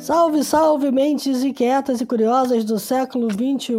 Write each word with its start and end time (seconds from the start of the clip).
Salve, 0.00 0.42
salve, 0.42 0.90
mentes 0.90 1.44
inquietas 1.44 2.00
e 2.00 2.06
curiosas 2.06 2.64
do 2.64 2.78
século 2.78 3.28
XXI. 3.30 3.74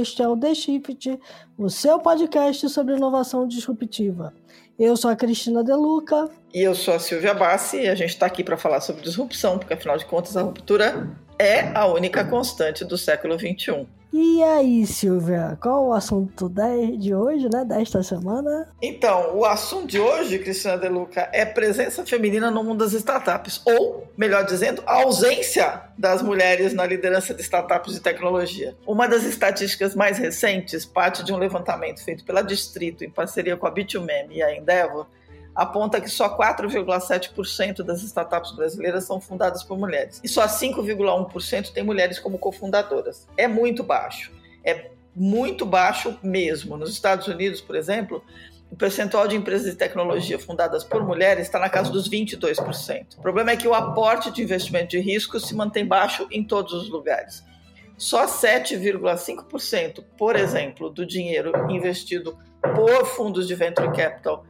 Este 0.00 0.22
é 0.22 0.28
o 0.28 0.36
The 0.36 0.54
Shift, 0.54 1.18
o 1.58 1.68
seu 1.68 1.98
podcast 1.98 2.68
sobre 2.68 2.94
inovação 2.94 3.48
disruptiva. 3.48 4.32
Eu 4.78 4.96
sou 4.96 5.10
a 5.10 5.16
Cristina 5.16 5.64
Deluca. 5.64 6.30
E 6.54 6.62
eu 6.62 6.72
sou 6.72 6.94
a 6.94 7.00
Silvia 7.00 7.34
Bassi 7.34 7.78
e 7.78 7.88
a 7.88 7.96
gente 7.96 8.10
está 8.10 8.26
aqui 8.26 8.44
para 8.44 8.56
falar 8.56 8.80
sobre 8.80 9.02
disrupção, 9.02 9.58
porque 9.58 9.74
afinal 9.74 9.98
de 9.98 10.06
contas 10.06 10.36
a 10.36 10.42
ruptura 10.42 11.10
é 11.36 11.76
a 11.76 11.84
única 11.84 12.24
constante 12.24 12.84
do 12.84 12.96
século 12.96 13.36
XXI. 13.36 13.88
E 14.12 14.42
aí, 14.42 14.84
Silvia, 14.86 15.56
qual 15.62 15.86
o 15.86 15.92
assunto 15.92 16.50
de 16.98 17.14
hoje, 17.14 17.48
né, 17.52 17.64
desta 17.64 18.02
semana? 18.02 18.68
Então, 18.82 19.36
o 19.36 19.44
assunto 19.44 19.86
de 19.86 20.00
hoje, 20.00 20.38
Cristina 20.40 20.76
De 20.76 20.88
Luca, 20.88 21.28
é 21.32 21.44
presença 21.44 22.04
feminina 22.04 22.50
no 22.50 22.64
mundo 22.64 22.84
das 22.84 22.92
startups, 22.92 23.62
ou, 23.64 24.08
melhor 24.16 24.44
dizendo, 24.44 24.82
a 24.84 25.02
ausência 25.02 25.82
das 25.96 26.22
mulheres 26.22 26.74
na 26.74 26.84
liderança 26.84 27.32
de 27.32 27.42
startups 27.42 27.94
de 27.94 28.00
tecnologia. 28.00 28.74
Uma 28.84 29.06
das 29.06 29.22
estatísticas 29.22 29.94
mais 29.94 30.18
recentes 30.18 30.84
parte 30.84 31.22
de 31.22 31.32
um 31.32 31.38
levantamento 31.38 32.02
feito 32.02 32.24
pela 32.24 32.42
Distrito 32.42 33.04
em 33.04 33.10
parceria 33.10 33.56
com 33.56 33.66
a 33.66 33.72
Bit2Mem 33.72 34.26
e 34.30 34.42
a 34.42 34.56
Endeavor, 34.56 35.06
aponta 35.54 36.00
que 36.00 36.08
só 36.08 36.36
4,7% 36.36 37.82
das 37.82 38.02
startups 38.02 38.52
brasileiras 38.52 39.04
são 39.04 39.20
fundadas 39.20 39.62
por 39.62 39.78
mulheres 39.78 40.20
e 40.22 40.28
só 40.28 40.46
5,1% 40.46 41.72
tem 41.72 41.82
mulheres 41.82 42.18
como 42.18 42.38
cofundadoras. 42.38 43.28
É 43.36 43.46
muito 43.46 43.82
baixo. 43.82 44.32
É 44.64 44.90
muito 45.14 45.66
baixo 45.66 46.18
mesmo. 46.22 46.76
Nos 46.76 46.90
Estados 46.90 47.26
Unidos, 47.26 47.60
por 47.60 47.74
exemplo, 47.74 48.22
o 48.70 48.76
percentual 48.76 49.26
de 49.26 49.36
empresas 49.36 49.70
de 49.70 49.76
tecnologia 49.76 50.38
fundadas 50.38 50.84
por 50.84 51.04
mulheres 51.04 51.46
está 51.46 51.58
na 51.58 51.68
casa 51.68 51.90
dos 51.90 52.08
22%. 52.08 53.18
O 53.18 53.20
problema 53.20 53.50
é 53.50 53.56
que 53.56 53.66
o 53.66 53.74
aporte 53.74 54.30
de 54.30 54.42
investimento 54.42 54.90
de 54.90 55.00
risco 55.00 55.40
se 55.40 55.54
mantém 55.54 55.84
baixo 55.84 56.26
em 56.30 56.44
todos 56.44 56.72
os 56.72 56.88
lugares. 56.88 57.44
Só 57.98 58.26
7,5%, 58.26 60.04
por 60.16 60.36
exemplo, 60.36 60.88
do 60.88 61.04
dinheiro 61.04 61.52
investido 61.70 62.38
por 62.74 63.04
fundos 63.04 63.46
de 63.48 63.54
venture 63.54 63.92
capital 63.92 64.46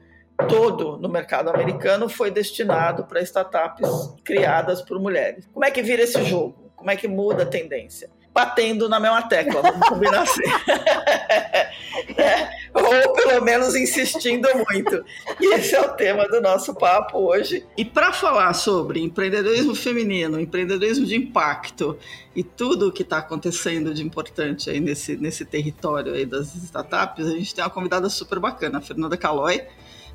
todo 0.49 0.97
no 0.99 1.09
mercado 1.09 1.51
americano 1.51 2.09
foi 2.09 2.31
destinado 2.31 3.05
para 3.05 3.21
startups 3.23 4.15
criadas 4.25 4.83
por 4.83 4.99
mulheres. 4.99 5.49
Como 5.53 5.65
é 5.65 5.71
que 5.71 5.83
vira 5.83 6.03
esse 6.03 6.23
jogo? 6.25 6.71
Como 6.77 6.91
é 6.91 6.97
que 6.97 7.09
muda 7.09 7.43
a 7.43 7.47
tendência? 7.47 8.11
Batendo 8.33 8.89
na 8.89 9.01
mesma 9.01 9.23
tecla, 9.23 9.61
vamos 9.61 9.89
combinar 9.89 10.23
assim. 10.23 10.43
é, 12.17 12.49
ou 12.73 13.13
pelo 13.13 13.43
menos 13.43 13.75
insistindo 13.75 14.49
muito. 14.71 15.05
E 15.41 15.55
esse 15.55 15.75
é 15.75 15.81
o 15.81 15.89
tema 15.95 16.29
do 16.29 16.41
nosso 16.41 16.75
papo 16.75 17.19
hoje. 17.19 17.67
E 17.77 17.85
para 17.85 18.13
falar 18.13 18.53
sobre 18.55 19.01
empreendedorismo 19.01 19.75
feminino, 19.75 20.41
empreendedorismo 20.41 21.05
de 21.07 21.17
impacto 21.17 21.99
e 22.35 22.45
tudo 22.45 22.89
o 22.89 22.93
que 22.93 23.03
está 23.03 23.19
acontecendo 23.19 23.93
de 23.93 24.03
importante 24.03 24.71
aí 24.71 24.79
nesse, 24.79 25.17
nesse 25.17 25.45
território 25.45 26.15
aí 26.15 26.25
das 26.25 26.55
startups, 26.55 27.27
a 27.27 27.33
gente 27.33 27.53
tem 27.53 27.65
uma 27.65 27.71
convidada 27.71 28.09
super 28.09 28.39
bacana, 28.39 28.79
a 28.79 28.81
Fernanda 28.81 29.17
Calói 29.17 29.67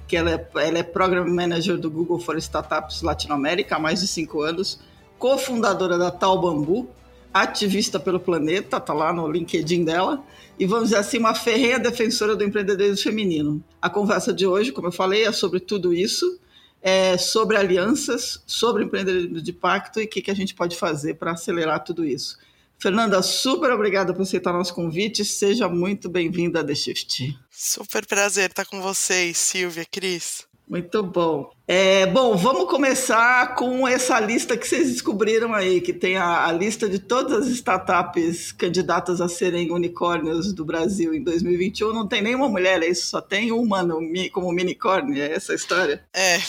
que 0.08 0.16
ela 0.16 0.32
é, 0.32 0.48
ela 0.56 0.78
é 0.78 0.84
Program 0.84 1.28
Manager 1.28 1.78
do 1.78 1.90
Google 1.90 2.20
for 2.20 2.38
Startups 2.38 3.02
Latinoamérica 3.02 3.76
há 3.76 3.80
mais 3.80 4.02
de 4.02 4.08
cinco 4.08 4.42
anos, 4.42 4.80
cofundadora 5.18 5.98
da 5.98 6.12
Tal 6.12 6.40
Bambu, 6.40 6.90
ativista 7.34 8.00
pelo 8.00 8.20
planeta, 8.20 8.80
tá 8.80 8.94
lá 8.94 9.12
no 9.12 9.30
LinkedIn 9.30 9.84
dela, 9.84 10.24
e 10.58 10.66
vamos 10.66 10.86
dizer 10.86 10.98
assim, 10.98 11.18
uma 11.18 11.36
ferrenha 11.36 11.78
defensora 11.78 12.36
do 12.36 12.44
empreendedorismo 12.44 13.04
feminino. 13.04 13.64
A 13.82 13.90
conversa 13.90 14.34
de 14.34 14.48
hoje, 14.48 14.72
como 14.72 14.88
eu 14.88 14.92
falei, 14.92 15.26
é 15.26 15.32
sobre 15.32 15.60
tudo 15.60 15.94
isso, 15.94 16.40
é 16.82 17.18
sobre 17.18 17.58
alianças, 17.58 18.42
sobre 18.46 18.84
empreendedorismo 18.84 19.42
de 19.42 19.52
impacto 19.52 20.00
e 20.00 20.06
o 20.06 20.08
que, 20.08 20.22
que 20.22 20.32
a 20.32 20.36
gente 20.36 20.54
pode 20.54 20.78
fazer 20.78 21.16
para 21.16 21.32
acelerar 21.32 21.84
tudo 21.84 22.06
isso. 22.06 22.38
Fernanda, 22.78 23.22
super 23.22 23.72
obrigada 23.72 24.14
por 24.14 24.22
aceitar 24.22 24.54
nosso 24.54 24.74
convite. 24.74 25.26
Seja 25.26 25.68
muito 25.68 26.08
bem-vinda 26.08 26.60
a 26.60 26.64
The 26.64 26.76
Shift. 26.76 27.38
Super 27.58 28.06
prazer 28.06 28.50
estar 28.50 28.66
com 28.66 28.82
vocês, 28.82 29.38
Silvia, 29.38 29.86
Cris. 29.90 30.46
Muito 30.68 31.02
bom. 31.04 31.52
É, 31.68 32.08
bom, 32.08 32.36
vamos 32.36 32.70
começar 32.70 33.56
com 33.56 33.88
essa 33.88 34.20
lista 34.20 34.58
que 34.58 34.68
vocês 34.68 34.92
descobriram 34.92 35.54
aí, 35.54 35.80
que 35.80 35.94
tem 35.94 36.18
a, 36.18 36.48
a, 36.48 36.52
lista 36.52 36.90
de 36.90 37.00
todas 37.00 37.46
as 37.46 37.48
startups 37.48 38.52
candidatas 38.52 39.22
a 39.22 39.30
serem 39.30 39.72
unicórnios 39.72 40.52
do 40.52 40.66
Brasil 40.66 41.14
em 41.14 41.24
2021. 41.24 41.94
Não 41.94 42.08
tem 42.08 42.22
nenhuma 42.22 42.50
mulher, 42.50 42.82
é 42.82 42.88
isso? 42.88 43.06
Só 43.06 43.22
tem 43.22 43.52
uma 43.52 43.84
no, 43.84 44.00
como 44.32 44.48
unicórnio, 44.50 45.22
é 45.22 45.32
essa 45.32 45.54
a 45.54 45.56
história? 45.56 46.04
É, 46.14 46.40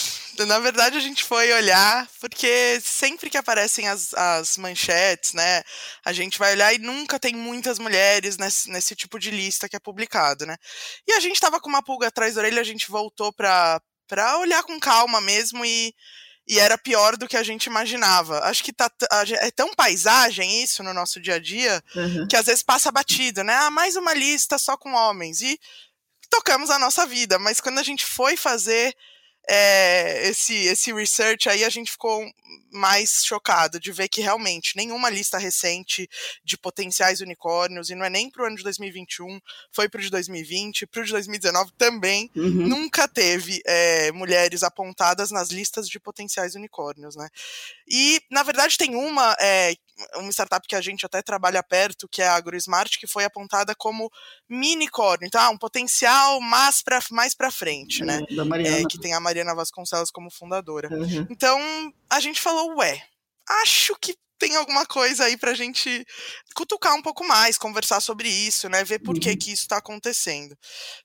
na 0.44 0.58
verdade 0.58 0.98
a 0.98 1.00
gente 1.00 1.24
foi 1.24 1.52
olhar, 1.52 2.08
porque 2.20 2.80
sempre 2.82 3.30
que 3.30 3.38
aparecem 3.38 3.88
as, 3.88 4.12
as 4.12 4.56
manchetes, 4.58 5.32
né, 5.32 5.62
a 6.04 6.12
gente 6.12 6.38
vai 6.38 6.52
olhar 6.52 6.74
e 6.74 6.78
nunca 6.78 7.18
tem 7.18 7.34
muitas 7.34 7.78
mulheres 7.78 8.36
nesse, 8.36 8.68
nesse 8.70 8.94
tipo 8.94 9.18
de 9.18 9.30
lista 9.30 9.68
que 9.68 9.76
é 9.76 9.80
publicado, 9.80 10.44
né? 10.44 10.56
E 11.06 11.12
a 11.12 11.20
gente 11.20 11.40
tava 11.40 11.60
com 11.60 11.68
uma 11.68 11.82
pulga 11.82 12.08
atrás 12.08 12.34
da 12.34 12.40
orelha, 12.40 12.60
a 12.60 12.64
gente 12.64 12.90
voltou 12.90 13.32
para 13.32 13.80
para 14.08 14.38
olhar 14.38 14.62
com 14.62 14.78
calma 14.78 15.20
mesmo 15.20 15.64
e, 15.64 15.92
e 16.46 16.58
era 16.58 16.78
pior 16.78 17.16
do 17.16 17.26
que 17.26 17.36
a 17.36 17.42
gente 17.42 17.66
imaginava. 17.66 18.38
Acho 18.44 18.62
que 18.62 18.72
tá, 18.72 18.90
é 19.40 19.50
tão 19.50 19.74
paisagem 19.74 20.62
isso 20.62 20.82
no 20.82 20.94
nosso 20.94 21.20
dia 21.20 21.34
a 21.34 21.38
dia 21.38 21.82
uhum. 21.94 22.26
que 22.28 22.36
às 22.36 22.46
vezes 22.46 22.62
passa 22.62 22.92
batido, 22.92 23.42
né? 23.42 23.54
Ah, 23.54 23.70
mais 23.70 23.96
uma 23.96 24.14
lista 24.14 24.58
só 24.58 24.76
com 24.76 24.92
homens. 24.92 25.40
E 25.40 25.58
tocamos 26.30 26.70
a 26.70 26.78
nossa 26.78 27.06
vida, 27.06 27.38
mas 27.38 27.60
quando 27.60 27.78
a 27.78 27.82
gente 27.82 28.04
foi 28.04 28.36
fazer 28.36 28.94
é, 29.48 30.28
esse, 30.28 30.54
esse 30.54 30.92
research 30.92 31.48
aí, 31.48 31.64
a 31.64 31.68
gente 31.68 31.92
ficou 31.92 32.24
mais 32.72 33.22
chocado 33.24 33.80
de 33.80 33.92
ver 33.92 34.08
que 34.08 34.20
realmente 34.20 34.76
nenhuma 34.76 35.08
lista 35.08 35.38
recente 35.38 36.08
de 36.44 36.58
potenciais 36.58 37.20
unicórnios, 37.20 37.88
e 37.88 37.94
não 37.94 38.04
é 38.04 38.10
nem 38.10 38.28
para 38.28 38.42
o 38.42 38.46
ano 38.46 38.56
de 38.56 38.62
2021, 38.62 39.40
foi 39.72 39.88
para 39.88 39.98
o 39.98 40.02
de 40.02 40.10
2020, 40.10 40.86
para 40.86 41.00
o 41.00 41.04
de 41.04 41.12
2019 41.12 41.72
também, 41.78 42.30
uhum. 42.36 42.68
nunca 42.68 43.08
teve 43.08 43.62
é, 43.64 44.12
mulheres 44.12 44.62
apontadas 44.62 45.30
nas 45.30 45.50
listas 45.50 45.88
de 45.88 45.98
potenciais 45.98 46.54
unicórnios, 46.54 47.16
né? 47.16 47.28
E, 47.88 48.20
na 48.30 48.42
verdade, 48.42 48.76
tem 48.76 48.94
uma, 48.96 49.34
é, 49.40 49.74
uma 50.16 50.30
startup 50.32 50.66
que 50.66 50.74
a 50.74 50.80
gente 50.80 51.06
até 51.06 51.22
trabalha 51.22 51.62
perto, 51.62 52.08
que 52.08 52.20
é 52.20 52.26
a 52.26 52.34
AgroSmart, 52.34 52.98
que 52.98 53.06
foi 53.06 53.24
apontada 53.24 53.74
como 53.74 54.10
minicórnio, 54.48 55.26
então, 55.26 55.40
ah, 55.40 55.50
um 55.50 55.58
potencial 55.58 56.40
mais 56.40 56.82
para 56.82 57.00
mais 57.10 57.34
para 57.34 57.50
frente, 57.50 58.04
né? 58.04 58.22
É, 58.82 58.84
que 58.86 58.98
tem 58.98 59.14
a 59.14 59.20
Mariana 59.20 59.35
Vasconcelos 59.54 60.10
como 60.10 60.30
fundadora. 60.30 60.88
Uhum. 60.92 61.26
Então, 61.30 61.58
a 62.10 62.20
gente 62.20 62.40
falou 62.40 62.76
ué, 62.78 63.02
acho 63.62 63.96
que 64.00 64.16
tem 64.38 64.54
alguma 64.56 64.84
coisa 64.84 65.24
aí 65.24 65.36
pra 65.36 65.54
gente 65.54 66.06
cutucar 66.54 66.94
um 66.94 67.02
pouco 67.02 67.26
mais, 67.26 67.56
conversar 67.56 68.00
sobre 68.00 68.28
isso, 68.28 68.68
né? 68.68 68.84
Ver 68.84 68.98
por 68.98 69.14
uhum. 69.14 69.20
que, 69.20 69.36
que 69.36 69.52
isso 69.52 69.62
está 69.62 69.78
acontecendo. 69.78 70.56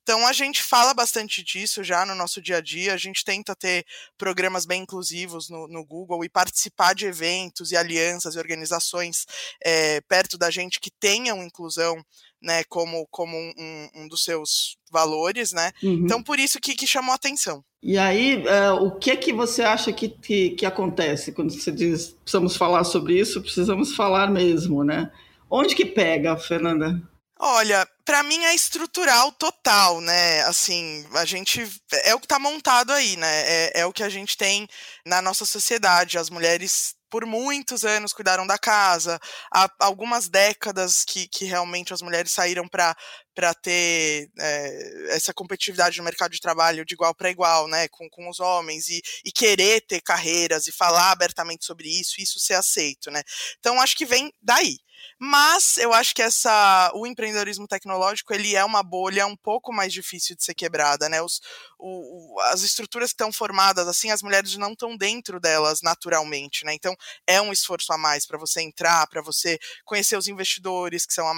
Então 0.04 0.26
a 0.28 0.34
gente 0.34 0.62
fala 0.62 0.94
bastante 0.94 1.44
disso 1.44 1.84
já 1.84 2.06
no 2.06 2.16
nosso 2.16 2.42
dia 2.42 2.58
a 2.58 2.62
dia, 2.62 2.94
a 2.94 2.98
gente 2.98 3.24
tenta 3.24 3.56
ter 3.56 3.86
programas 4.18 4.66
bem 4.66 4.82
inclusivos 4.82 5.50
no, 5.50 5.68
no 5.68 5.86
Google 5.86 6.24
e 6.26 6.30
participar 6.30 6.94
de 6.94 7.06
eventos 7.06 7.72
e 7.72 7.78
alianças 7.78 8.36
e 8.36 8.40
organizações 8.40 9.26
é, 9.64 10.02
perto 10.02 10.38
da 10.38 10.50
gente 10.52 10.80
que 10.80 10.92
tenham 10.92 11.44
inclusão 11.44 12.04
né, 12.42 12.64
como, 12.66 13.08
como 13.12 13.38
um, 13.38 13.90
um 13.96 14.08
dos 14.08 14.24
seus 14.24 14.76
valores, 14.92 15.54
né? 15.54 15.72
Uhum. 15.84 16.04
Então, 16.04 16.24
por 16.24 16.40
isso 16.40 16.60
que, 16.60 16.76
que 16.76 16.88
chamou 16.88 17.12
a 17.12 17.16
atenção. 17.16 17.64
E 17.84 17.98
aí, 17.98 18.44
uh, 18.46 18.76
o 18.76 18.92
que 18.92 19.10
é 19.10 19.16
que 19.16 19.34
você 19.34 19.64
acha 19.64 19.92
que, 19.92 20.10
que, 20.10 20.52
que, 20.52 20.66
acontece 20.66 21.32
quando 21.32 21.52
você 21.52 21.72
diz 21.72 22.16
precisamos 22.24 22.56
falar 22.56 22.84
sobre 22.84 23.20
isso? 23.20 23.42
Precisamos 23.42 23.96
falar 23.96 24.30
mesmo, 24.30 24.84
né? 24.84 25.12
Onde 25.50 25.76
que 25.76 25.86
pega, 25.86 26.38
Fernanda? 26.38 27.02
Olha, 27.40 27.88
para 28.06 28.22
mim 28.22 28.44
é 28.44 28.54
estrutural 28.54 29.32
total, 29.32 30.00
né? 30.00 30.42
Assim, 30.44 31.04
a 31.16 31.26
gente 31.26 31.68
é 32.06 32.14
o 32.14 32.20
que 32.20 32.26
está 32.26 32.38
montado 32.38 32.92
aí, 32.92 33.18
né? 33.18 33.42
É, 33.48 33.80
é 33.82 33.86
o 33.86 33.92
que 33.92 34.04
a 34.04 34.10
gente 34.10 34.38
tem 34.38 34.68
na 35.04 35.24
nossa 35.24 35.44
sociedade. 35.44 36.20
As 36.20 36.30
mulheres 36.30 36.96
por 37.12 37.26
muitos 37.26 37.84
anos 37.84 38.14
cuidaram 38.14 38.48
da 38.48 38.58
casa, 38.58 39.20
há 39.54 39.70
algumas 39.80 40.30
décadas 40.30 41.04
que, 41.04 41.28
que 41.28 41.44
realmente 41.44 41.94
as 41.94 42.02
mulheres 42.02 42.32
saíram 42.32 42.68
para 42.68 42.96
para 43.34 43.54
ter 43.54 44.30
é, 44.38 45.16
essa 45.16 45.34
competitividade 45.34 45.98
no 45.98 46.04
mercado 46.04 46.32
de 46.32 46.42
trabalho 46.42 46.84
de 46.84 46.94
igual 46.94 47.16
para 47.16 47.30
igual, 47.30 47.66
né, 47.68 47.88
com, 47.88 48.10
com 48.10 48.30
os 48.30 48.42
homens 48.42 48.90
e, 48.90 49.02
e 49.24 49.32
querer 49.32 49.82
ter 49.88 50.02
carreiras 50.02 50.68
e 50.68 50.72
falar 50.72 51.12
abertamente 51.12 51.66
sobre 51.66 51.88
isso, 51.88 52.20
isso 52.20 52.40
ser 52.40 52.56
aceito, 52.56 53.10
né? 53.10 53.24
Então 53.58 53.80
acho 53.80 53.96
que 53.96 54.06
vem 54.06 54.34
daí. 54.42 54.78
Mas 55.20 55.78
eu 55.78 55.94
acho 55.94 56.16
que 56.16 56.22
essa 56.22 56.92
o 56.96 57.06
empreendedorismo 57.06 57.68
tecnológico 57.68 58.34
ele 58.34 58.56
é 58.56 58.66
uma 58.66 58.82
bolha 58.82 59.28
um 59.28 59.36
pouco 59.36 59.72
mais 59.72 59.94
difícil 59.94 60.36
de 60.36 60.44
ser 60.44 60.54
quebrada, 60.54 61.08
né? 61.10 61.22
Os, 61.22 61.42
o, 61.78 62.40
as 62.46 62.62
estruturas 62.62 63.10
que 63.10 63.16
estão 63.16 63.32
formadas 63.32 63.88
assim, 63.88 64.12
as 64.12 64.22
mulheres 64.22 64.56
não 64.58 64.72
estão 64.72 64.96
dentro 64.96 65.40
delas 65.40 65.82
naturalmente, 65.82 66.64
né? 66.66 66.74
Então 66.74 66.96
é 67.28 67.42
um 67.42 67.52
esforço 67.52 67.92
a 67.92 67.98
mais 67.98 68.26
para 68.26 68.38
você 68.38 68.62
entrar, 68.62 69.08
para 69.08 69.22
você 69.22 69.60
conhecer 69.86 70.18
os 70.18 70.28
investidores 70.28 71.06
que 71.06 71.14
são 71.14 71.28
a 71.28 71.34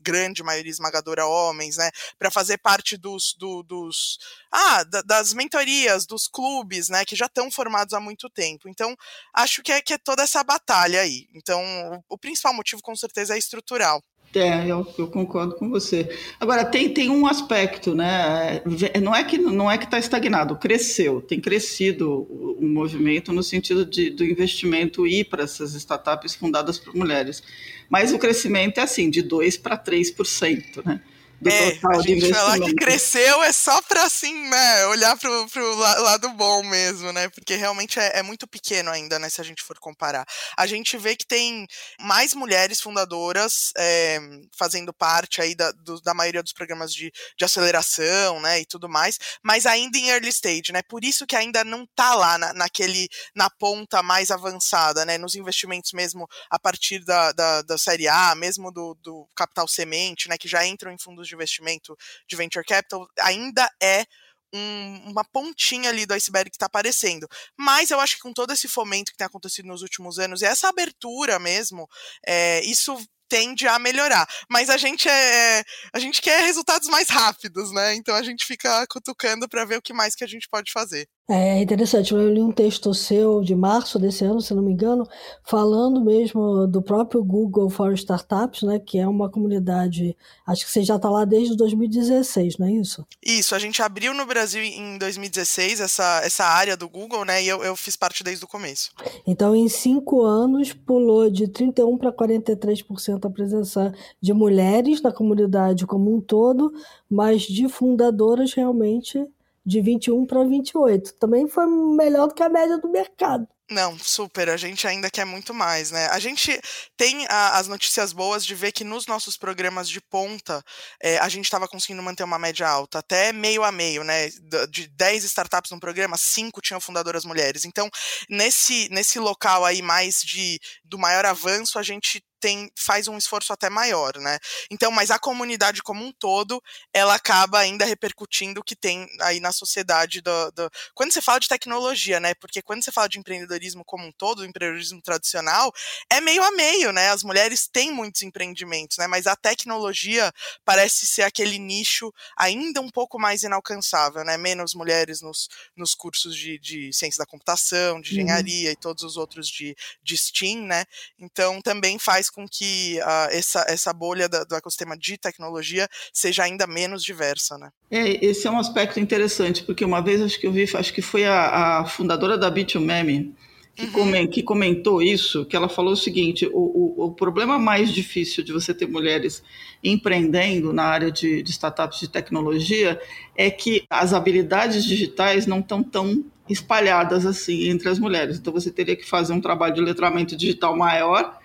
grande 0.00 0.42
maioria 0.42 0.70
esmagadora 0.70 1.26
homens, 1.26 1.76
né? 1.76 1.90
Para 2.18 2.30
fazer 2.30 2.58
parte 2.58 2.96
dos, 2.96 3.34
do, 3.38 3.62
dos 3.62 4.18
ah, 4.50 4.84
das 5.04 5.32
mentorias, 5.32 6.06
dos 6.06 6.26
clubes, 6.26 6.88
né? 6.88 7.04
Que 7.04 7.16
já 7.16 7.26
estão 7.26 7.50
formados 7.50 7.94
há 7.94 8.00
muito 8.00 8.30
tempo. 8.30 8.68
Então 8.68 8.96
acho 9.34 9.62
que 9.62 9.72
é, 9.72 9.82
que 9.82 9.94
é 9.94 9.98
toda 9.98 10.22
essa 10.22 10.42
batalha 10.42 11.00
aí. 11.00 11.28
Então 11.34 11.62
o, 12.08 12.14
o 12.14 12.18
principal 12.18 12.54
motivo 12.54 12.82
com 12.82 12.94
certeza 12.94 13.07
é 13.16 13.38
estrutural. 13.38 14.02
É, 14.34 14.66
eu, 14.66 14.86
eu, 14.98 15.08
concordo 15.08 15.54
com 15.54 15.70
você. 15.70 16.14
Agora 16.38 16.64
tem, 16.64 16.92
tem 16.92 17.08
um 17.08 17.26
aspecto, 17.26 17.94
né? 17.94 18.60
Não 19.02 19.14
é 19.14 19.24
que 19.24 19.38
não 19.38 19.70
é 19.70 19.78
que 19.78 19.84
está 19.84 19.98
estagnado, 19.98 20.54
cresceu, 20.56 21.22
tem 21.22 21.40
crescido 21.40 22.26
o, 22.28 22.58
o 22.60 22.68
movimento 22.68 23.32
no 23.32 23.42
sentido 23.42 23.86
de, 23.86 24.10
do 24.10 24.22
investimento 24.24 25.06
ir 25.06 25.24
para 25.24 25.44
essas 25.44 25.74
startups 25.74 26.34
fundadas 26.34 26.78
por 26.78 26.94
mulheres. 26.94 27.42
Mas 27.88 28.12
o 28.12 28.18
crescimento 28.18 28.78
é 28.78 28.82
assim, 28.82 29.08
de 29.08 29.22
2 29.22 29.56
para 29.56 29.78
3%, 29.78 30.84
né? 30.84 31.00
Do 31.40 31.48
é, 31.48 31.70
total 31.72 32.00
a 32.00 32.02
gente 32.02 32.32
falar 32.32 32.58
que 32.58 32.74
cresceu 32.74 33.42
é 33.44 33.52
só 33.52 33.80
para 33.82 34.04
assim, 34.04 34.48
né, 34.48 34.86
olhar 34.86 35.16
pro, 35.16 35.46
pro 35.48 35.74
lado 35.76 36.30
bom 36.30 36.64
mesmo, 36.64 37.12
né, 37.12 37.28
porque 37.28 37.54
realmente 37.54 37.98
é, 38.00 38.18
é, 38.18 38.22
muito 38.22 38.46
pequeno 38.46 38.90
ainda, 38.90 39.18
né, 39.18 39.30
se 39.30 39.40
a 39.40 39.44
gente 39.44 39.62
for 39.62 39.78
comparar. 39.78 40.26
A 40.56 40.66
gente 40.66 40.96
vê 40.98 41.14
que 41.14 41.26
tem 41.26 41.66
mais 42.00 42.34
mulheres 42.34 42.80
fundadoras 42.80 43.72
é, 43.76 44.18
fazendo 44.56 44.92
parte 44.92 45.40
aí 45.40 45.54
da, 45.54 45.70
do, 45.70 46.00
da 46.00 46.12
maioria 46.12 46.42
dos 46.42 46.52
programas 46.52 46.92
de, 46.92 47.12
de 47.36 47.44
aceleração, 47.44 48.40
né, 48.40 48.60
e 48.60 48.66
tudo 48.66 48.88
mais, 48.88 49.18
mas 49.42 49.64
ainda 49.64 49.96
em 49.96 50.08
early 50.08 50.30
stage, 50.30 50.72
né, 50.72 50.82
por 50.82 51.04
isso 51.04 51.26
que 51.26 51.36
ainda 51.36 51.62
não 51.62 51.86
tá 51.94 52.16
lá 52.16 52.36
na, 52.36 52.52
naquele, 52.52 53.08
na 53.34 53.48
ponta 53.48 54.02
mais 54.02 54.32
avançada, 54.32 55.04
né, 55.04 55.16
nos 55.16 55.36
investimentos 55.36 55.92
mesmo 55.92 56.26
a 56.50 56.58
partir 56.58 57.04
da, 57.04 57.30
da, 57.30 57.62
da 57.62 57.78
série 57.78 58.08
A, 58.08 58.34
mesmo 58.34 58.72
do, 58.72 58.96
do 59.00 59.28
capital 59.36 59.68
semente, 59.68 60.28
né, 60.28 60.36
que 60.36 60.48
já 60.48 60.66
entram 60.66 60.90
em 60.90 60.98
fundos 60.98 61.27
de 61.28 61.34
investimento 61.34 61.96
de 62.28 62.36
venture 62.36 62.64
capital 62.64 63.06
ainda 63.18 63.68
é 63.82 64.04
um, 64.52 65.10
uma 65.10 65.24
pontinha 65.24 65.90
ali 65.90 66.06
do 66.06 66.14
iceberg 66.14 66.50
que 66.50 66.56
está 66.56 66.66
aparecendo. 66.66 67.28
Mas 67.56 67.90
eu 67.90 68.00
acho 68.00 68.16
que 68.16 68.22
com 68.22 68.32
todo 68.32 68.52
esse 68.52 68.68
fomento 68.68 69.10
que 69.10 69.16
tem 69.16 69.26
acontecido 69.26 69.66
nos 69.66 69.82
últimos 69.82 70.18
anos 70.18 70.42
e 70.42 70.46
essa 70.46 70.68
abertura 70.68 71.38
mesmo, 71.38 71.88
é, 72.26 72.60
isso 72.64 72.96
tende 73.28 73.68
a 73.68 73.78
melhorar. 73.78 74.26
Mas 74.50 74.70
a 74.70 74.76
gente 74.76 75.08
é, 75.08 75.62
a 75.92 75.98
gente 75.98 76.22
quer 76.22 76.42
resultados 76.42 76.88
mais 76.88 77.08
rápidos, 77.10 77.72
né? 77.72 77.94
Então 77.94 78.14
a 78.14 78.22
gente 78.22 78.46
fica 78.46 78.86
cutucando 78.86 79.48
para 79.48 79.64
ver 79.64 79.78
o 79.78 79.82
que 79.82 79.92
mais 79.92 80.14
que 80.14 80.24
a 80.24 80.28
gente 80.28 80.48
pode 80.48 80.72
fazer. 80.72 81.06
É 81.30 81.60
interessante, 81.60 82.14
eu 82.14 82.32
li 82.32 82.40
um 82.40 82.50
texto 82.50 82.94
seu 82.94 83.42
de 83.42 83.54
março 83.54 83.98
desse 83.98 84.24
ano, 84.24 84.40
se 84.40 84.54
não 84.54 84.62
me 84.62 84.72
engano, 84.72 85.06
falando 85.44 86.02
mesmo 86.02 86.66
do 86.66 86.80
próprio 86.80 87.22
Google 87.22 87.68
for 87.68 87.92
Startups, 87.92 88.62
né, 88.62 88.78
que 88.78 88.98
é 88.98 89.06
uma 89.06 89.30
comunidade, 89.30 90.16
acho 90.46 90.64
que 90.64 90.72
você 90.72 90.82
já 90.82 90.96
está 90.96 91.10
lá 91.10 91.26
desde 91.26 91.54
2016, 91.54 92.56
não 92.56 92.66
é 92.66 92.72
isso? 92.72 93.06
Isso, 93.22 93.54
a 93.54 93.58
gente 93.58 93.82
abriu 93.82 94.14
no 94.14 94.24
Brasil 94.24 94.62
em 94.62 94.96
2016 94.96 95.80
essa, 95.80 96.22
essa 96.24 96.44
área 96.44 96.78
do 96.78 96.88
Google, 96.88 97.26
né, 97.26 97.42
e 97.42 97.48
eu, 97.48 97.62
eu 97.62 97.76
fiz 97.76 97.94
parte 97.94 98.24
desde 98.24 98.46
o 98.46 98.48
começo. 98.48 98.90
Então, 99.26 99.54
em 99.54 99.68
cinco 99.68 100.22
anos, 100.22 100.72
pulou 100.72 101.28
de 101.28 101.46
31% 101.46 101.98
para 101.98 102.10
43% 102.10 103.26
a 103.26 103.30
presença 103.30 103.92
de 104.18 104.32
mulheres 104.32 105.02
na 105.02 105.12
comunidade 105.12 105.86
como 105.86 106.16
um 106.16 106.22
todo, 106.22 106.72
mas 107.10 107.42
de 107.42 107.68
fundadoras 107.68 108.54
realmente 108.54 109.28
de 109.68 109.82
21 109.82 110.24
para 110.24 110.44
28. 110.44 111.14
Também 111.18 111.46
foi 111.46 111.66
melhor 111.66 112.28
do 112.28 112.34
que 112.34 112.42
a 112.42 112.48
média 112.48 112.78
do 112.78 112.88
mercado. 112.88 113.46
Não, 113.70 113.98
super. 113.98 114.48
A 114.48 114.56
gente 114.56 114.86
ainda 114.86 115.10
quer 115.10 115.26
muito 115.26 115.52
mais, 115.52 115.90
né? 115.90 116.06
A 116.06 116.18
gente 116.18 116.58
tem 116.96 117.26
a, 117.28 117.58
as 117.58 117.68
notícias 117.68 118.14
boas 118.14 118.46
de 118.46 118.54
ver 118.54 118.72
que 118.72 118.82
nos 118.82 119.06
nossos 119.06 119.36
programas 119.36 119.90
de 119.90 120.00
ponta 120.00 120.64
é, 121.02 121.18
a 121.18 121.28
gente 121.28 121.44
estava 121.44 121.68
conseguindo 121.68 122.02
manter 122.02 122.24
uma 122.24 122.38
média 122.38 122.66
alta, 122.66 123.00
até 123.00 123.30
meio 123.30 123.62
a 123.62 123.70
meio, 123.70 124.02
né? 124.02 124.30
De 124.70 124.88
10 124.88 125.24
startups 125.24 125.70
no 125.70 125.78
programa, 125.78 126.16
5 126.16 126.62
tinham 126.62 126.80
fundadoras 126.80 127.26
mulheres. 127.26 127.66
Então, 127.66 127.90
nesse, 128.30 128.88
nesse 128.90 129.18
local 129.18 129.66
aí 129.66 129.82
mais 129.82 130.22
de 130.22 130.58
do 130.82 130.98
maior 130.98 131.26
avanço, 131.26 131.78
a 131.78 131.82
gente 131.82 132.24
tem, 132.40 132.70
faz 132.76 133.08
um 133.08 133.18
esforço 133.18 133.52
até 133.52 133.68
maior, 133.68 134.16
né? 134.18 134.38
Então, 134.70 134.90
mas 134.90 135.10
a 135.10 135.18
comunidade 135.18 135.82
como 135.82 136.04
um 136.04 136.12
todo, 136.12 136.62
ela 136.92 137.14
acaba 137.14 137.58
ainda 137.58 137.84
repercutindo 137.84 138.60
o 138.60 138.64
que 138.64 138.76
tem 138.76 139.06
aí 139.20 139.40
na 139.40 139.52
sociedade 139.52 140.20
do, 140.20 140.50
do, 140.52 140.70
Quando 140.94 141.12
você 141.12 141.20
fala 141.20 141.40
de 141.40 141.48
tecnologia, 141.48 142.20
né? 142.20 142.34
Porque 142.34 142.62
quando 142.62 142.82
você 142.82 142.92
fala 142.92 143.08
de 143.08 143.18
empreendedorismo 143.18 143.84
como 143.84 144.04
um 144.04 144.12
todo, 144.12 144.44
empreendedorismo 144.44 145.02
tradicional, 145.02 145.72
é 146.10 146.20
meio 146.20 146.42
a 146.42 146.50
meio, 146.52 146.92
né? 146.92 147.10
As 147.10 147.22
mulheres 147.22 147.68
têm 147.68 147.90
muitos 147.90 148.22
empreendimentos, 148.22 148.98
né? 148.98 149.06
Mas 149.06 149.26
a 149.26 149.36
tecnologia 149.36 150.32
parece 150.64 151.06
ser 151.06 151.22
aquele 151.22 151.58
nicho 151.58 152.12
ainda 152.36 152.80
um 152.80 152.90
pouco 152.90 153.18
mais 153.18 153.42
inalcançável, 153.42 154.24
né? 154.24 154.36
Menos 154.36 154.74
mulheres 154.74 155.20
nos, 155.20 155.48
nos 155.76 155.94
cursos 155.94 156.36
de, 156.36 156.58
de 156.58 156.92
ciência 156.92 157.18
da 157.18 157.26
computação, 157.26 158.00
de 158.00 158.10
uhum. 158.10 158.20
engenharia 158.22 158.68
uhum. 158.68 158.72
e 158.72 158.76
todos 158.76 159.02
os 159.02 159.16
outros 159.16 159.48
de, 159.48 159.76
de 160.02 160.16
STEAM, 160.16 160.62
né? 160.66 160.84
Então 161.18 161.60
também 161.60 161.98
faz 161.98 162.27
com 162.30 162.46
que 162.46 162.98
uh, 163.00 163.30
essa, 163.30 163.64
essa 163.68 163.92
bolha 163.92 164.28
da, 164.28 164.44
do 164.44 164.54
ecossistema 164.54 164.96
de 164.96 165.18
tecnologia 165.18 165.88
seja 166.12 166.44
ainda 166.44 166.66
menos 166.66 167.02
diversa, 167.02 167.56
né? 167.58 167.70
É, 167.90 168.24
esse 168.24 168.46
é 168.46 168.50
um 168.50 168.58
aspecto 168.58 169.00
interessante, 169.00 169.62
porque 169.64 169.84
uma 169.84 170.00
vez 170.00 170.20
acho 170.20 170.38
que 170.38 170.46
eu 170.46 170.52
vi, 170.52 170.64
acho 170.74 170.92
que 170.92 171.02
foi 171.02 171.24
a, 171.24 171.80
a 171.80 171.86
fundadora 171.86 172.36
da 172.36 172.50
Bit2Meme, 172.50 173.34
que, 173.78 173.86
uhum. 173.96 174.26
que, 174.26 174.42
comentou 174.42 175.00
isso, 175.00 175.44
que 175.44 175.54
ela 175.54 175.68
falou 175.68 175.92
o 175.92 175.96
seguinte: 175.96 176.46
o, 176.46 176.58
o, 176.58 177.04
o, 177.06 177.12
problema 177.12 177.58
mais 177.58 177.92
difícil 177.92 178.42
de 178.42 178.52
você 178.52 178.74
ter 178.74 178.88
mulheres 178.88 179.40
empreendendo 179.84 180.72
na 180.72 180.82
área 180.82 181.12
de, 181.12 181.42
de 181.42 181.50
startups 181.52 182.00
de 182.00 182.08
tecnologia 182.08 183.00
é 183.36 183.48
que 183.50 183.84
as 183.88 184.12
habilidades 184.12 184.84
digitais 184.84 185.46
não 185.46 185.60
estão 185.60 185.80
tão 185.80 186.24
espalhadas 186.48 187.24
assim 187.24 187.68
entre 187.68 187.88
as 187.88 188.00
mulheres. 188.00 188.38
Então 188.38 188.52
você 188.52 188.70
teria 188.70 188.96
que 188.96 189.06
fazer 189.06 189.32
um 189.32 189.40
trabalho 189.40 189.74
de 189.74 189.80
letramento 189.80 190.36
digital 190.36 190.76
maior 190.76 191.37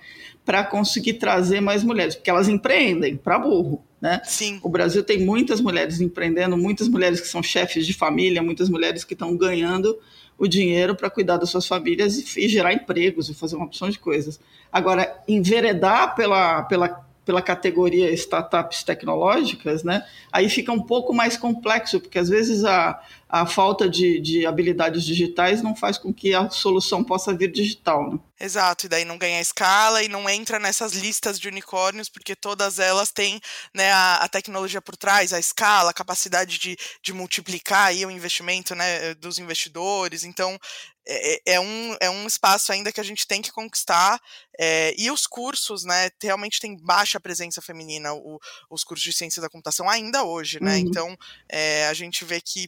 para 0.45 0.63
conseguir 0.63 1.13
trazer 1.13 1.61
mais 1.61 1.83
mulheres, 1.83 2.15
porque 2.15 2.29
elas 2.29 2.49
empreendem 2.49 3.15
para 3.15 3.39
burro. 3.39 3.83
Né? 4.01 4.21
Sim. 4.25 4.59
O 4.61 4.67
Brasil 4.67 5.01
tem 5.03 5.19
muitas 5.19 5.61
mulheres 5.61 6.01
empreendendo, 6.01 6.57
muitas 6.57 6.89
mulheres 6.89 7.21
que 7.21 7.27
são 7.27 7.41
chefes 7.41 7.85
de 7.85 7.93
família, 7.93 8.43
muitas 8.43 8.67
mulheres 8.67 9.05
que 9.05 9.13
estão 9.13 9.35
ganhando 9.37 9.97
o 10.37 10.45
dinheiro 10.45 10.95
para 10.95 11.09
cuidar 11.09 11.37
das 11.37 11.49
suas 11.49 11.65
famílias 11.65 12.35
e, 12.35 12.45
e, 12.45 12.49
gerar 12.49 12.73
empregos 12.73 13.29
e 13.29 13.33
fazer 13.33 13.55
uma 13.55 13.65
opção 13.65 13.89
de 13.89 13.97
coisas. 13.97 14.39
Agora, 14.71 15.15
enveredar 15.27 16.15
pela, 16.15 16.63
pela 16.63 17.03
pela 17.25 17.41
categoria 17.41 18.11
startups 18.11 18.83
tecnológicas, 18.83 19.83
né, 19.83 20.05
aí 20.31 20.49
fica 20.49 20.71
um 20.71 20.81
pouco 20.81 21.13
mais 21.13 21.37
complexo, 21.37 21.99
porque 21.99 22.19
às 22.19 22.29
vezes 22.29 22.65
a, 22.65 22.99
a 23.33 23.47
falta 23.47 23.89
de, 23.89 24.19
de 24.19 24.45
habilidades 24.45 25.03
digitais 25.03 25.63
não 25.63 25.75
faz 25.75 25.97
com 25.97 26.13
que 26.13 26.35
a 26.35 26.51
solução 26.51 27.03
possa 27.03 27.35
vir 27.35 27.51
digital. 27.51 28.13
Né? 28.13 28.19
Exato, 28.39 28.85
e 28.85 28.89
daí 28.89 29.03
não 29.03 29.17
ganha 29.17 29.41
escala 29.41 30.03
e 30.03 30.07
não 30.07 30.29
entra 30.29 30.59
nessas 30.59 30.93
listas 30.93 31.39
de 31.39 31.47
unicórnios, 31.47 32.09
porque 32.09 32.35
todas 32.35 32.77
elas 32.77 33.11
têm 33.11 33.41
né, 33.73 33.91
a, 33.91 34.17
a 34.17 34.29
tecnologia 34.29 34.79
por 34.79 34.95
trás, 34.95 35.33
a 35.33 35.39
escala, 35.39 35.89
a 35.89 35.93
capacidade 35.93 36.59
de, 36.59 36.77
de 37.01 37.11
multiplicar 37.11 37.87
aí 37.87 38.05
o 38.05 38.11
investimento 38.11 38.75
né, 38.75 39.15
dos 39.15 39.39
investidores. 39.39 40.23
Então, 40.23 40.59
é, 41.05 41.33
é, 41.33 41.55
é, 41.55 41.59
um, 41.59 41.95
é 41.99 42.09
um 42.09 42.25
espaço 42.25 42.71
ainda 42.71 42.91
que 42.91 42.99
a 42.99 43.03
gente 43.03 43.27
tem 43.27 43.41
que 43.41 43.51
conquistar. 43.51 44.21
É, 44.59 44.93
e 44.97 45.11
os 45.11 45.27
cursos, 45.27 45.83
né, 45.83 46.09
realmente 46.21 46.59
tem 46.59 46.77
baixa 46.77 47.19
presença 47.19 47.61
feminina, 47.61 48.13
o, 48.13 48.39
os 48.69 48.83
cursos 48.83 49.03
de 49.03 49.13
ciência 49.13 49.41
da 49.41 49.49
computação 49.49 49.89
ainda 49.89 50.23
hoje, 50.23 50.61
né? 50.61 50.73
Uhum. 50.73 50.79
Então, 50.79 51.17
é, 51.49 51.87
a 51.87 51.93
gente 51.93 52.23
vê 52.23 52.39
que 52.39 52.67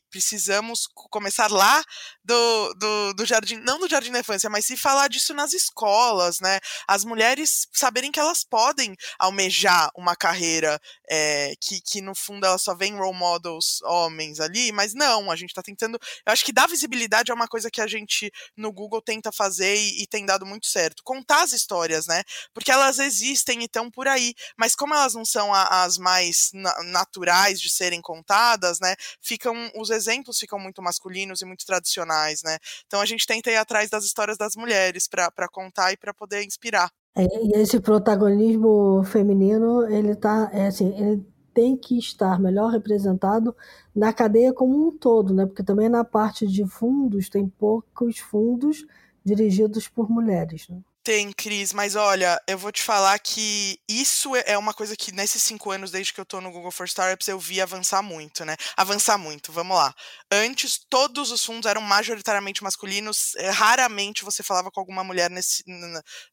precisamos 0.55 0.87
começar 0.93 1.51
lá 1.51 1.83
do, 2.23 2.73
do, 2.75 3.13
do, 3.13 3.25
jardim, 3.25 3.57
não 3.57 3.79
do 3.79 3.89
jardim 3.89 4.11
da 4.11 4.19
infância, 4.19 4.49
mas 4.49 4.65
se 4.65 4.77
falar 4.77 5.07
disso 5.07 5.33
nas 5.33 5.53
escolas, 5.53 6.39
né? 6.39 6.59
As 6.87 7.03
mulheres 7.03 7.67
saberem 7.73 8.11
que 8.11 8.19
elas 8.19 8.43
podem 8.43 8.95
almejar 9.19 9.89
uma 9.95 10.15
carreira 10.15 10.79
é, 11.09 11.53
que, 11.59 11.81
que, 11.81 12.01
no 12.01 12.15
fundo, 12.15 12.45
elas 12.45 12.61
só 12.61 12.73
veem 12.73 12.97
role 12.97 13.17
models 13.17 13.81
homens 13.83 14.39
ali, 14.39 14.71
mas 14.71 14.93
não, 14.93 15.31
a 15.31 15.35
gente 15.35 15.49
está 15.49 15.61
tentando. 15.61 15.99
Eu 16.25 16.33
acho 16.33 16.45
que 16.45 16.53
dar 16.53 16.67
visibilidade 16.67 17.31
é 17.31 17.33
uma 17.33 17.47
coisa 17.47 17.69
que 17.69 17.81
a 17.81 17.87
gente 17.87 18.05
gente 18.05 18.31
no 18.55 18.71
Google 18.71 19.01
tenta 19.01 19.31
fazer 19.31 19.75
e, 19.75 20.03
e 20.03 20.07
tem 20.07 20.25
dado 20.25 20.45
muito 20.45 20.67
certo. 20.67 21.03
Contar 21.03 21.43
as 21.43 21.53
histórias, 21.53 22.05
né? 22.07 22.23
Porque 22.53 22.71
elas 22.71 22.99
existem 22.99 23.61
e 23.61 23.65
estão 23.65 23.89
por 23.89 24.07
aí, 24.07 24.33
mas 24.57 24.75
como 24.75 24.93
elas 24.93 25.13
não 25.13 25.25
são 25.25 25.53
a, 25.53 25.83
as 25.83 25.97
mais 25.97 26.49
na, 26.53 26.83
naturais 26.83 27.59
de 27.59 27.69
serem 27.69 28.01
contadas, 28.01 28.79
né? 28.79 28.95
Ficam 29.21 29.71
os 29.75 29.89
exemplos 29.89 30.37
ficam 30.45 30.59
muito 30.59 30.81
masculinos 30.81 31.41
e 31.41 31.45
muito 31.45 31.65
tradicionais, 31.65 32.41
né? 32.43 32.57
Então 32.85 33.01
a 33.01 33.05
gente 33.05 33.25
tenta 33.25 33.49
ir 33.49 33.57
atrás 33.57 33.89
das 33.89 34.05
histórias 34.05 34.37
das 34.37 34.55
mulheres 34.55 35.07
para 35.07 35.47
contar 35.51 35.91
e 35.91 35.97
para 35.97 36.13
poder 36.13 36.43
inspirar. 36.43 36.89
É, 37.17 37.23
e 37.23 37.61
esse 37.61 37.79
protagonismo 37.79 39.03
feminino, 39.05 39.89
ele 39.89 40.15
tá, 40.15 40.49
é 40.53 40.67
assim, 40.67 40.93
ele 40.99 41.25
tem 41.53 41.77
que 41.77 41.97
estar 41.97 42.39
melhor 42.39 42.69
representado 42.69 43.55
na 43.95 44.11
cadeia 44.11 44.53
como 44.53 44.87
um 44.87 44.97
todo, 44.97 45.33
né? 45.33 45.45
Porque 45.45 45.63
também 45.63 45.87
na 45.87 46.03
parte 46.03 46.45
de 46.45 46.67
fundos 46.67 47.29
tem 47.29 47.47
poucos 47.47 48.19
fundos 48.19 48.85
dirigidos 49.23 49.87
por 49.87 50.09
mulheres. 50.09 50.67
Né? 50.67 50.77
Tem, 51.05 51.31
Cris, 51.31 51.71
mas 51.71 51.95
olha, 51.95 52.41
eu 52.47 52.57
vou 52.57 52.71
te 52.71 52.81
falar 52.81 53.19
que 53.19 53.79
isso 53.87 54.35
é, 54.35 54.43
é 54.47 54.57
uma 54.57 54.73
coisa 54.73 54.95
que 54.97 55.11
nesses 55.11 55.43
cinco 55.43 55.69
anos, 55.69 55.91
desde 55.91 56.11
que 56.11 56.19
eu 56.19 56.25
tô 56.25 56.41
no 56.41 56.49
Google 56.51 56.71
for 56.71 56.87
Startups, 56.87 57.27
eu 57.27 57.37
vi 57.39 57.61
avançar 57.61 58.01
muito, 58.01 58.43
né? 58.43 58.55
Avançar 58.75 59.15
muito, 59.15 59.51
vamos 59.51 59.77
lá. 59.77 59.93
Antes, 60.31 60.79
todos 60.89 61.29
os 61.31 61.45
fundos 61.45 61.69
eram 61.69 61.79
majoritariamente 61.81 62.63
masculinos, 62.63 63.35
eh, 63.35 63.51
raramente 63.51 64.23
você 64.23 64.41
falava 64.41 64.71
com 64.71 64.79
alguma 64.79 65.03
mulher 65.03 65.29
nesse, 65.29 65.63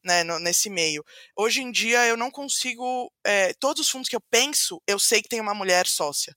né, 0.03 0.23
nesse 0.41 0.71
meio. 0.71 1.03
Hoje 1.37 1.61
em 1.61 1.71
dia, 1.71 2.07
eu 2.07 2.17
não 2.17 2.31
consigo. 2.31 3.11
É, 3.23 3.53
todos 3.59 3.83
os 3.83 3.89
fundos 3.89 4.09
que 4.09 4.15
eu 4.15 4.21
penso, 4.31 4.81
eu 4.87 4.97
sei 4.97 5.21
que 5.21 5.29
tem 5.29 5.39
uma 5.39 5.53
mulher 5.53 5.85
sócia 5.85 6.35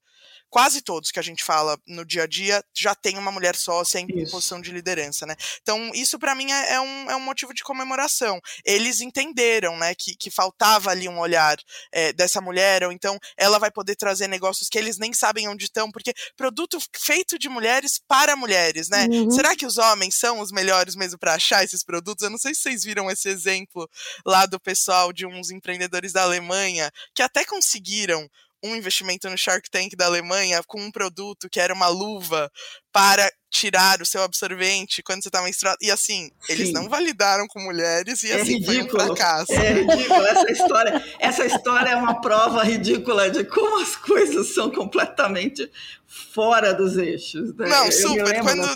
quase 0.49 0.81
todos 0.81 1.11
que 1.11 1.19
a 1.19 1.23
gente 1.23 1.45
fala 1.45 1.79
no 1.87 2.05
dia 2.05 2.25
a 2.25 2.27
dia 2.27 2.65
já 2.75 2.95
tem 2.95 3.19
uma 3.19 3.31
mulher 3.31 3.57
sócia 3.57 3.99
em 3.99 4.07
isso. 4.09 4.33
posição 4.33 4.61
de 4.61 4.71
liderança, 4.71 5.27
né? 5.27 5.35
Então, 5.63 5.91
isso 5.95 6.19
para 6.19 6.35
mim 6.35 6.51
é, 6.51 6.75
é, 6.75 6.81
um, 6.81 7.11
é 7.11 7.17
um 7.17 7.21
motivo 7.21 7.53
de 7.53 7.63
comemoração. 7.63 8.41
Eles 8.65 9.01
entenderam, 9.01 9.77
né, 9.77 9.95
que, 9.95 10.17
que 10.17 10.31
faltava 10.31 10.91
ali 10.91 11.09
um 11.09 11.19
olhar 11.19 11.57
é, 11.93 12.13
dessa 12.13 12.41
mulher, 12.41 12.85
ou 12.85 12.93
então 12.93 13.19
ela 13.37 13.59
vai 13.59 13.71
poder 13.71 13.97
trazer 13.97 14.29
negócios 14.29 14.69
que 14.69 14.79
eles 14.79 14.99
nem 14.99 15.13
sabem 15.13 15.49
onde 15.49 15.65
estão, 15.65 15.91
porque 15.91 16.13
produto 16.37 16.79
feito 16.97 17.39
de 17.39 17.49
mulheres 17.49 18.01
para 18.07 18.37
mulheres, 18.37 18.89
né? 18.89 19.07
Uhum. 19.11 19.31
Será 19.31 19.55
que 19.55 19.67
os 19.67 19.79
homens 19.79 20.17
são 20.17 20.41
os 20.41 20.53
melhores 20.53 20.95
mesmo 20.95 21.19
para 21.19 21.35
achar 21.35 21.65
esses 21.65 21.83
produtos? 21.83 22.23
Eu 22.23 22.31
não 22.31 22.39
sei 22.39 22.55
se 22.55 22.63
vocês 22.63 22.85
viram 22.85 23.11
esse 23.11 23.29
exemplo 23.29 23.89
lá 24.25 24.47
do 24.47 24.61
pessoal 24.61 25.13
de 25.13 25.27
uns 25.27 25.51
empreendedores 25.51 26.13
da 26.13 26.23
Alemanha 26.23 26.91
que 27.15 27.23
até 27.23 27.45
conseguiram 27.45 28.29
um 28.67 28.77
investimento 28.77 29.29
no 29.29 29.39
Shark 29.39 29.71
Tank 29.71 29.95
da 29.97 30.07
Alemanha 30.07 30.63
com 30.67 30.81
um 30.81 30.91
produto 30.91 31.49
que 31.51 31.61
era 31.61 31.73
uma 31.73 31.89
luva 31.89 32.51
para 32.93 33.31
tirar 33.51 34.03
o 34.03 34.07
seu 34.07 34.23
absorvente 34.23 35.03
quando 35.03 35.23
você 35.23 35.29
está 35.29 35.41
menstruado. 35.43 35.79
E 35.81 35.91
assim, 35.91 36.27
Sim. 36.27 36.53
eles 36.53 36.73
não 36.73 36.89
validaram 36.89 37.47
com 37.47 37.61
mulheres 37.61 38.23
e 38.23 38.31
é 38.31 38.41
assim 38.41 38.59
ridículo. 38.59 38.91
foi 38.91 39.03
um 39.03 39.07
fracasso. 39.07 39.53
É 39.53 39.73
ridículo 39.73 40.27
essa 40.27 40.53
história. 40.53 41.17
Essa 41.19 41.47
história 41.47 41.91
é 41.91 41.97
uma 41.97 42.21
prova 42.21 42.63
ridícula 42.63 43.31
de 43.31 43.45
como 43.45 43.81
as 43.81 43.97
coisas 43.97 44.55
são 44.55 44.71
completamente 44.71 45.71
fora 46.07 46.75
dos 46.75 46.97
eixos. 46.97 47.55
Né? 47.57 47.69
Não, 47.69 47.91
super. 47.91 48.41
Quando 48.41 48.67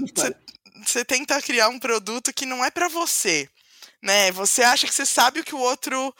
você 0.84 1.04
tenta 1.04 1.40
criar 1.42 1.68
um 1.68 1.78
produto 1.78 2.32
que 2.32 2.46
não 2.46 2.64
é 2.64 2.70
para 2.70 2.88
você, 2.88 3.48
né? 4.02 4.32
Você 4.32 4.62
acha 4.62 4.86
que 4.86 4.94
você 4.94 5.04
sabe 5.04 5.40
o 5.40 5.44
que 5.44 5.54
o 5.54 5.58
outro 5.58 6.14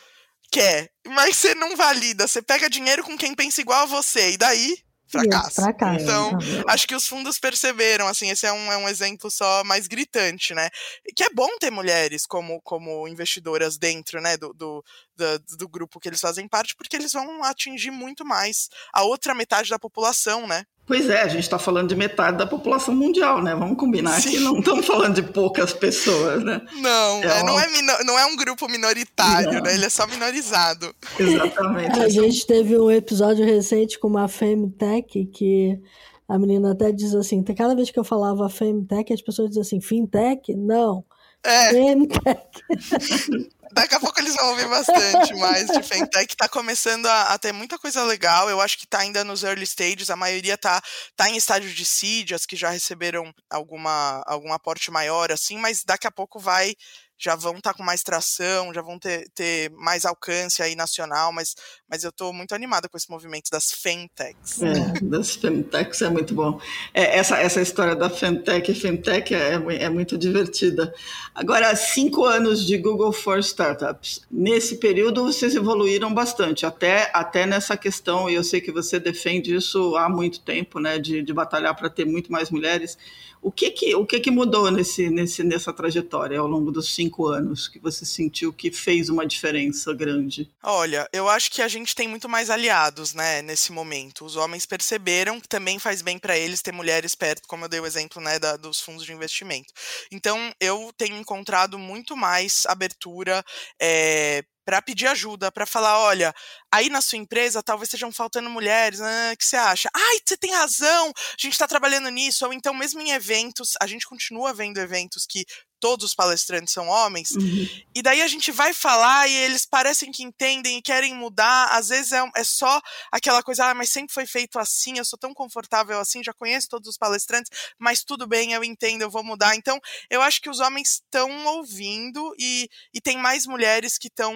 quer, 0.51 0.91
mas 1.07 1.37
você 1.37 1.55
não 1.55 1.77
valida. 1.77 2.27
Você 2.27 2.43
pega 2.43 2.69
dinheiro 2.69 3.05
com 3.05 3.17
quem 3.17 3.35
pensa 3.35 3.61
igual 3.61 3.83
a 3.83 3.87
você, 3.87 4.33
e 4.33 4.37
daí 4.37 4.77
fracasso. 5.11 5.57
fracasso. 5.57 6.03
Então, 6.03 6.39
acho 6.69 6.87
que 6.87 6.95
os 6.95 7.07
fundos 7.07 7.39
perceberam, 7.39 8.07
assim, 8.07 8.31
esse 8.31 8.47
é 8.47 8.53
um, 8.53 8.73
é 8.73 8.77
um 8.77 8.89
exemplo 8.89 9.31
só 9.31 9.65
mais 9.65 9.87
gritante, 9.87 10.55
né? 10.55 10.71
Que 11.17 11.25
é 11.25 11.31
bom 11.31 11.49
ter 11.59 11.71
mulheres 11.71 12.27
como, 12.27 12.61
como 12.63 13.09
investidoras 13.09 13.77
dentro, 13.77 14.21
né, 14.21 14.37
do, 14.37 14.53
do, 14.55 14.85
do, 15.21 15.57
do 15.57 15.69
grupo 15.69 16.01
que 16.01 16.09
eles 16.09 16.21
fazem 16.21 16.49
parte, 16.49 16.75
porque 16.75 16.97
eles 16.97 17.13
vão 17.13 17.45
atingir 17.45 17.91
muito 17.91 18.25
mais 18.25 18.69
a 18.93 19.03
outra 19.03 19.35
metade 19.35 19.71
da 19.71 19.79
população, 19.79 20.47
né? 20.47 20.65
Pois 20.87 21.09
é, 21.09 21.23
a 21.23 21.29
gente 21.29 21.45
está 21.45 21.57
falando 21.57 21.89
de 21.89 21.95
metade 21.95 22.37
da 22.37 22.47
população 22.47 22.93
mundial, 22.93 23.41
né? 23.41 23.55
Vamos 23.55 23.77
combinar 23.77 24.21
Sim. 24.21 24.31
que 24.31 24.41
não 24.41 24.59
estamos 24.59 24.85
falando 24.87 25.15
de 25.15 25.23
poucas 25.23 25.73
pessoas, 25.73 26.43
né? 26.43 26.61
Não, 26.81 27.23
é, 27.23 27.39
é 27.39 27.43
não, 27.45 27.61
é 27.61 28.05
não 28.05 28.19
é 28.19 28.27
um 28.27 28.35
grupo 28.35 28.69
minoritário, 28.69 29.53
não. 29.53 29.61
né? 29.61 29.75
Ele 29.75 29.85
é 29.85 29.91
só 29.91 30.05
minorizado. 30.07 30.93
Exatamente. 31.17 32.01
A 32.01 32.09
gente 32.09 32.45
teve 32.45 32.77
um 32.77 32.91
episódio 32.91 33.45
recente 33.45 34.01
com 34.01 34.09
uma 34.09 34.27
Femtech 34.27 35.27
que 35.27 35.81
a 36.29 36.37
menina 36.37 36.73
até 36.73 36.91
diz 36.91 37.15
assim, 37.15 37.43
cada 37.45 37.77
vez 37.77 37.93
que 37.93 37.99
eu 37.99 38.05
falava 38.05 38.49
Femtech, 38.49 39.13
as 39.13 39.23
pessoas 39.23 39.51
dizem 39.51 39.63
assim, 39.63 39.81
Fintech? 39.81 40.55
Não. 40.57 41.05
É. 41.45 41.71
Femtech. 41.71 43.51
Daqui 43.73 43.95
a 43.95 44.01
pouco 44.01 44.19
eles 44.21 44.35
vão 44.35 44.51
ouvir 44.51 44.69
bastante 44.69 45.35
mais 45.35 45.67
de 45.67 45.83
Fintech. 45.83 46.37
Tá 46.37 46.49
começando 46.49 47.07
a, 47.07 47.35
a, 47.35 47.39
ter 47.39 47.53
muita 47.53 47.79
coisa 47.79 48.03
legal. 48.05 48.51
Eu 48.51 48.61
acho 48.61 48.77
que 48.79 48.87
tá 48.87 48.99
ainda 48.99 49.23
nos 49.23 49.45
early 49.45 49.65
stages. 49.65 50.11
A 50.11 50.17
maioria 50.17 50.59
tá, 50.59 50.83
tá 51.17 51.29
em 51.29 51.37
estágio 51.37 51.73
de 51.73 51.85
seed, 51.85 52.33
as 52.33 52.47
que 52.47 52.57
já 52.57 52.71
receberam 52.71 53.33
alguma, 53.49 54.23
algum 54.27 54.53
aporte 54.53 54.91
maior, 54.91 55.31
assim, 55.31 55.57
mas 55.59 55.85
daqui 55.85 56.07
a 56.07 56.11
pouco 56.11 56.39
vai 56.39 56.75
já 57.21 57.37
vão 57.37 57.57
estar 57.57 57.73
tá 57.73 57.77
com 57.77 57.83
mais 57.83 58.03
tração, 58.03 58.73
já 58.73 58.81
vão 58.81 58.99
ter, 58.99 59.29
ter 59.35 59.71
mais 59.73 60.07
alcance 60.07 60.63
aí 60.63 60.75
nacional, 60.75 61.31
mas, 61.31 61.55
mas 61.89 62.03
eu 62.03 62.09
estou 62.09 62.33
muito 62.33 62.55
animada 62.55 62.89
com 62.89 62.97
esse 62.97 63.11
movimento 63.11 63.51
das 63.53 63.71
fintechs. 63.71 64.63
É, 64.63 65.01
das 65.03 65.35
fintechs 65.35 66.01
é 66.01 66.09
muito 66.09 66.35
bom. 66.35 66.59
É, 66.95 67.19
essa, 67.19 67.39
essa 67.39 67.61
história 67.61 67.95
da 67.95 68.09
fintech 68.09 68.73
e 68.73 68.75
fintech 68.75 69.35
é, 69.35 69.53
é 69.81 69.89
muito 69.91 70.17
divertida. 70.17 70.95
Agora, 71.35 71.77
cinco 71.77 72.25
anos 72.25 72.65
de 72.65 72.79
Google 72.79 73.13
for 73.13 73.39
Startups. 73.39 74.23
Nesse 74.31 74.79
período, 74.79 75.25
vocês 75.25 75.55
evoluíram 75.55 76.15
bastante, 76.15 76.65
até, 76.65 77.11
até 77.13 77.45
nessa 77.45 77.77
questão, 77.77 78.31
e 78.31 78.35
eu 78.35 78.43
sei 78.43 78.63
que 78.63 78.73
você 78.73 78.99
defende 78.99 79.55
isso 79.55 79.95
há 79.97 80.09
muito 80.09 80.41
tempo, 80.41 80.81
né, 80.81 80.99
de, 80.99 81.21
de 81.21 81.33
batalhar 81.35 81.77
para 81.77 81.91
ter 81.91 82.07
muito 82.07 82.33
mais 82.33 82.51
mulheres. 82.51 82.97
O 83.43 83.51
que 83.51 83.71
que, 83.71 83.95
o 83.95 84.05
que, 84.05 84.21
que 84.21 84.31
mudou 84.31 84.71
nesse, 84.71 85.09
nesse, 85.09 85.43
nessa 85.43 85.73
trajetória 85.73 86.39
ao 86.39 86.47
longo 86.47 86.71
dos 86.71 86.95
cinco 86.95 87.27
anos 87.27 87.69
que 87.69 87.79
você 87.79 88.05
sentiu 88.05 88.53
que 88.53 88.71
fez 88.71 89.09
uma 89.09 89.27
diferença 89.27 89.95
grande? 89.95 90.51
Olha, 90.63 91.09
eu 91.13 91.29
acho 91.29 91.51
que 91.51 91.63
a 91.63 91.69
gente 91.69 91.95
tem 91.95 92.07
muito 92.07 92.29
mais 92.29 92.51
aliados, 92.51 93.15
né, 93.15 93.41
nesse 93.41 93.73
momento. 93.73 94.27
Os 94.27 94.37
homens 94.37 94.67
perceberam 94.67 95.41
que 95.41 95.49
também 95.49 95.79
faz 95.79 96.03
bem 96.03 96.19
para 96.19 96.37
eles 96.37 96.61
ter 96.61 96.73
mulheres 96.73 97.15
perto, 97.15 97.49
como 97.49 97.65
eu 97.65 97.69
dei 97.69 97.81
o 97.81 97.87
exemplo, 97.87 98.21
né, 98.21 98.39
da, 98.39 98.57
dos 98.57 98.81
fundos 98.81 99.07
de 99.07 99.13
investimento. 99.13 99.73
Então, 100.13 100.53
eu 100.61 100.93
tenho 100.97 101.17
encontrado 101.17 101.79
muito 101.79 102.15
mais 102.17 102.65
abertura 102.67 103.43
é, 103.81 104.45
para 104.71 104.81
pedir 104.81 105.09
ajuda, 105.09 105.51
para 105.51 105.67
falar, 105.67 105.99
olha, 105.99 106.33
aí 106.73 106.89
na 106.89 107.01
sua 107.01 107.19
empresa 107.19 107.61
talvez 107.61 107.89
estejam 107.89 108.13
faltando 108.13 108.49
mulheres, 108.49 109.01
né? 109.01 109.33
O 109.33 109.37
que 109.37 109.45
você 109.45 109.57
acha? 109.57 109.91
Ai, 109.93 110.21
você 110.25 110.37
tem 110.37 110.53
razão, 110.53 111.09
a 111.09 111.41
gente 111.41 111.55
está 111.55 111.67
trabalhando 111.67 112.09
nisso. 112.09 112.47
Ou 112.47 112.53
então, 112.53 112.73
mesmo 112.73 113.01
em 113.01 113.11
eventos, 113.11 113.73
a 113.83 113.87
gente 113.89 114.07
continua 114.07 114.55
vendo 114.55 114.79
eventos 114.79 115.27
que 115.29 115.45
todos 115.81 116.05
os 116.05 116.15
palestrantes 116.15 116.75
são 116.75 116.87
homens, 116.89 117.31
uhum. 117.33 117.69
e 117.95 118.03
daí 118.03 118.23
a 118.23 118.29
gente 118.29 118.53
vai 118.53 118.73
falar 118.73 119.29
e 119.29 119.35
eles 119.35 119.67
parecem 119.67 120.13
que 120.13 120.23
entendem 120.23 120.79
e 120.79 120.83
querem 120.83 121.15
mudar. 121.15 121.69
Às 121.73 121.89
vezes 121.89 122.13
é, 122.13 122.31
é 122.37 122.45
só 122.45 122.81
aquela 123.11 123.43
coisa, 123.43 123.67
ah, 123.67 123.75
mas 123.75 123.91
sempre 123.91 124.13
foi 124.13 124.27
feito 124.27 124.59
assim, 124.59 124.99
eu 124.99 125.05
sou 125.05 125.19
tão 125.19 125.33
confortável 125.33 125.99
assim, 125.99 126.23
já 126.23 126.33
conheço 126.33 126.69
todos 126.69 126.89
os 126.89 126.99
palestrantes, 126.99 127.51
mas 127.79 128.05
tudo 128.05 128.27
bem, 128.27 128.53
eu 128.53 128.63
entendo, 128.63 129.03
eu 129.03 129.11
vou 129.11 129.25
mudar. 129.25 129.57
Então, 129.57 129.81
eu 130.09 130.23
acho 130.23 130.41
que 130.41 130.51
os 130.51 130.61
homens 130.61 131.01
estão 131.05 131.47
ouvindo 131.47 132.35
e, 132.39 132.69
e 132.93 133.01
tem 133.01 133.17
mais 133.17 133.47
mulheres 133.47 133.99
que 133.99 134.09
estão 134.09 134.35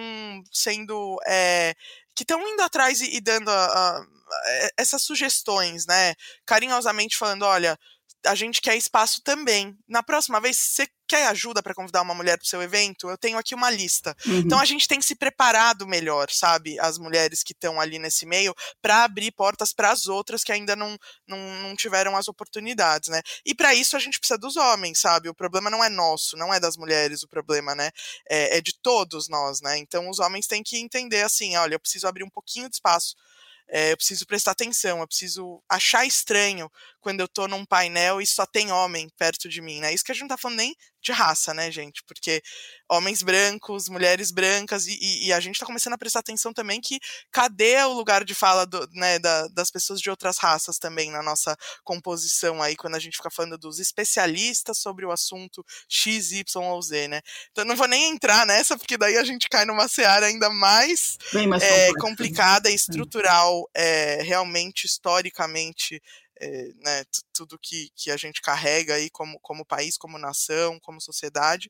sendo. 0.51 1.17
É, 1.27 1.73
que 2.15 2.23
estão 2.23 2.47
indo 2.47 2.61
atrás 2.61 3.01
e, 3.01 3.17
e 3.17 3.21
dando 3.21 3.49
a, 3.49 3.65
a, 3.65 4.05
essas 4.77 5.03
sugestões, 5.03 5.85
né? 5.85 6.15
Carinhosamente 6.45 7.17
falando, 7.17 7.43
olha, 7.43 7.77
a 8.25 8.35
gente 8.35 8.61
quer 8.61 8.75
espaço 8.75 9.21
também. 9.21 9.77
Na 9.87 10.01
próxima 10.01 10.39
vez, 10.39 10.57
você 10.57 10.87
quer 11.07 11.27
ajuda 11.27 11.61
para 11.61 11.73
convidar 11.73 12.01
uma 12.01 12.13
mulher 12.13 12.37
para 12.37 12.45
o 12.45 12.47
seu 12.47 12.61
evento? 12.61 13.09
Eu 13.09 13.17
tenho 13.17 13.37
aqui 13.37 13.53
uma 13.55 13.69
lista. 13.69 14.15
Uhum. 14.25 14.39
Então 14.39 14.59
a 14.59 14.65
gente 14.65 14.87
tem 14.87 15.01
se 15.01 15.15
preparado 15.15 15.87
melhor, 15.87 16.29
sabe? 16.29 16.79
As 16.79 16.97
mulheres 16.97 17.43
que 17.43 17.53
estão 17.53 17.79
ali 17.79 17.99
nesse 17.99 18.25
meio, 18.25 18.53
para 18.81 19.03
abrir 19.03 19.31
portas 19.31 19.73
para 19.73 19.91
as 19.91 20.07
outras 20.07 20.43
que 20.43 20.51
ainda 20.51 20.75
não, 20.75 20.97
não, 21.27 21.37
não, 21.61 21.75
tiveram 21.75 22.15
as 22.15 22.27
oportunidades, 22.27 23.09
né? 23.09 23.21
E 23.45 23.53
para 23.53 23.73
isso 23.73 23.95
a 23.95 23.99
gente 23.99 24.19
precisa 24.19 24.37
dos 24.37 24.55
homens, 24.55 24.99
sabe? 24.99 25.29
O 25.29 25.35
problema 25.35 25.69
não 25.69 25.83
é 25.83 25.89
nosso, 25.89 26.37
não 26.37 26.53
é 26.53 26.59
das 26.59 26.77
mulheres 26.77 27.23
o 27.23 27.27
problema, 27.27 27.75
né? 27.75 27.91
É, 28.29 28.57
é 28.57 28.61
de 28.61 28.73
todos 28.81 29.27
nós, 29.29 29.61
né? 29.61 29.77
Então 29.77 30.09
os 30.09 30.19
homens 30.19 30.47
têm 30.47 30.63
que 30.63 30.77
entender 30.77 31.21
assim: 31.21 31.55
olha, 31.57 31.75
eu 31.75 31.79
preciso 31.79 32.07
abrir 32.07 32.23
um 32.23 32.29
pouquinho 32.29 32.69
de 32.69 32.75
espaço 32.75 33.15
é, 33.67 33.91
eu 33.91 33.97
preciso 33.97 34.25
prestar 34.25 34.51
atenção, 34.51 34.99
eu 34.99 35.07
preciso 35.07 35.61
achar 35.69 36.05
estranho 36.05 36.69
quando 37.01 37.19
eu 37.19 37.27
tô 37.27 37.47
num 37.47 37.65
painel 37.65 38.19
e 38.19 38.25
só 38.25 38.45
tem 38.45 38.71
homem 38.71 39.07
perto 39.17 39.47
de 39.47 39.61
mim, 39.61 39.79
né? 39.79 39.93
Isso 39.93 40.03
que 40.03 40.11
a 40.11 40.15
gente 40.15 40.23
não 40.23 40.29
tá 40.29 40.37
falando 40.37 40.57
nem 40.57 40.75
de 41.05 41.11
raça, 41.11 41.53
né, 41.53 41.71
gente? 41.71 42.03
Porque 42.07 42.41
homens 42.89 43.21
brancos, 43.21 43.87
mulheres 43.87 44.31
brancas, 44.31 44.87
e, 44.87 44.97
e, 44.99 45.27
e 45.27 45.33
a 45.33 45.39
gente 45.39 45.59
tá 45.59 45.65
começando 45.65 45.93
a 45.93 45.99
prestar 45.99 46.21
atenção 46.21 46.51
também 46.51 46.81
que 46.81 46.99
cadê 47.31 47.77
o 47.83 47.93
lugar 47.93 48.25
de 48.25 48.33
fala 48.33 48.65
do, 48.65 48.89
né, 48.93 49.19
da, 49.19 49.47
das 49.49 49.69
pessoas 49.69 50.01
de 50.01 50.09
outras 50.09 50.39
raças 50.39 50.79
também 50.79 51.11
na 51.11 51.21
nossa 51.21 51.55
composição 51.83 52.59
aí, 52.59 52.75
quando 52.75 52.95
a 52.95 52.99
gente 52.99 53.17
fica 53.17 53.29
falando 53.29 53.55
dos 53.55 53.79
especialistas 53.79 54.79
sobre 54.79 55.05
o 55.05 55.11
assunto 55.11 55.63
X, 55.87 56.31
Y 56.31 56.63
ou 56.63 56.81
Z, 56.81 57.07
né? 57.07 57.21
Então 57.51 57.63
não 57.65 57.75
vou 57.75 57.87
nem 57.87 58.09
entrar 58.09 58.47
nessa, 58.47 58.75
porque 58.75 58.97
daí 58.97 59.15
a 59.17 59.23
gente 59.23 59.47
cai 59.47 59.63
numa 59.63 59.87
seara 59.87 60.25
ainda 60.25 60.49
mais, 60.49 61.17
mais 61.47 61.61
é, 61.61 61.93
complicada 61.99 62.71
e 62.71 62.73
estrutural, 62.73 63.54
é, 63.73 64.21
realmente, 64.21 64.85
historicamente, 64.85 66.01
é, 66.39 66.69
né, 66.83 67.03
tudo 67.33 67.59
que, 67.59 67.89
que 67.95 68.11
a 68.11 68.17
gente 68.17 68.41
carrega 68.41 68.95
aí 68.95 69.09
como, 69.09 69.39
como 69.39 69.65
país, 69.65 69.97
como 69.97 70.17
nação, 70.17 70.79
como 70.79 71.01
sociedade. 71.01 71.69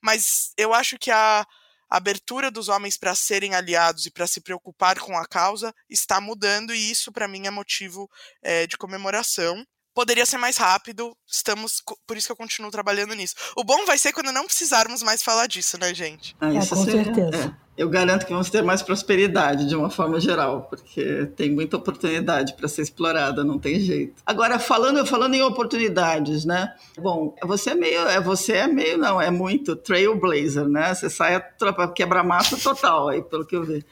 Mas 0.00 0.52
eu 0.56 0.72
acho 0.72 0.98
que 0.98 1.10
a, 1.10 1.46
a 1.90 1.96
abertura 1.96 2.50
dos 2.50 2.68
homens 2.68 2.96
para 2.96 3.14
serem 3.14 3.54
aliados 3.54 4.06
e 4.06 4.10
para 4.10 4.26
se 4.26 4.40
preocupar 4.40 4.98
com 4.98 5.16
a 5.16 5.26
causa 5.26 5.74
está 5.88 6.20
mudando, 6.20 6.74
e 6.74 6.90
isso, 6.90 7.12
para 7.12 7.28
mim, 7.28 7.46
é 7.46 7.50
motivo 7.50 8.10
é, 8.42 8.66
de 8.66 8.76
comemoração. 8.76 9.64
Poderia 9.94 10.26
ser 10.26 10.38
mais 10.38 10.56
rápido, 10.56 11.16
estamos. 11.24 11.80
Por 12.04 12.16
isso 12.16 12.26
que 12.26 12.32
eu 12.32 12.36
continuo 12.36 12.68
trabalhando 12.68 13.14
nisso. 13.14 13.36
O 13.56 13.62
bom 13.62 13.86
vai 13.86 13.96
ser 13.96 14.12
quando 14.12 14.32
não 14.32 14.44
precisarmos 14.44 15.04
mais 15.04 15.22
falar 15.22 15.46
disso, 15.46 15.78
né, 15.78 15.94
gente? 15.94 16.34
Ah, 16.40 16.52
isso 16.52 16.74
é, 16.74 16.76
com 16.76 16.84
seria, 16.84 17.04
certeza. 17.04 17.56
É 17.73 17.73
eu 17.76 17.88
garanto 17.88 18.24
que 18.24 18.32
vamos 18.32 18.50
ter 18.50 18.62
mais 18.62 18.82
prosperidade 18.82 19.66
de 19.66 19.74
uma 19.74 19.90
forma 19.90 20.20
geral, 20.20 20.62
porque 20.70 21.26
tem 21.36 21.50
muita 21.50 21.76
oportunidade 21.76 22.54
para 22.54 22.68
ser 22.68 22.82
explorada, 22.82 23.42
não 23.42 23.58
tem 23.58 23.80
jeito. 23.80 24.22
Agora 24.24 24.58
falando 24.58 25.04
falando 25.04 25.34
em 25.34 25.42
oportunidades, 25.42 26.44
né? 26.44 26.72
Bom, 26.96 27.34
você 27.42 27.70
é 27.70 27.74
meio, 27.74 28.00
é 28.08 28.20
você 28.20 28.52
é 28.52 28.66
meio 28.66 28.96
não, 28.96 29.20
é 29.20 29.30
muito 29.30 29.74
trailblazer, 29.74 30.68
né? 30.68 30.94
Você 30.94 31.10
sai 31.10 31.34
a 31.34 31.88
quebrar 31.88 32.22
massa 32.22 32.56
total 32.56 33.08
aí, 33.08 33.22
pelo 33.22 33.44
que 33.44 33.56
eu 33.56 33.64
vi. 33.64 33.84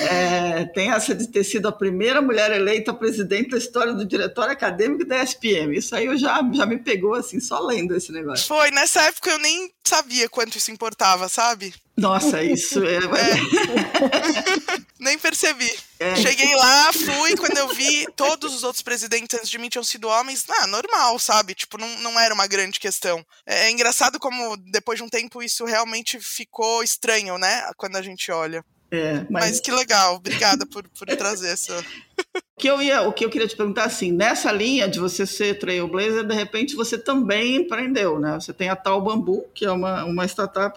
É, 0.00 0.64
tem 0.66 0.90
essa 0.90 1.14
de 1.14 1.28
ter 1.28 1.44
sido 1.44 1.68
a 1.68 1.72
primeira 1.72 2.20
mulher 2.20 2.50
eleita 2.50 2.92
presidente 2.92 3.50
da 3.50 3.58
história 3.58 3.94
do 3.94 4.04
diretório 4.04 4.52
acadêmico 4.52 5.04
da 5.04 5.22
SPM. 5.22 5.76
Isso 5.76 5.94
aí 5.94 6.06
eu 6.06 6.18
já, 6.18 6.40
já 6.52 6.66
me 6.66 6.78
pegou 6.78 7.14
assim, 7.14 7.38
só 7.38 7.60
lendo 7.60 7.94
esse 7.94 8.10
negócio. 8.10 8.46
Foi, 8.46 8.70
nessa 8.70 9.02
época 9.02 9.30
eu 9.30 9.38
nem 9.38 9.70
sabia 9.88 10.28
quanto 10.28 10.58
isso 10.58 10.70
importava, 10.70 11.28
sabe? 11.28 11.74
Nossa, 11.96 12.42
isso 12.42 12.84
é. 12.84 12.96
é. 12.96 13.00
Nem 15.00 15.18
percebi. 15.18 15.68
É. 15.98 16.14
Cheguei 16.14 16.54
lá, 16.54 16.92
fui, 16.92 17.36
quando 17.36 17.56
eu 17.56 17.68
vi 17.74 18.06
todos 18.14 18.54
os 18.54 18.62
outros 18.62 18.82
presidentes 18.82 19.36
antes 19.36 19.50
de 19.50 19.58
mim 19.58 19.68
tinham 19.68 19.82
sido 19.82 20.06
homens, 20.06 20.44
ah, 20.48 20.66
normal, 20.66 21.18
sabe? 21.18 21.54
Tipo, 21.54 21.78
não, 21.78 21.88
não 22.00 22.20
era 22.20 22.32
uma 22.32 22.46
grande 22.46 22.78
questão. 22.78 23.24
É, 23.46 23.66
é 23.66 23.70
engraçado 23.70 24.20
como 24.20 24.56
depois 24.70 24.98
de 24.98 25.04
um 25.04 25.08
tempo 25.08 25.42
isso 25.42 25.64
realmente 25.64 26.20
ficou 26.20 26.82
estranho, 26.82 27.38
né? 27.38 27.68
Quando 27.76 27.96
a 27.96 28.02
gente 28.02 28.30
olha. 28.30 28.64
É, 28.90 29.26
mas... 29.28 29.50
mas 29.50 29.60
que 29.60 29.72
legal, 29.72 30.16
obrigada 30.16 30.66
por, 30.66 30.88
por 30.90 31.06
trazer 31.16 31.48
essa. 31.48 31.84
O 32.58 32.60
que, 32.60 32.68
eu 32.68 32.82
ia, 32.82 33.02
o 33.02 33.12
que 33.12 33.24
eu 33.24 33.30
queria 33.30 33.46
te 33.46 33.56
perguntar 33.56 33.84
assim, 33.84 34.10
nessa 34.10 34.50
linha 34.50 34.88
de 34.88 34.98
você 34.98 35.24
ser 35.24 35.60
trailblazer, 35.60 36.26
de 36.26 36.34
repente 36.34 36.74
você 36.74 36.98
também 36.98 37.54
empreendeu, 37.54 38.18
né? 38.18 38.34
Você 38.34 38.52
tem 38.52 38.68
a 38.68 38.74
Tal 38.74 39.00
Bambu, 39.00 39.44
que 39.54 39.64
é 39.64 39.70
uma, 39.70 40.02
uma 40.02 40.24
startup 40.24 40.76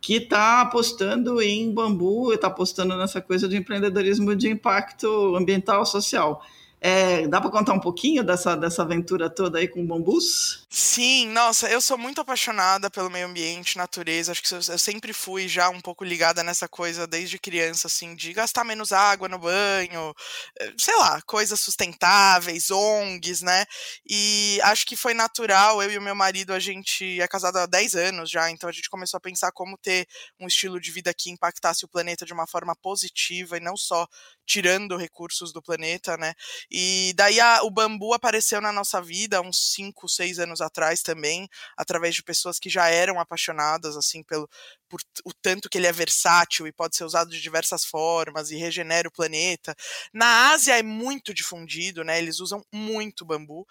que 0.00 0.14
está 0.14 0.62
apostando 0.62 1.42
em 1.42 1.70
bambu, 1.70 2.32
está 2.32 2.46
apostando 2.46 2.96
nessa 2.96 3.20
coisa 3.20 3.46
de 3.46 3.58
empreendedorismo 3.58 4.34
de 4.34 4.48
impacto 4.48 5.36
ambiental 5.36 5.84
social. 5.84 6.42
É, 6.84 7.28
dá 7.28 7.40
para 7.40 7.50
contar 7.50 7.74
um 7.74 7.80
pouquinho 7.80 8.24
dessa, 8.24 8.56
dessa 8.56 8.82
aventura 8.82 9.30
toda 9.30 9.58
aí 9.58 9.68
com 9.68 9.86
bambus? 9.86 10.66
Sim, 10.74 11.28
nossa, 11.28 11.68
eu 11.68 11.82
sou 11.82 11.98
muito 11.98 12.22
apaixonada 12.22 12.90
pelo 12.90 13.10
meio 13.10 13.26
ambiente, 13.26 13.76
natureza. 13.76 14.32
Acho 14.32 14.42
que 14.42 14.54
eu, 14.54 14.78
sempre 14.78 15.12
fui 15.12 15.46
já 15.46 15.68
um 15.68 15.82
pouco 15.82 16.02
ligada 16.02 16.42
nessa 16.42 16.66
coisa 16.66 17.06
desde 17.06 17.38
criança, 17.38 17.88
assim, 17.88 18.14
de 18.16 18.32
gastar 18.32 18.64
menos 18.64 18.90
água 18.90 19.28
no 19.28 19.38
banho, 19.38 20.14
eh, 20.58 20.72
sei 20.78 20.96
lá, 20.96 21.20
coisas 21.26 21.60
sustentáveis, 21.60 22.70
ONGs, 22.70 23.42
né? 23.42 23.66
E 24.08 24.58
acho 24.62 24.86
que 24.86 24.96
foi 24.96 25.12
natural. 25.12 25.82
Eu 25.82 25.90
e 25.90 25.98
o 25.98 26.02
meu 26.02 26.14
marido, 26.14 26.54
a 26.54 26.58
gente 26.58 27.20
é 27.20 27.28
casado 27.28 27.58
há 27.58 27.66
10 27.66 27.94
anos 27.94 28.30
já, 28.30 28.50
então 28.50 28.66
a 28.66 28.72
gente 28.72 28.88
começou 28.88 29.18
a 29.18 29.20
pensar 29.20 29.52
como 29.52 29.76
ter 29.76 30.06
um 30.40 30.46
estilo 30.46 30.80
de 30.80 30.90
vida 30.90 31.12
que 31.12 31.30
impactasse 31.30 31.84
o 31.84 31.88
planeta 31.88 32.24
de 32.24 32.32
uma 32.32 32.46
forma 32.46 32.74
positiva 32.76 33.58
e 33.58 33.60
não 33.60 33.76
só 33.76 34.06
tirando 34.46 34.96
recursos 34.96 35.52
do 35.52 35.62
planeta, 35.62 36.16
né? 36.16 36.32
E 36.74 37.12
daí 37.14 37.38
a, 37.38 37.62
o 37.64 37.70
bambu 37.70 38.14
apareceu 38.14 38.58
na 38.58 38.72
nossa 38.72 39.00
vida 39.02 39.42
uns 39.42 39.72
5, 39.74 40.08
6 40.08 40.38
anos 40.38 40.62
atrás 40.62 41.02
também, 41.02 41.46
através 41.76 42.14
de 42.14 42.22
pessoas 42.22 42.58
que 42.58 42.70
já 42.70 42.88
eram 42.88 43.20
apaixonadas, 43.20 43.94
assim, 43.94 44.22
pelo, 44.22 44.48
por 44.88 45.00
o 45.22 45.34
tanto 45.34 45.68
que 45.68 45.76
ele 45.76 45.86
é 45.86 45.92
versátil 45.92 46.66
e 46.66 46.72
pode 46.72 46.96
ser 46.96 47.04
usado 47.04 47.30
de 47.30 47.42
diversas 47.42 47.84
formas 47.84 48.50
e 48.50 48.56
regenera 48.56 49.06
o 49.06 49.12
planeta. 49.12 49.76
Na 50.14 50.52
Ásia 50.52 50.78
é 50.78 50.82
muito 50.82 51.34
difundido, 51.34 52.02
né? 52.02 52.18
Eles 52.18 52.40
usam 52.40 52.64
muito 52.72 53.24
bambu 53.24 53.66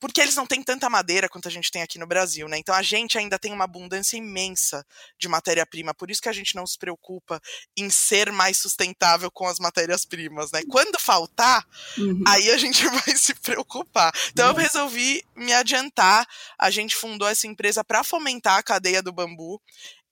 porque 0.00 0.20
eles 0.20 0.36
não 0.36 0.46
têm 0.46 0.62
tanta 0.62 0.88
madeira 0.88 1.28
quanto 1.28 1.48
a 1.48 1.50
gente 1.50 1.70
tem 1.70 1.82
aqui 1.82 1.98
no 1.98 2.06
Brasil, 2.06 2.48
né? 2.48 2.58
Então 2.58 2.74
a 2.74 2.82
gente 2.82 3.18
ainda 3.18 3.38
tem 3.38 3.52
uma 3.52 3.64
abundância 3.64 4.16
imensa 4.16 4.84
de 5.18 5.28
matéria-prima, 5.28 5.94
por 5.94 6.10
isso 6.10 6.22
que 6.22 6.28
a 6.28 6.32
gente 6.32 6.54
não 6.54 6.66
se 6.66 6.78
preocupa 6.78 7.40
em 7.76 7.90
ser 7.90 8.30
mais 8.32 8.58
sustentável 8.58 9.30
com 9.30 9.46
as 9.46 9.58
matérias-primas, 9.58 10.50
né? 10.52 10.62
Quando 10.68 10.98
faltar, 10.98 11.66
uhum. 11.96 12.22
aí 12.26 12.50
a 12.50 12.56
gente 12.56 12.84
vai 12.86 13.16
se 13.16 13.34
preocupar. 13.34 14.12
Então 14.30 14.46
uhum. 14.46 14.52
eu 14.52 14.56
resolvi 14.56 15.24
me 15.34 15.52
adiantar. 15.52 16.26
A 16.58 16.70
gente 16.70 16.96
fundou 16.96 17.28
essa 17.28 17.46
empresa 17.46 17.82
para 17.84 18.04
fomentar 18.04 18.58
a 18.58 18.62
cadeia 18.62 19.02
do 19.02 19.12
bambu. 19.12 19.60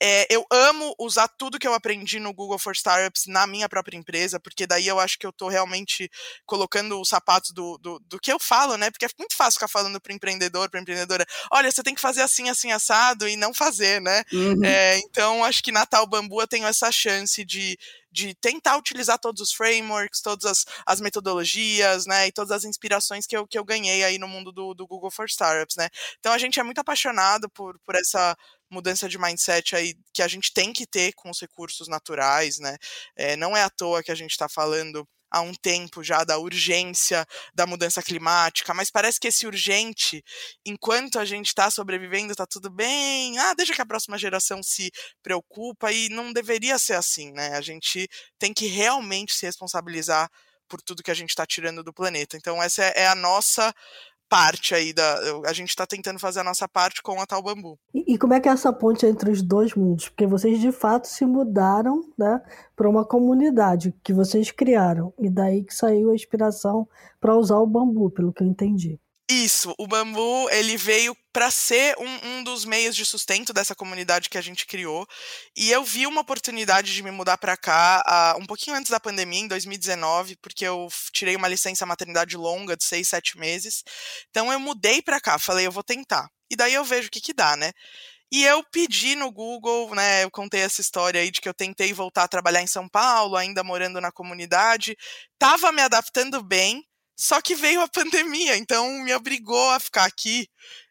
É, 0.02 0.26
eu 0.28 0.44
amo 0.50 0.94
usar 0.98 1.26
tudo 1.26 1.58
que 1.58 1.66
eu 1.66 1.72
aprendi 1.72 2.20
no 2.20 2.34
Google 2.34 2.58
for 2.58 2.72
Startups 2.72 3.26
na 3.26 3.46
minha 3.46 3.68
própria 3.68 3.96
empresa, 3.96 4.38
porque 4.38 4.66
daí 4.66 4.86
eu 4.86 5.00
acho 5.00 5.18
que 5.18 5.26
eu 5.26 5.30
estou 5.30 5.48
realmente 5.48 6.10
colocando 6.44 7.00
os 7.00 7.08
sapatos 7.08 7.50
do, 7.50 7.78
do, 7.78 7.98
do, 8.00 8.20
que 8.20 8.30
eu 8.30 8.38
falo, 8.38 8.76
né? 8.76 8.90
Porque 8.90 9.06
é 9.06 9.08
muito 9.18 9.34
fácil 9.34 9.54
ficar 9.54 9.68
falando 9.68 10.00
para 10.00 10.12
empreendedor, 10.12 10.68
para 10.68 10.80
empreendedora, 10.80 11.24
olha, 11.50 11.70
você 11.70 11.82
tem 11.82 11.94
que 11.94 12.00
fazer 12.00 12.20
assim, 12.22 12.50
assim, 12.50 12.72
assado 12.72 13.26
e 13.26 13.36
não 13.36 13.54
fazer, 13.54 14.00
né? 14.02 14.22
Uhum. 14.32 14.64
É, 14.64 14.98
então, 14.98 15.42
acho 15.44 15.62
que 15.62 15.72
Natal 15.72 16.06
Bambu 16.06 16.42
eu 16.42 16.46
tenho 16.46 16.66
essa 16.66 16.92
chance 16.92 17.42
de, 17.42 17.78
de 18.16 18.34
tentar 18.34 18.76
utilizar 18.76 19.18
todos 19.18 19.40
os 19.40 19.52
frameworks, 19.52 20.20
todas 20.20 20.44
as, 20.44 20.64
as, 20.86 21.00
metodologias, 21.00 22.06
né, 22.06 22.26
e 22.26 22.32
todas 22.32 22.50
as 22.50 22.64
inspirações 22.64 23.26
que 23.26 23.36
eu, 23.36 23.46
que 23.46 23.58
eu 23.58 23.64
ganhei 23.64 24.04
aí 24.04 24.18
no 24.18 24.28
mundo 24.28 24.52
do, 24.52 24.74
do 24.74 24.86
Google 24.86 25.10
for 25.10 25.26
Startups, 25.26 25.76
né. 25.76 25.88
Então 26.18 26.32
a 26.32 26.38
gente 26.38 26.58
é 26.58 26.62
muito 26.62 26.80
apaixonado 26.80 27.48
por, 27.50 27.78
por 27.80 27.94
essa 27.94 28.36
mudança 28.70 29.08
de 29.08 29.18
mindset 29.18 29.76
aí 29.76 29.94
que 30.12 30.22
a 30.22 30.28
gente 30.28 30.52
tem 30.52 30.72
que 30.72 30.86
ter 30.86 31.12
com 31.14 31.30
os 31.30 31.40
recursos 31.40 31.88
naturais, 31.88 32.58
né? 32.58 32.76
É, 33.16 33.36
não 33.36 33.56
é 33.56 33.62
à 33.62 33.70
toa 33.70 34.02
que 34.02 34.10
a 34.10 34.14
gente 34.14 34.32
está 34.32 34.48
falando 34.48 35.06
há 35.30 35.40
um 35.40 35.54
tempo 35.54 36.02
já 36.02 36.24
da 36.24 36.38
urgência 36.38 37.26
da 37.54 37.66
mudança 37.66 38.02
climática, 38.02 38.72
mas 38.72 38.90
parece 38.90 39.20
que 39.20 39.28
esse 39.28 39.46
urgente, 39.46 40.22
enquanto 40.64 41.18
a 41.18 41.24
gente 41.24 41.48
está 41.48 41.70
sobrevivendo, 41.70 42.32
está 42.32 42.46
tudo 42.46 42.70
bem, 42.70 43.38
ah, 43.38 43.54
deixa 43.54 43.74
que 43.74 43.82
a 43.82 43.86
próxima 43.86 44.18
geração 44.18 44.62
se 44.62 44.90
preocupa, 45.22 45.92
e 45.92 46.08
não 46.08 46.32
deveria 46.32 46.78
ser 46.78 46.94
assim, 46.94 47.32
né? 47.32 47.56
A 47.56 47.60
gente 47.60 48.08
tem 48.38 48.54
que 48.54 48.66
realmente 48.66 49.34
se 49.34 49.46
responsabilizar 49.46 50.28
por 50.68 50.80
tudo 50.82 51.02
que 51.02 51.10
a 51.10 51.14
gente 51.14 51.30
está 51.30 51.46
tirando 51.46 51.82
do 51.82 51.92
planeta. 51.92 52.36
Então, 52.36 52.62
essa 52.62 52.84
é, 52.84 53.02
é 53.02 53.06
a 53.08 53.14
nossa 53.14 53.72
parte 54.28 54.74
aí 54.74 54.92
da. 54.92 55.18
A 55.46 55.52
gente 55.52 55.70
está 55.70 55.86
tentando 55.86 56.18
fazer 56.18 56.40
a 56.40 56.44
nossa 56.44 56.68
parte 56.68 57.02
com 57.02 57.20
a 57.20 57.26
tal 57.26 57.42
bambu. 57.42 57.78
E, 57.94 58.14
e, 58.14 58.18
como 58.18 58.34
é 58.34 58.40
que 58.40 58.48
é 58.48 58.52
essa 58.52 58.72
ponte 58.72 59.06
entre 59.06 59.30
os 59.30 59.42
dois 59.42 59.74
mundos? 59.74 60.08
Porque 60.08 60.26
vocês 60.26 60.60
de 60.60 60.72
fato 60.72 61.06
se 61.06 61.24
mudaram 61.24 62.02
né, 62.18 62.40
para 62.74 62.88
uma 62.88 63.04
comunidade 63.04 63.94
que 64.02 64.12
vocês 64.12 64.50
criaram. 64.50 65.12
E 65.18 65.30
daí 65.30 65.64
que 65.64 65.74
saiu 65.74 66.10
a 66.10 66.14
inspiração 66.14 66.88
para 67.20 67.36
usar 67.36 67.58
o 67.58 67.66
bambu, 67.66 68.10
pelo 68.10 68.32
que 68.32 68.42
eu 68.42 68.46
entendi. 68.46 69.00
Isso, 69.28 69.74
o 69.76 69.88
bambu 69.88 70.48
ele 70.50 70.76
veio 70.76 71.16
para 71.32 71.50
ser 71.50 71.96
um, 71.98 72.28
um, 72.28 72.44
dos 72.44 72.64
meios 72.64 72.94
de 72.94 73.04
sustento 73.04 73.52
dessa 73.52 73.74
comunidade 73.74 74.30
que 74.30 74.38
a 74.38 74.40
gente 74.40 74.64
criou. 74.64 75.04
E 75.56 75.68
eu 75.72 75.82
vi 75.82 76.06
uma 76.06 76.20
oportunidade 76.20 76.94
de 76.94 77.02
me 77.02 77.10
mudar 77.10 77.36
para 77.36 77.56
cá 77.56 78.34
uh, 78.36 78.40
um 78.40 78.46
pouquinho 78.46 78.76
antes 78.76 78.90
da 78.90 79.00
pandemia, 79.00 79.40
em 79.40 79.48
2019, 79.48 80.36
porque 80.36 80.64
eu 80.64 80.86
tirei 81.12 81.34
uma 81.34 81.48
licença 81.48 81.84
maternidade 81.84 82.36
longa 82.36 82.76
de 82.76 82.84
seis, 82.84 83.08
sete 83.08 83.36
meses. 83.36 83.82
Então 84.30 84.52
eu 84.52 84.60
mudei 84.60 85.02
para 85.02 85.20
cá, 85.20 85.38
falei, 85.40 85.66
eu 85.66 85.72
vou 85.72 85.82
tentar. 85.82 86.28
E 86.48 86.54
daí 86.54 86.74
eu 86.74 86.84
vejo 86.84 87.08
o 87.08 87.10
que 87.10 87.20
que 87.20 87.34
dá, 87.34 87.56
né? 87.56 87.72
E 88.30 88.44
eu 88.44 88.62
pedi 88.70 89.16
no 89.16 89.30
Google, 89.32 89.92
né? 89.94 90.22
Eu 90.24 90.30
contei 90.30 90.60
essa 90.60 90.80
história 90.80 91.20
aí 91.20 91.30
de 91.32 91.40
que 91.40 91.48
eu 91.48 91.54
tentei 91.54 91.92
voltar 91.92 92.24
a 92.24 92.28
trabalhar 92.28 92.62
em 92.62 92.66
São 92.66 92.88
Paulo, 92.88 93.36
ainda 93.36 93.64
morando 93.64 94.00
na 94.00 94.12
comunidade. 94.12 94.96
Tava 95.38 95.72
me 95.72 95.82
adaptando 95.82 96.42
bem, 96.42 96.84
só 97.16 97.40
que 97.40 97.54
veio 97.54 97.80
a 97.80 97.88
pandemia, 97.88 98.56
então 98.56 98.88
me 99.02 99.14
obrigou 99.14 99.70
a 99.70 99.80
ficar 99.80 100.04
aqui. 100.04 100.48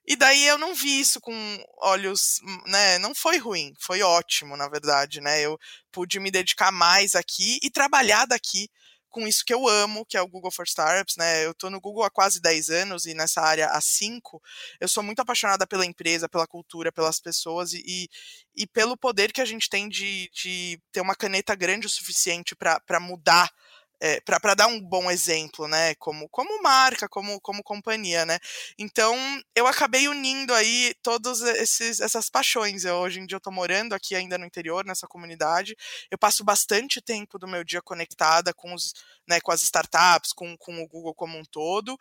E 0.07 0.15
daí 0.15 0.45
eu 0.45 0.57
não 0.57 0.73
vi 0.75 0.99
isso 0.99 1.19
com 1.21 1.33
olhos, 1.81 2.39
né? 2.67 2.97
Não 2.99 3.13
foi 3.15 3.37
ruim, 3.37 3.73
foi 3.79 4.01
ótimo, 4.01 4.57
na 4.57 4.67
verdade, 4.67 5.21
né? 5.21 5.41
Eu 5.41 5.57
pude 5.91 6.19
me 6.19 6.31
dedicar 6.31 6.71
mais 6.71 7.15
aqui 7.15 7.59
e 7.63 7.71
trabalhar 7.71 8.25
daqui 8.25 8.69
com 9.15 9.25
isso 9.25 9.45
que 9.45 9.53
eu 9.53 9.65
amo, 9.65 10.05
que 10.05 10.17
é 10.17 10.21
o 10.21 10.27
Google 10.27 10.51
for 10.51 10.65
Startups, 10.67 11.15
né? 11.17 11.45
Eu 11.45 11.53
tô 11.53 11.69
no 11.69 11.79
Google 11.79 12.03
há 12.03 12.09
quase 12.09 12.41
10 12.41 12.69
anos 12.69 13.05
e 13.05 13.13
nessa 13.13 13.41
área 13.41 13.67
há 13.69 13.79
5. 13.79 14.41
Eu 14.79 14.89
sou 14.89 15.01
muito 15.01 15.21
apaixonada 15.21 15.65
pela 15.65 15.85
empresa, 15.85 16.27
pela 16.27 16.45
cultura, 16.45 16.91
pelas 16.91 17.19
pessoas 17.19 17.71
e, 17.71 17.81
e, 17.87 18.09
e 18.63 18.67
pelo 18.67 18.97
poder 18.97 19.31
que 19.31 19.39
a 19.39 19.45
gente 19.45 19.69
tem 19.69 19.87
de, 19.87 20.29
de 20.33 20.81
ter 20.91 20.99
uma 20.99 21.15
caneta 21.15 21.55
grande 21.55 21.87
o 21.87 21.89
suficiente 21.89 22.55
para 22.55 22.99
mudar 22.99 23.49
é, 24.01 24.19
para 24.21 24.53
dar 24.53 24.67
um 24.67 24.79
bom 24.79 25.09
exemplo, 25.09 25.67
né? 25.67 25.95
Como, 25.95 26.27
como 26.29 26.61
marca, 26.61 27.07
como, 27.07 27.39
como 27.41 27.63
companhia, 27.63 28.25
né? 28.25 28.39
Então 28.77 29.15
eu 29.55 29.67
acabei 29.67 30.07
unindo 30.07 30.53
aí 30.53 30.93
todas 31.01 31.41
essas 31.41 32.29
paixões. 32.29 32.85
Eu, 32.85 32.95
hoje 32.97 33.19
em 33.19 33.25
dia 33.25 33.37
eu 33.37 33.41
tô 33.41 33.51
morando 33.51 33.93
aqui 33.93 34.15
ainda 34.15 34.37
no 34.37 34.45
interior, 34.45 34.85
nessa 34.85 35.07
comunidade. 35.07 35.75
Eu 36.11 36.17
passo 36.17 36.43
bastante 36.43 37.01
tempo 37.01 37.39
do 37.39 37.47
meu 37.47 37.63
dia 37.63 37.81
conectada 37.81 38.53
com 38.53 38.73
os, 38.73 38.93
né, 39.27 39.39
com 39.41 39.51
as 39.51 39.63
startups, 39.63 40.33
com, 40.33 40.57
com 40.57 40.81
o 40.83 40.87
Google 40.87 41.13
como 41.15 41.37
um 41.37 41.43
todo. 41.45 41.97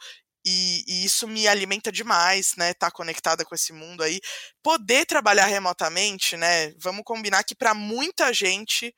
e, 0.47 0.85
e, 0.87 1.05
isso 1.05 1.27
me 1.27 1.49
alimenta 1.49 1.91
demais, 1.91 2.55
né? 2.57 2.71
Estar 2.73 2.91
tá 2.91 2.97
conectada 2.97 3.45
com 3.45 3.55
esse 3.55 3.73
mundo 3.73 4.03
aí. 4.03 4.21
Poder 4.63 5.07
trabalhar 5.07 5.47
remotamente, 5.47 6.37
né? 6.37 6.75
Vamos 6.79 7.03
combinar 7.05 7.45
que 7.45 7.55
para 7.55 7.73
muita 7.75 8.33
gente 8.33 8.95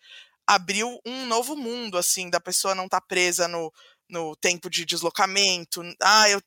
abriu 0.46 1.00
um 1.04 1.26
novo 1.26 1.56
mundo, 1.56 1.98
assim, 1.98 2.30
da 2.30 2.40
pessoa 2.40 2.74
não 2.74 2.84
estar 2.84 3.00
tá 3.00 3.06
presa 3.06 3.48
no, 3.48 3.72
no 4.08 4.36
tempo 4.36 4.70
de 4.70 4.84
deslocamento. 4.84 5.82
Ah, 6.00 6.28
eu 6.30 6.40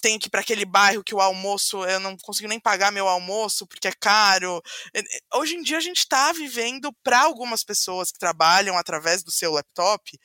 tenho 0.00 0.18
que 0.18 0.28
ir 0.28 0.30
para 0.30 0.40
aquele 0.40 0.64
bairro 0.64 1.02
que 1.02 1.14
o 1.14 1.20
almoço, 1.20 1.84
eu 1.84 1.98
não 1.98 2.16
consigo 2.16 2.48
nem 2.48 2.60
pagar 2.60 2.92
meu 2.92 3.08
almoço 3.08 3.66
porque 3.66 3.88
é 3.88 3.92
caro. 3.92 4.62
Hoje 5.34 5.56
em 5.56 5.62
dia 5.62 5.78
a 5.78 5.80
gente 5.80 5.98
está 5.98 6.32
vivendo 6.32 6.92
para 7.02 7.20
algumas 7.20 7.64
pessoas 7.64 8.12
que 8.12 8.18
trabalham 8.18 8.78
através 8.78 9.22
do 9.22 9.30
seu 9.30 9.52
laptop 9.52 10.18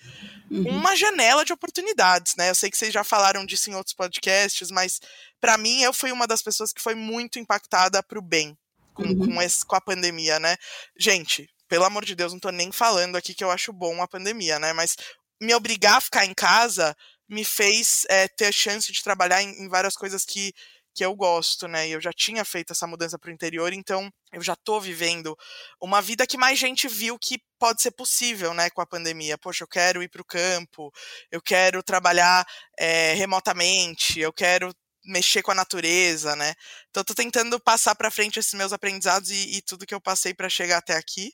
uhum. 0.52 0.70
uma 0.70 0.96
janela 0.96 1.44
de 1.44 1.54
oportunidades, 1.54 2.36
né? 2.36 2.50
Eu 2.50 2.56
sei 2.56 2.70
que 2.70 2.78
vocês 2.78 2.94
já 2.94 3.04
falaram 3.04 3.46
disso 3.46 3.70
em 3.70 3.76
outros 3.76 3.96
podcasts, 3.96 4.70
mas 4.70 5.00
para 5.42 5.58
mim 5.58 5.82
eu 5.82 5.94
fui 5.94 6.12
uma 6.12 6.28
das 6.28 6.42
pessoas 6.42 6.72
que 6.72 6.82
foi 6.82 6.96
muito 6.96 7.40
impactada 7.40 8.04
para 8.04 8.20
o 8.20 8.22
bem 8.22 8.58
com, 8.94 9.04
uhum. 9.04 9.34
com, 9.34 9.42
esse, 9.42 9.66
com 9.66 9.76
a 9.76 9.82
pandemia, 9.82 10.40
né? 10.40 10.58
Gente, 10.98 11.50
pelo 11.68 11.86
amor 11.86 12.06
de 12.06 12.16
Deus, 12.16 12.34
não 12.34 12.40
tô 12.40 12.50
nem 12.50 12.72
falando 12.72 13.16
aqui 13.16 13.34
que 13.34 13.44
eu 13.44 13.52
acho 13.52 13.74
bom 13.74 14.02
a 14.02 14.08
pandemia, 14.08 14.60
né? 14.60 14.74
Mas 14.74 14.96
me 15.42 15.54
obrigar 15.54 15.98
a 15.98 16.02
ficar 16.02 16.26
em 16.26 16.34
casa 16.34 16.96
me 17.30 17.44
fez 17.44 18.06
é, 18.10 18.28
ter 18.28 18.46
a 18.46 18.52
chance 18.52 18.92
de 18.92 19.04
trabalhar 19.04 19.42
em, 19.42 19.50
em, 19.62 19.68
várias 19.68 19.96
coisas 19.96 20.24
que, 20.24 20.54
que 20.96 21.04
eu 21.04 21.14
gosto, 21.14 21.68
né? 21.68 21.88
E 21.88 21.92
eu 21.92 22.02
já 22.02 22.14
tinha 22.14 22.46
feito 22.46 22.72
essa 22.72 22.88
mudança 22.88 23.20
para 23.20 23.30
o 23.30 23.34
interior, 23.34 23.74
então 23.74 24.10
eu 24.32 24.42
já 24.42 24.56
tô 24.56 24.80
vivendo 24.80 25.38
uma 25.82 26.02
vida 26.02 26.26
que 26.26 26.38
mais 26.38 26.58
gente 26.58 26.88
viu 26.88 27.20
que 27.20 27.40
pode 27.60 27.82
ser 27.82 27.92
possível, 27.92 28.54
né, 28.54 28.70
com 28.70 28.82
a 28.82 28.86
pandemia. 28.86 29.38
Poxa, 29.38 29.64
eu 29.64 29.68
quero 29.68 30.02
ir 30.02 30.10
para 30.10 30.22
o 30.22 30.26
campo, 30.26 30.92
eu 31.32 31.42
quero 31.42 31.84
trabalhar 31.84 32.46
é, 32.80 33.14
remotamente, 33.14 34.20
eu 34.20 34.32
quero 34.32 34.74
mexer 35.08 35.42
com 35.42 35.52
a 35.52 35.56
natureza, 35.56 36.36
né? 36.36 36.54
Então, 36.90 37.04
tô 37.04 37.14
tentando 37.14 37.60
passar 37.60 37.96
para 37.96 38.12
frente 38.12 38.40
esses 38.40 38.54
meus 38.54 38.74
aprendizados 38.74 39.32
e, 39.32 39.58
e 39.58 39.62
tudo 39.62 39.86
que 39.86 39.94
eu 39.94 40.02
passei 40.02 40.34
para 40.34 40.50
chegar 40.50 40.78
até 40.78 40.96
aqui. 40.96 41.34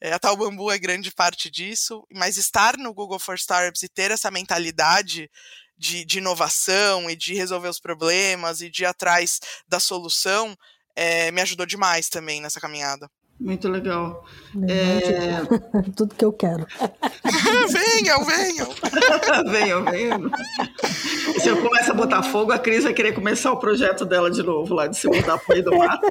É, 0.00 0.12
a 0.12 0.18
Tal 0.18 0.36
Bambu 0.36 0.70
é 0.70 0.78
grande 0.78 1.12
parte 1.12 1.50
disso, 1.50 2.06
mas 2.12 2.36
estar 2.36 2.76
no 2.76 2.92
Google 2.92 3.18
for 3.18 3.36
Startups 3.36 3.82
e 3.82 3.88
ter 3.88 4.10
essa 4.10 4.30
mentalidade 4.30 5.30
de, 5.78 6.04
de 6.04 6.18
inovação 6.18 7.08
e 7.10 7.16
de 7.16 7.34
resolver 7.34 7.68
os 7.68 7.80
problemas 7.80 8.60
e 8.60 8.70
de 8.70 8.82
ir 8.82 8.86
atrás 8.86 9.40
da 9.66 9.80
solução 9.80 10.56
é, 10.96 11.30
me 11.30 11.40
ajudou 11.40 11.66
demais 11.66 12.08
também 12.08 12.40
nessa 12.40 12.60
caminhada. 12.60 13.10
Muito 13.38 13.68
legal. 13.68 14.24
É... 14.68 15.40
Tudo 15.96 16.14
que 16.14 16.24
eu 16.24 16.32
quero. 16.32 16.66
venham, 17.68 18.24
venham. 18.24 18.68
venham, 19.50 19.84
venham. 19.84 20.30
Se 21.40 21.48
eu 21.48 21.60
começar 21.60 21.92
a 21.92 21.96
botar 21.96 22.22
fogo, 22.22 22.52
a 22.52 22.58
Cris 22.58 22.84
vai 22.84 22.94
querer 22.94 23.12
começar 23.12 23.52
o 23.52 23.58
projeto 23.58 24.04
dela 24.04 24.30
de 24.30 24.42
novo, 24.42 24.72
lá 24.72 24.86
de 24.86 24.96
se 24.96 25.08
mudar 25.08 25.38
para 25.38 25.46
o 25.46 25.52
meio 25.52 25.64
do 25.64 25.76
mato. 25.76 26.06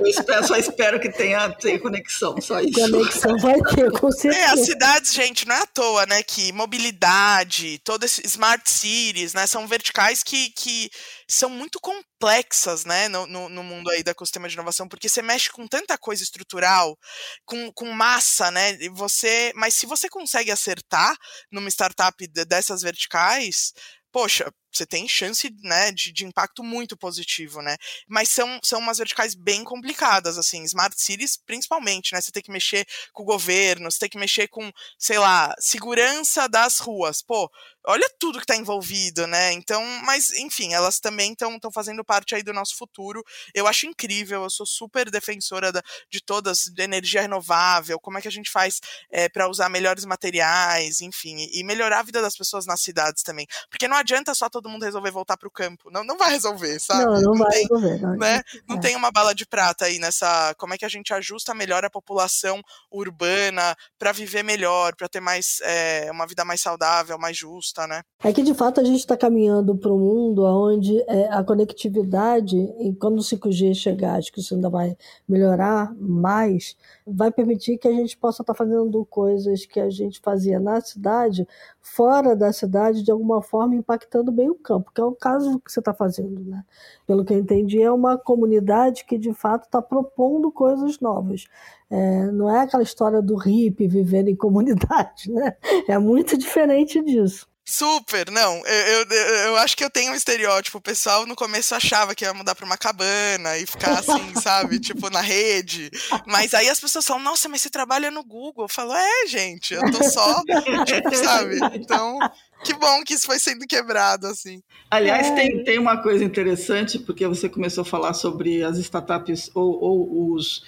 Eu 0.00 0.06
espero, 0.06 0.46
só 0.46 0.56
espero 0.56 1.00
que 1.00 1.10
tenha, 1.10 1.50
tenha 1.50 1.78
conexão, 1.80 2.40
só 2.40 2.60
isso. 2.60 2.80
Conexão 2.80 3.36
vai 3.38 3.60
ter, 3.60 3.90
com 3.90 4.10
certeza. 4.10 4.44
É, 4.44 4.46
as 4.52 4.60
cidades, 4.60 5.12
gente, 5.12 5.46
não 5.46 5.54
é 5.54 5.62
à 5.62 5.66
toa, 5.66 6.06
né, 6.06 6.22
que 6.22 6.52
mobilidade, 6.52 7.78
todo 7.84 8.04
esse 8.04 8.22
smart 8.26 8.68
cities, 8.68 9.34
né, 9.34 9.46
são 9.46 9.66
verticais 9.66 10.22
que, 10.22 10.50
que 10.50 10.90
são 11.32 11.48
muito 11.48 11.80
complexas, 11.80 12.84
né, 12.84 13.08
no, 13.08 13.26
no, 13.26 13.48
no 13.48 13.62
mundo 13.62 13.90
aí 13.90 14.02
do 14.02 14.10
ecossistema 14.10 14.48
de 14.48 14.54
inovação, 14.54 14.86
porque 14.86 15.08
você 15.08 15.22
mexe 15.22 15.50
com 15.50 15.66
tanta 15.66 15.96
coisa 15.96 16.22
estrutural, 16.22 16.98
com, 17.44 17.72
com 17.72 17.90
massa, 17.90 18.50
né, 18.50 18.72
e 18.80 18.88
você, 18.90 19.52
mas 19.54 19.74
se 19.74 19.86
você 19.86 20.08
consegue 20.08 20.50
acertar 20.50 21.16
numa 21.50 21.70
startup 21.70 22.14
dessas 22.46 22.82
verticais, 22.82 23.72
poxa, 24.12 24.52
você 24.72 24.86
tem 24.86 25.08
chance 25.08 25.54
né, 25.62 25.92
de, 25.92 26.12
de, 26.12 26.24
impacto 26.24 26.62
muito 26.62 26.96
positivo, 26.96 27.60
né? 27.60 27.76
Mas 28.08 28.28
são, 28.28 28.58
são 28.62 28.80
umas 28.80 28.98
verticais 28.98 29.34
bem 29.34 29.64
complicadas, 29.64 30.38
assim, 30.38 30.62
Smart 30.64 30.94
Cities 31.00 31.36
principalmente, 31.36 32.12
né? 32.12 32.20
Você 32.20 32.32
tem 32.32 32.42
que 32.42 32.50
mexer 32.50 32.86
com 33.12 33.22
o 33.22 33.26
governo, 33.26 33.90
você 33.90 33.98
tem 33.98 34.08
que 34.08 34.18
mexer 34.18 34.48
com, 34.48 34.70
sei 34.98 35.18
lá, 35.18 35.54
segurança 35.58 36.48
das 36.48 36.78
ruas. 36.78 37.22
Pô, 37.22 37.50
olha 37.86 38.08
tudo 38.18 38.38
que 38.38 38.44
está 38.44 38.56
envolvido, 38.56 39.26
né? 39.26 39.52
Então, 39.52 39.84
mas 40.04 40.32
enfim, 40.32 40.72
elas 40.72 41.00
também 41.00 41.32
estão 41.32 41.58
fazendo 41.72 42.04
parte 42.04 42.34
aí 42.34 42.42
do 42.42 42.52
nosso 42.52 42.76
futuro. 42.76 43.22
Eu 43.54 43.66
acho 43.66 43.86
incrível, 43.86 44.44
eu 44.44 44.50
sou 44.50 44.66
super 44.66 45.10
defensora 45.10 45.72
da, 45.72 45.82
de 46.10 46.20
todas, 46.20 46.64
de 46.64 46.82
energia 46.82 47.22
renovável, 47.22 47.98
como 47.98 48.18
é 48.18 48.22
que 48.22 48.28
a 48.28 48.32
gente 48.32 48.50
faz 48.50 48.80
é, 49.10 49.28
para 49.28 49.48
usar 49.48 49.68
melhores 49.68 50.04
materiais, 50.04 51.00
enfim, 51.00 51.36
e, 51.36 51.60
e 51.60 51.64
melhorar 51.64 52.00
a 52.00 52.02
vida 52.02 52.22
das 52.22 52.36
pessoas 52.36 52.66
nas 52.66 52.80
cidades 52.80 53.22
também. 53.22 53.46
Porque 53.68 53.88
não 53.88 53.96
adianta 53.96 54.34
só 54.34 54.48
todo 54.48 54.61
todo 54.62 54.72
mundo 54.72 54.84
resolver 54.84 55.10
voltar 55.10 55.36
para 55.36 55.48
o 55.48 55.50
campo. 55.50 55.90
Não, 55.90 56.04
não 56.04 56.16
vai 56.16 56.30
resolver, 56.30 56.78
sabe? 56.78 57.04
Não, 57.04 57.14
não, 57.14 57.20
não 57.20 57.34
vai 57.34 57.50
tem, 57.50 57.62
resolver. 57.62 58.00
Não, 58.00 58.16
né? 58.16 58.42
não 58.68 58.76
é. 58.76 58.80
tem 58.80 58.96
uma 58.96 59.10
bala 59.10 59.34
de 59.34 59.44
prata 59.44 59.86
aí 59.86 59.98
nessa. 59.98 60.54
Como 60.56 60.72
é 60.72 60.78
que 60.78 60.84
a 60.84 60.88
gente 60.88 61.12
ajusta 61.12 61.54
melhor 61.54 61.84
a 61.84 61.90
população 61.90 62.62
urbana 62.90 63.76
para 63.98 64.12
viver 64.12 64.42
melhor, 64.42 64.94
para 64.94 65.08
ter 65.08 65.20
mais 65.20 65.60
é, 65.62 66.10
uma 66.10 66.26
vida 66.26 66.44
mais 66.44 66.60
saudável, 66.60 67.18
mais 67.18 67.36
justa, 67.36 67.86
né? 67.86 68.02
É 68.22 68.32
que 68.32 68.42
de 68.42 68.54
fato 68.54 68.80
a 68.80 68.84
gente 68.84 69.00
está 69.00 69.16
caminhando 69.16 69.76
para 69.76 69.92
um 69.92 69.98
mundo 69.98 70.44
onde 70.44 71.00
é, 71.08 71.28
a 71.32 71.42
conectividade, 71.42 72.56
e 72.56 72.94
quando 72.94 73.18
o 73.18 73.22
5G 73.22 73.74
chegar, 73.74 74.16
acho 74.16 74.32
que 74.32 74.40
isso 74.40 74.54
ainda 74.54 74.70
vai 74.70 74.96
melhorar 75.28 75.92
mais, 75.96 76.76
vai 77.06 77.32
permitir 77.32 77.78
que 77.78 77.88
a 77.88 77.92
gente 77.92 78.16
possa 78.16 78.42
estar 78.42 78.52
tá 78.52 78.56
fazendo 78.56 79.04
coisas 79.06 79.66
que 79.66 79.80
a 79.80 79.90
gente 79.90 80.20
fazia 80.20 80.60
na 80.60 80.80
cidade, 80.80 81.46
fora 81.80 82.36
da 82.36 82.52
cidade, 82.52 83.02
de 83.02 83.10
alguma 83.10 83.42
forma 83.42 83.74
impactando 83.74 84.30
bem 84.30 84.51
o 84.52 84.54
campo, 84.54 84.92
que 84.94 85.00
é 85.00 85.04
o 85.04 85.12
caso 85.12 85.58
que 85.60 85.72
você 85.72 85.80
está 85.80 85.92
fazendo. 85.92 86.40
Né? 86.40 86.64
Pelo 87.06 87.24
que 87.24 87.34
eu 87.34 87.38
entendi, 87.38 87.82
é 87.82 87.90
uma 87.90 88.16
comunidade 88.16 89.04
que 89.04 89.18
de 89.18 89.32
fato 89.34 89.64
está 89.64 89.82
propondo 89.82 90.50
coisas 90.50 91.00
novas. 91.00 91.46
É, 91.90 92.30
não 92.30 92.48
é 92.48 92.60
aquela 92.60 92.82
história 92.82 93.20
do 93.20 93.36
hippie 93.36 93.88
vivendo 93.88 94.28
em 94.28 94.36
comunidade, 94.36 95.30
né? 95.30 95.56
É 95.86 95.98
muito 95.98 96.38
diferente 96.38 97.02
disso. 97.02 97.51
Super, 97.72 98.30
não. 98.30 98.60
Eu, 98.66 99.06
eu, 99.10 99.26
eu, 99.46 99.56
acho 99.56 99.74
que 99.74 99.82
eu 99.82 99.88
tenho 99.88 100.12
um 100.12 100.14
estereótipo. 100.14 100.76
O 100.76 100.80
pessoal 100.80 101.24
no 101.24 101.34
começo 101.34 101.74
achava 101.74 102.14
que 102.14 102.22
ia 102.22 102.34
mudar 102.34 102.54
pra 102.54 102.66
uma 102.66 102.76
cabana 102.76 103.56
e 103.56 103.64
ficar 103.64 104.00
assim, 104.00 104.34
sabe? 104.38 104.78
Tipo, 104.78 105.08
na 105.08 105.22
rede. 105.22 105.90
Mas 106.26 106.52
aí 106.52 106.68
as 106.68 106.78
pessoas 106.78 107.06
falam, 107.06 107.22
nossa, 107.22 107.48
mas 107.48 107.62
você 107.62 107.70
trabalha 107.70 108.10
no 108.10 108.22
Google. 108.22 108.66
Eu 108.66 108.68
falo, 108.68 108.92
é, 108.92 109.26
gente, 109.26 109.72
eu 109.72 109.80
tô 109.90 110.04
só, 110.04 110.42
tipo, 110.84 111.14
sabe? 111.16 111.60
Então, 111.72 112.18
que 112.62 112.74
bom 112.74 113.02
que 113.04 113.14
isso 113.14 113.24
foi 113.24 113.38
sendo 113.38 113.66
quebrado, 113.66 114.26
assim. 114.26 114.62
Aliás, 114.90 115.28
é. 115.28 115.34
tem, 115.34 115.64
tem 115.64 115.78
uma 115.78 115.96
coisa 116.02 116.22
interessante, 116.22 116.98
porque 116.98 117.26
você 117.26 117.48
começou 117.48 117.80
a 117.80 117.86
falar 117.86 118.12
sobre 118.12 118.62
as 118.62 118.76
startups 118.76 119.50
ou, 119.54 119.82
ou 119.82 120.34
os 120.34 120.62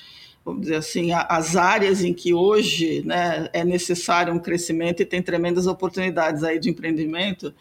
vamos 0.44 0.62
dizer 0.62 0.76
assim, 0.76 1.10
as 1.12 1.56
áreas 1.56 2.04
em 2.04 2.12
que 2.12 2.34
hoje 2.34 3.02
né, 3.04 3.48
é 3.52 3.64
necessário 3.64 4.32
um 4.32 4.38
crescimento 4.38 5.00
e 5.00 5.06
tem 5.06 5.22
tremendas 5.22 5.66
oportunidades 5.66 6.44
aí 6.44 6.58
de 6.58 6.68
empreendimento. 6.68 7.54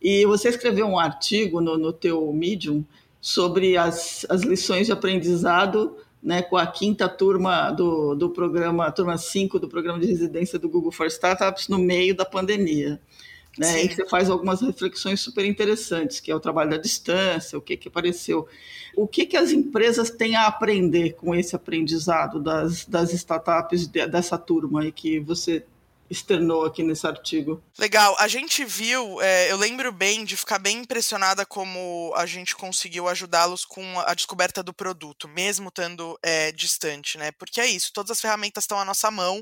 E 0.00 0.24
você 0.24 0.48
escreveu 0.48 0.86
um 0.86 0.98
artigo 0.98 1.60
no, 1.60 1.76
no 1.76 1.92
teu 1.92 2.32
Medium 2.32 2.82
sobre 3.20 3.76
as, 3.76 4.24
as 4.30 4.40
lições 4.40 4.86
de 4.86 4.92
aprendizado 4.92 5.94
né, 6.22 6.40
com 6.40 6.56
a 6.56 6.66
quinta 6.66 7.08
turma 7.08 7.70
do, 7.70 8.14
do 8.14 8.30
programa, 8.30 8.90
turma 8.90 9.18
5 9.18 9.58
do 9.58 9.68
programa 9.68 9.98
de 9.98 10.06
residência 10.06 10.58
do 10.58 10.68
Google 10.68 10.92
for 10.92 11.06
Startups 11.06 11.68
no 11.68 11.78
meio 11.78 12.14
da 12.14 12.24
pandemia. 12.24 13.00
Né? 13.58 13.84
E 13.84 13.94
você 13.94 14.08
faz 14.08 14.30
algumas 14.30 14.60
reflexões 14.60 15.20
super 15.20 15.44
interessantes, 15.44 16.20
que 16.20 16.30
é 16.30 16.34
o 16.34 16.40
trabalho 16.40 16.70
da 16.70 16.76
distância, 16.76 17.58
o 17.58 17.60
que, 17.60 17.76
que 17.76 17.88
apareceu. 17.88 18.46
O 18.96 19.06
que, 19.06 19.26
que 19.26 19.36
as 19.36 19.50
empresas 19.50 20.10
têm 20.10 20.36
a 20.36 20.46
aprender 20.46 21.14
com 21.14 21.34
esse 21.34 21.54
aprendizado 21.56 22.40
das, 22.40 22.86
das 22.86 23.12
startups 23.12 23.86
dessa 23.86 24.38
turma 24.38 24.82
aí 24.82 24.92
que 24.92 25.18
você 25.18 25.64
externou 26.10 26.64
aqui 26.64 26.82
nesse 26.82 27.06
artigo. 27.06 27.62
Legal. 27.78 28.16
A 28.18 28.26
gente 28.26 28.64
viu, 28.64 29.22
é, 29.22 29.50
eu 29.50 29.56
lembro 29.56 29.92
bem 29.92 30.24
de 30.24 30.36
ficar 30.36 30.58
bem 30.58 30.78
impressionada 30.78 31.46
como 31.46 32.12
a 32.16 32.26
gente 32.26 32.56
conseguiu 32.56 33.08
ajudá-los 33.08 33.64
com 33.64 34.00
a 34.00 34.12
descoberta 34.12 34.60
do 34.60 34.74
produto, 34.74 35.28
mesmo 35.28 35.68
estando 35.68 36.18
é, 36.20 36.50
distante, 36.50 37.16
né? 37.16 37.30
Porque 37.30 37.60
é 37.60 37.66
isso, 37.66 37.92
todas 37.94 38.10
as 38.10 38.20
ferramentas 38.20 38.64
estão 38.64 38.80
à 38.80 38.84
nossa 38.84 39.08
mão, 39.10 39.40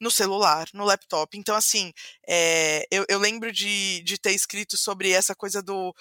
no 0.00 0.10
celular, 0.10 0.66
no 0.72 0.86
laptop. 0.86 1.36
Então, 1.36 1.54
assim, 1.54 1.92
é, 2.26 2.86
eu, 2.90 3.04
eu 3.08 3.18
lembro 3.18 3.52
de, 3.52 4.02
de 4.02 4.16
ter 4.16 4.32
escrito 4.32 4.78
sobre 4.78 5.10
essa 5.10 5.34
coisa 5.34 5.62
do 5.62 5.94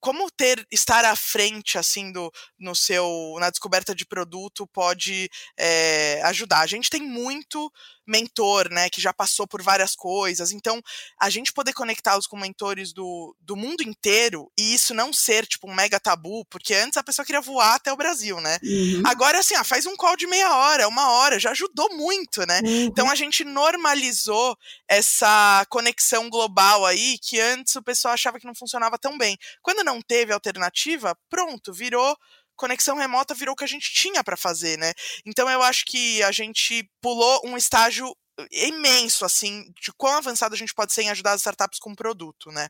como 0.00 0.30
ter 0.30 0.66
estar 0.70 1.04
à 1.04 1.14
frente 1.14 1.78
assim 1.78 2.10
do 2.10 2.32
no 2.58 2.74
seu 2.74 3.36
na 3.38 3.48
descoberta 3.48 3.94
de 3.94 4.04
produto 4.04 4.66
pode 4.66 5.30
é, 5.56 6.20
ajudar 6.24 6.60
a 6.60 6.66
gente 6.66 6.90
tem 6.90 7.00
muito 7.00 7.72
mentor, 8.08 8.70
né, 8.70 8.88
que 8.88 9.00
já 9.00 9.12
passou 9.12 9.46
por 9.46 9.62
várias 9.62 9.94
coisas. 9.94 10.50
Então, 10.50 10.82
a 11.20 11.28
gente 11.28 11.52
poder 11.52 11.72
conectá-los 11.72 12.26
com 12.26 12.38
mentores 12.38 12.92
do, 12.92 13.36
do 13.40 13.54
mundo 13.54 13.82
inteiro 13.82 14.50
e 14.58 14.74
isso 14.74 14.94
não 14.94 15.12
ser, 15.12 15.46
tipo, 15.46 15.70
um 15.70 15.74
mega 15.74 16.00
tabu, 16.00 16.44
porque 16.46 16.74
antes 16.74 16.96
a 16.96 17.02
pessoa 17.02 17.24
queria 17.24 17.40
voar 17.40 17.74
até 17.74 17.92
o 17.92 17.96
Brasil, 17.96 18.40
né? 18.40 18.58
Uhum. 18.62 19.02
Agora, 19.04 19.38
assim, 19.38 19.54
ah, 19.54 19.64
faz 19.64 19.86
um 19.86 19.96
call 19.96 20.16
de 20.16 20.26
meia 20.26 20.54
hora, 20.54 20.88
uma 20.88 21.10
hora, 21.10 21.38
já 21.38 21.50
ajudou 21.50 21.94
muito, 21.96 22.46
né? 22.46 22.60
Uhum. 22.64 22.84
Então, 22.86 23.10
a 23.10 23.14
gente 23.14 23.44
normalizou 23.44 24.56
essa 24.88 25.66
conexão 25.68 26.30
global 26.30 26.86
aí, 26.86 27.18
que 27.18 27.38
antes 27.38 27.76
o 27.76 27.82
pessoal 27.82 28.14
achava 28.14 28.38
que 28.40 28.46
não 28.46 28.54
funcionava 28.54 28.98
tão 28.98 29.18
bem. 29.18 29.36
Quando 29.62 29.84
não 29.84 30.00
teve 30.00 30.32
alternativa, 30.32 31.16
pronto, 31.28 31.72
virou 31.72 32.16
conexão 32.58 32.96
remota 32.96 33.34
virou 33.34 33.54
o 33.54 33.56
que 33.56 33.64
a 33.64 33.68
gente 33.68 33.90
tinha 33.94 34.22
para 34.22 34.36
fazer, 34.36 34.76
né? 34.76 34.92
Então 35.24 35.48
eu 35.48 35.62
acho 35.62 35.84
que 35.86 36.22
a 36.22 36.32
gente 36.32 36.86
pulou 37.00 37.40
um 37.44 37.56
estágio 37.56 38.14
imenso, 38.52 39.24
assim, 39.24 39.72
de 39.80 39.92
quão 39.92 40.16
avançado 40.16 40.54
a 40.54 40.58
gente 40.58 40.74
pode 40.74 40.92
ser 40.92 41.02
em 41.02 41.10
ajudar 41.10 41.32
as 41.32 41.40
startups 41.40 41.78
com 41.78 41.94
produto, 41.94 42.50
né? 42.50 42.68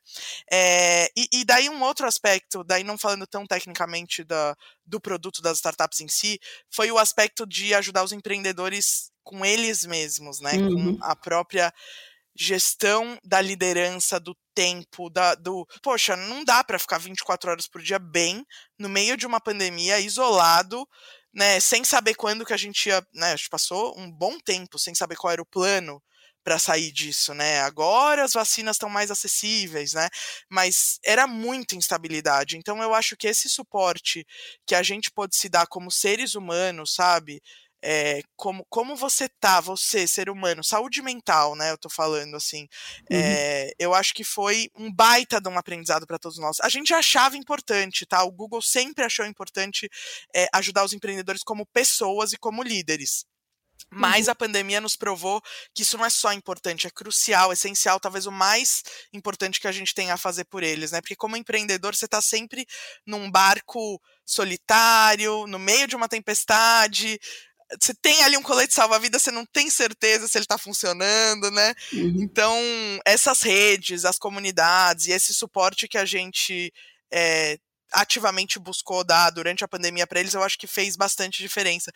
É, 0.50 1.10
e, 1.16 1.28
e, 1.32 1.44
daí 1.44 1.68
um 1.68 1.82
outro 1.82 2.06
aspecto, 2.06 2.64
daí 2.64 2.84
não 2.84 2.96
falando 2.96 3.26
tão 3.26 3.46
tecnicamente 3.46 4.24
da, 4.24 4.56
do 4.86 5.00
produto 5.00 5.42
das 5.42 5.58
startups 5.58 6.00
em 6.00 6.08
si, 6.08 6.40
foi 6.70 6.90
o 6.90 6.98
aspecto 6.98 7.46
de 7.46 7.74
ajudar 7.74 8.04
os 8.04 8.12
empreendedores 8.12 9.10
com 9.22 9.44
eles 9.44 9.84
mesmos, 9.84 10.40
né? 10.40 10.52
Uhum. 10.54 10.96
Com 10.96 11.04
a 11.04 11.14
própria 11.14 11.72
gestão 12.38 13.18
da 13.24 13.40
liderança, 13.40 14.20
do 14.20 14.36
tempo, 14.54 15.10
da, 15.10 15.34
do. 15.34 15.66
Poxa, 15.82 16.16
não 16.16 16.44
dá 16.44 16.62
para 16.62 16.78
ficar 16.78 16.98
24 16.98 17.50
horas 17.50 17.66
por 17.66 17.82
dia 17.82 17.98
bem 17.98 18.44
no 18.78 18.88
meio 18.88 19.16
de 19.16 19.26
uma 19.26 19.40
pandemia, 19.40 19.98
isolado, 19.98 20.86
né, 21.34 21.58
sem 21.60 21.84
saber 21.84 22.14
quando 22.14 22.46
que 22.46 22.52
a 22.52 22.56
gente 22.56 22.88
ia. 22.88 23.04
Né, 23.12 23.32
a 23.32 23.36
gente 23.36 23.48
passou 23.50 23.98
um 23.98 24.10
bom 24.10 24.38
tempo 24.38 24.78
sem 24.78 24.94
saber 24.94 25.16
qual 25.16 25.32
era 25.32 25.42
o 25.42 25.46
plano 25.46 26.00
para 26.44 26.58
sair 26.58 26.92
disso, 26.92 27.34
né? 27.34 27.60
Agora 27.60 28.24
as 28.24 28.32
vacinas 28.32 28.76
estão 28.76 28.88
mais 28.88 29.10
acessíveis, 29.10 29.92
né? 29.92 30.08
Mas 30.48 30.98
era 31.04 31.26
muita 31.26 31.76
instabilidade. 31.76 32.56
Então 32.56 32.82
eu 32.82 32.94
acho 32.94 33.16
que 33.16 33.26
esse 33.26 33.48
suporte 33.50 34.24
que 34.66 34.74
a 34.74 34.82
gente 34.82 35.10
pode 35.10 35.36
se 35.36 35.48
dar 35.48 35.66
como 35.66 35.90
seres 35.90 36.34
humanos, 36.34 36.94
sabe? 36.94 37.42
É, 37.82 38.22
como, 38.36 38.66
como 38.68 38.96
você 38.96 39.28
tá, 39.28 39.60
você, 39.60 40.06
ser 40.06 40.28
humano, 40.28 40.64
saúde 40.64 41.00
mental, 41.02 41.54
né? 41.54 41.70
Eu 41.70 41.78
tô 41.78 41.88
falando 41.88 42.36
assim. 42.36 42.68
Uhum. 43.10 43.18
É, 43.18 43.72
eu 43.78 43.94
acho 43.94 44.12
que 44.14 44.24
foi 44.24 44.70
um 44.76 44.92
baita 44.92 45.40
de 45.40 45.48
um 45.48 45.58
aprendizado 45.58 46.06
para 46.06 46.18
todos 46.18 46.38
nós. 46.38 46.58
A 46.60 46.68
gente 46.68 46.92
achava 46.92 47.36
importante, 47.36 48.06
tá? 48.06 48.22
O 48.24 48.32
Google 48.32 48.62
sempre 48.62 49.04
achou 49.04 49.24
importante 49.26 49.88
é, 50.34 50.48
ajudar 50.54 50.84
os 50.84 50.92
empreendedores 50.92 51.42
como 51.42 51.66
pessoas 51.66 52.32
e 52.32 52.38
como 52.38 52.62
líderes. 52.62 53.24
Mas 53.90 54.26
uhum. 54.26 54.32
a 54.32 54.34
pandemia 54.34 54.80
nos 54.80 54.96
provou 54.96 55.40
que 55.74 55.82
isso 55.82 55.96
não 55.96 56.04
é 56.04 56.10
só 56.10 56.32
importante, 56.32 56.86
é 56.86 56.90
crucial, 56.90 57.52
essencial, 57.52 57.98
talvez 57.98 58.26
o 58.26 58.32
mais 58.32 58.82
importante 59.12 59.60
que 59.60 59.68
a 59.68 59.72
gente 59.72 59.94
tem 59.94 60.10
a 60.10 60.16
fazer 60.16 60.44
por 60.44 60.62
eles, 60.62 60.92
né? 60.92 61.00
Porque 61.00 61.16
como 61.16 61.36
empreendedor, 61.36 61.94
você 61.94 62.04
está 62.04 62.20
sempre 62.20 62.66
num 63.06 63.30
barco 63.30 64.00
solitário, 64.26 65.46
no 65.46 65.58
meio 65.58 65.86
de 65.86 65.96
uma 65.96 66.08
tempestade, 66.08 67.18
você 67.80 67.94
tem 67.94 68.22
ali 68.22 68.36
um 68.36 68.42
colete 68.42 68.72
salva-vida, 68.72 69.18
você 69.18 69.30
não 69.30 69.44
tem 69.44 69.68
certeza 69.70 70.26
se 70.26 70.38
ele 70.38 70.44
está 70.44 70.56
funcionando, 70.56 71.50
né? 71.50 71.74
Uhum. 71.92 72.16
Então, 72.22 72.56
essas 73.04 73.42
redes, 73.42 74.04
as 74.04 74.18
comunidades 74.18 75.06
e 75.06 75.12
esse 75.12 75.34
suporte 75.34 75.88
que 75.88 75.98
a 75.98 76.04
gente 76.04 76.72
é, 77.12 77.58
ativamente 77.92 78.58
buscou 78.58 79.04
dar 79.04 79.30
durante 79.30 79.64
a 79.64 79.68
pandemia 79.68 80.06
para 80.06 80.20
eles, 80.20 80.34
eu 80.34 80.42
acho 80.42 80.58
que 80.58 80.66
fez 80.66 80.96
bastante 80.96 81.42
diferença 81.42 81.92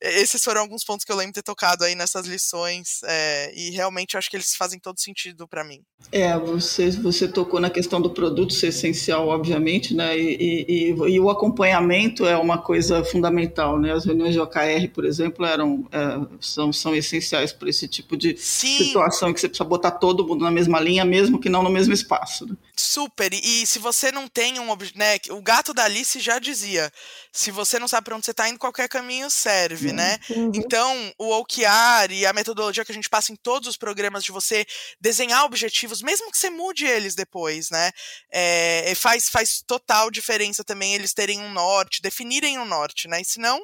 esses 0.00 0.42
foram 0.42 0.60
alguns 0.60 0.84
pontos 0.84 1.04
que 1.04 1.12
eu 1.12 1.16
lembro 1.16 1.32
ter 1.32 1.42
tocado 1.42 1.84
aí 1.84 1.94
nessas 1.94 2.26
lições 2.26 3.00
é, 3.04 3.52
e 3.54 3.70
realmente 3.70 4.16
acho 4.16 4.28
que 4.28 4.36
eles 4.36 4.54
fazem 4.54 4.78
todo 4.78 5.00
sentido 5.00 5.48
para 5.48 5.64
mim. 5.64 5.82
É, 6.12 6.38
você, 6.38 6.90
você 6.90 7.26
tocou 7.26 7.58
na 7.58 7.70
questão 7.70 8.00
do 8.00 8.10
produto 8.10 8.52
ser 8.52 8.68
essencial, 8.68 9.28
obviamente, 9.28 9.94
né? 9.94 10.16
E, 10.18 10.66
e, 10.68 10.90
e, 10.90 11.20
o 11.20 11.30
acompanhamento 11.30 12.26
é 12.26 12.36
uma 12.36 12.58
coisa 12.58 13.02
fundamental, 13.04 13.78
né? 13.78 13.92
As 13.92 14.04
reuniões 14.04 14.34
de 14.34 14.40
OKR, 14.40 14.88
por 14.92 15.04
exemplo, 15.04 15.44
eram, 15.44 15.86
é, 15.90 16.36
são, 16.40 16.72
são 16.72 16.94
essenciais 16.94 17.52
para 17.52 17.68
esse 17.68 17.88
tipo 17.88 18.16
de 18.16 18.36
Sim. 18.36 18.78
situação 18.78 19.32
que 19.32 19.40
você 19.40 19.48
precisa 19.48 19.68
botar 19.68 19.92
todo 19.92 20.26
mundo 20.26 20.44
na 20.44 20.50
mesma 20.50 20.78
linha, 20.78 21.04
mesmo 21.04 21.40
que 21.40 21.48
não 21.48 21.62
no 21.62 21.70
mesmo 21.70 21.94
espaço. 21.94 22.46
Né? 22.46 22.56
Super. 22.78 23.32
E, 23.32 23.62
e 23.62 23.66
se 23.66 23.78
você 23.78 24.12
não 24.12 24.28
tem 24.28 24.60
um, 24.60 24.66
né? 24.94 25.18
O 25.30 25.40
gato 25.40 25.72
da 25.72 25.84
Alice 25.84 26.20
já 26.20 26.38
dizia 26.38 26.92
se 27.32 27.50
você 27.50 27.78
não 27.78 27.88
sabe 27.88 28.04
para 28.04 28.16
onde 28.16 28.26
você 28.26 28.32
está 28.32 28.48
indo, 28.48 28.58
qualquer 28.58 28.88
caminho 28.88 29.30
serve, 29.30 29.92
né? 29.92 30.18
Uhum. 30.28 30.52
Então, 30.54 31.14
o 31.18 31.30
OKR 31.38 32.12
e 32.12 32.26
a 32.26 32.32
metodologia 32.34 32.84
que 32.84 32.92
a 32.92 32.94
gente 32.94 33.08
passa 33.08 33.32
em 33.32 33.36
todos 33.36 33.68
os 33.68 33.76
programas 33.76 34.22
de 34.22 34.30
você 34.30 34.66
desenhar 35.00 35.44
objetivos, 35.44 36.02
mesmo 36.02 36.30
que 36.30 36.36
você 36.36 36.50
mude 36.50 36.84
eles 36.84 37.14
depois, 37.14 37.70
né? 37.70 37.90
É, 38.30 38.92
faz, 38.94 39.30
faz 39.30 39.62
total 39.66 40.10
diferença 40.10 40.62
também 40.62 40.94
eles 40.94 41.14
terem 41.14 41.40
um 41.40 41.52
norte, 41.52 42.02
definirem 42.02 42.58
um 42.58 42.66
norte, 42.66 43.08
né? 43.08 43.22
E 43.22 43.24
senão 43.24 43.58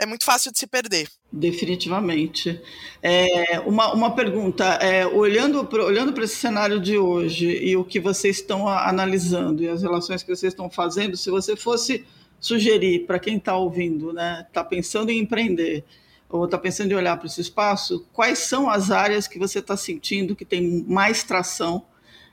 é 0.00 0.06
muito 0.06 0.24
fácil 0.24 0.50
de 0.50 0.58
se 0.58 0.66
perder. 0.66 1.06
Definitivamente. 1.30 2.58
É, 3.02 3.60
uma, 3.60 3.92
uma 3.92 4.14
pergunta, 4.14 4.64
é, 4.64 5.06
olhando 5.06 5.64
para 5.66 5.84
olhando 5.84 6.18
esse 6.24 6.36
cenário 6.36 6.80
de 6.80 6.96
hoje 6.96 7.46
e 7.46 7.76
o 7.76 7.84
que 7.84 8.00
vocês 8.00 8.36
estão 8.36 8.66
analisando 8.66 9.62
e 9.62 9.68
as 9.68 9.82
relações 9.82 10.22
que 10.22 10.34
vocês 10.34 10.54
estão 10.54 10.70
fazendo, 10.70 11.18
se 11.18 11.30
você 11.30 11.54
fosse 11.54 12.06
sugerir 12.40 13.06
para 13.06 13.18
quem 13.18 13.36
está 13.36 13.54
ouvindo, 13.54 14.10
né, 14.10 14.46
está 14.48 14.64
pensando 14.64 15.10
em 15.10 15.18
empreender 15.18 15.84
ou 16.30 16.46
está 16.46 16.56
pensando 16.56 16.92
em 16.92 16.94
olhar 16.94 17.18
para 17.18 17.26
esse 17.26 17.42
espaço, 17.42 18.06
quais 18.12 18.38
são 18.38 18.70
as 18.70 18.90
áreas 18.90 19.28
que 19.28 19.38
você 19.38 19.58
está 19.58 19.76
sentindo 19.76 20.34
que 20.34 20.46
tem 20.46 20.82
mais 20.88 21.22
tração 21.22 21.84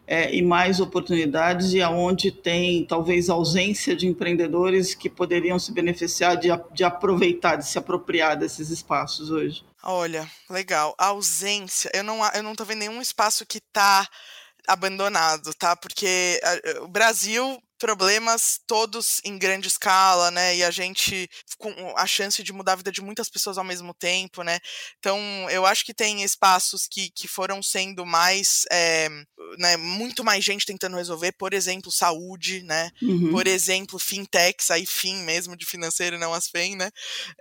é, 0.08 0.34
e 0.34 0.42
mais 0.42 0.80
oportunidades 0.80 1.74
e 1.74 1.82
aonde 1.82 2.32
tem 2.32 2.86
talvez 2.86 3.30
ausência 3.30 3.94
de 3.94 4.08
empreendedores 4.08 4.96
que 4.96 5.10
poderiam 5.10 5.60
se 5.60 5.74
beneficiar 5.74 6.38
de, 6.38 6.48
de 6.74 6.84
aproveitar, 6.86 7.58
de 7.58 7.68
se 7.68 7.78
apropriar 7.78 8.38
desses 8.38 8.70
espaços 8.70 9.30
hoje? 9.30 9.66
Olha, 9.84 10.30
legal. 10.50 10.96
A 10.98 11.08
ausência, 11.08 11.92
eu 11.94 12.04
não, 12.04 12.26
eu 12.34 12.42
não 12.42 12.56
tô 12.56 12.64
vendo 12.64 12.80
nenhum 12.80 13.02
espaço 13.02 13.46
que 13.46 13.58
está 13.58 14.08
abandonado, 14.66 15.54
tá? 15.54 15.76
Porque 15.76 16.40
o 16.82 16.88
Brasil 16.88 17.62
problemas 17.78 18.60
todos 18.66 19.22
em 19.24 19.38
grande 19.38 19.68
escala, 19.68 20.32
né? 20.32 20.56
E 20.56 20.64
a 20.64 20.72
gente 20.72 21.30
com 21.58 21.74
a 21.96 22.06
chance 22.06 22.42
de 22.44 22.54
mudar 22.54 22.74
a 22.74 22.78
vida 22.78 22.92
de 22.92 23.02
muitas 23.02 23.30
pessoas 23.30 23.58
ao 23.58 23.64
mesmo 23.64 23.94
tempo, 23.94 24.44
né? 24.44 24.60
Então, 25.00 25.20
eu 25.50 25.66
acho 25.66 25.86
que 25.86 25.94
tem 25.94 26.24
espaços 26.24 26.88
que, 26.90 27.10
que 27.10 27.28
foram 27.28 27.62
sendo 27.62 28.06
mais, 28.06 28.64
é, 28.72 29.10
né? 29.58 29.78
Muito 29.78 30.24
mais 30.24 30.44
gente 30.44 30.66
tentando 30.66 30.98
resolver, 30.98 31.32
por 31.34 31.54
exemplo, 31.54 31.92
saúde, 31.92 32.64
né? 32.64 32.92
Uhum. 33.02 33.32
Por 33.32 33.48
exemplo, 33.48 34.00
fintechs, 34.00 34.72
aí 34.72 34.86
fim 34.86 35.18
mesmo 35.24 35.56
de 35.56 35.66
financeiro, 35.66 36.20
não 36.20 36.34
as 36.34 36.48
FEM, 36.48 36.76
né? 36.76 36.90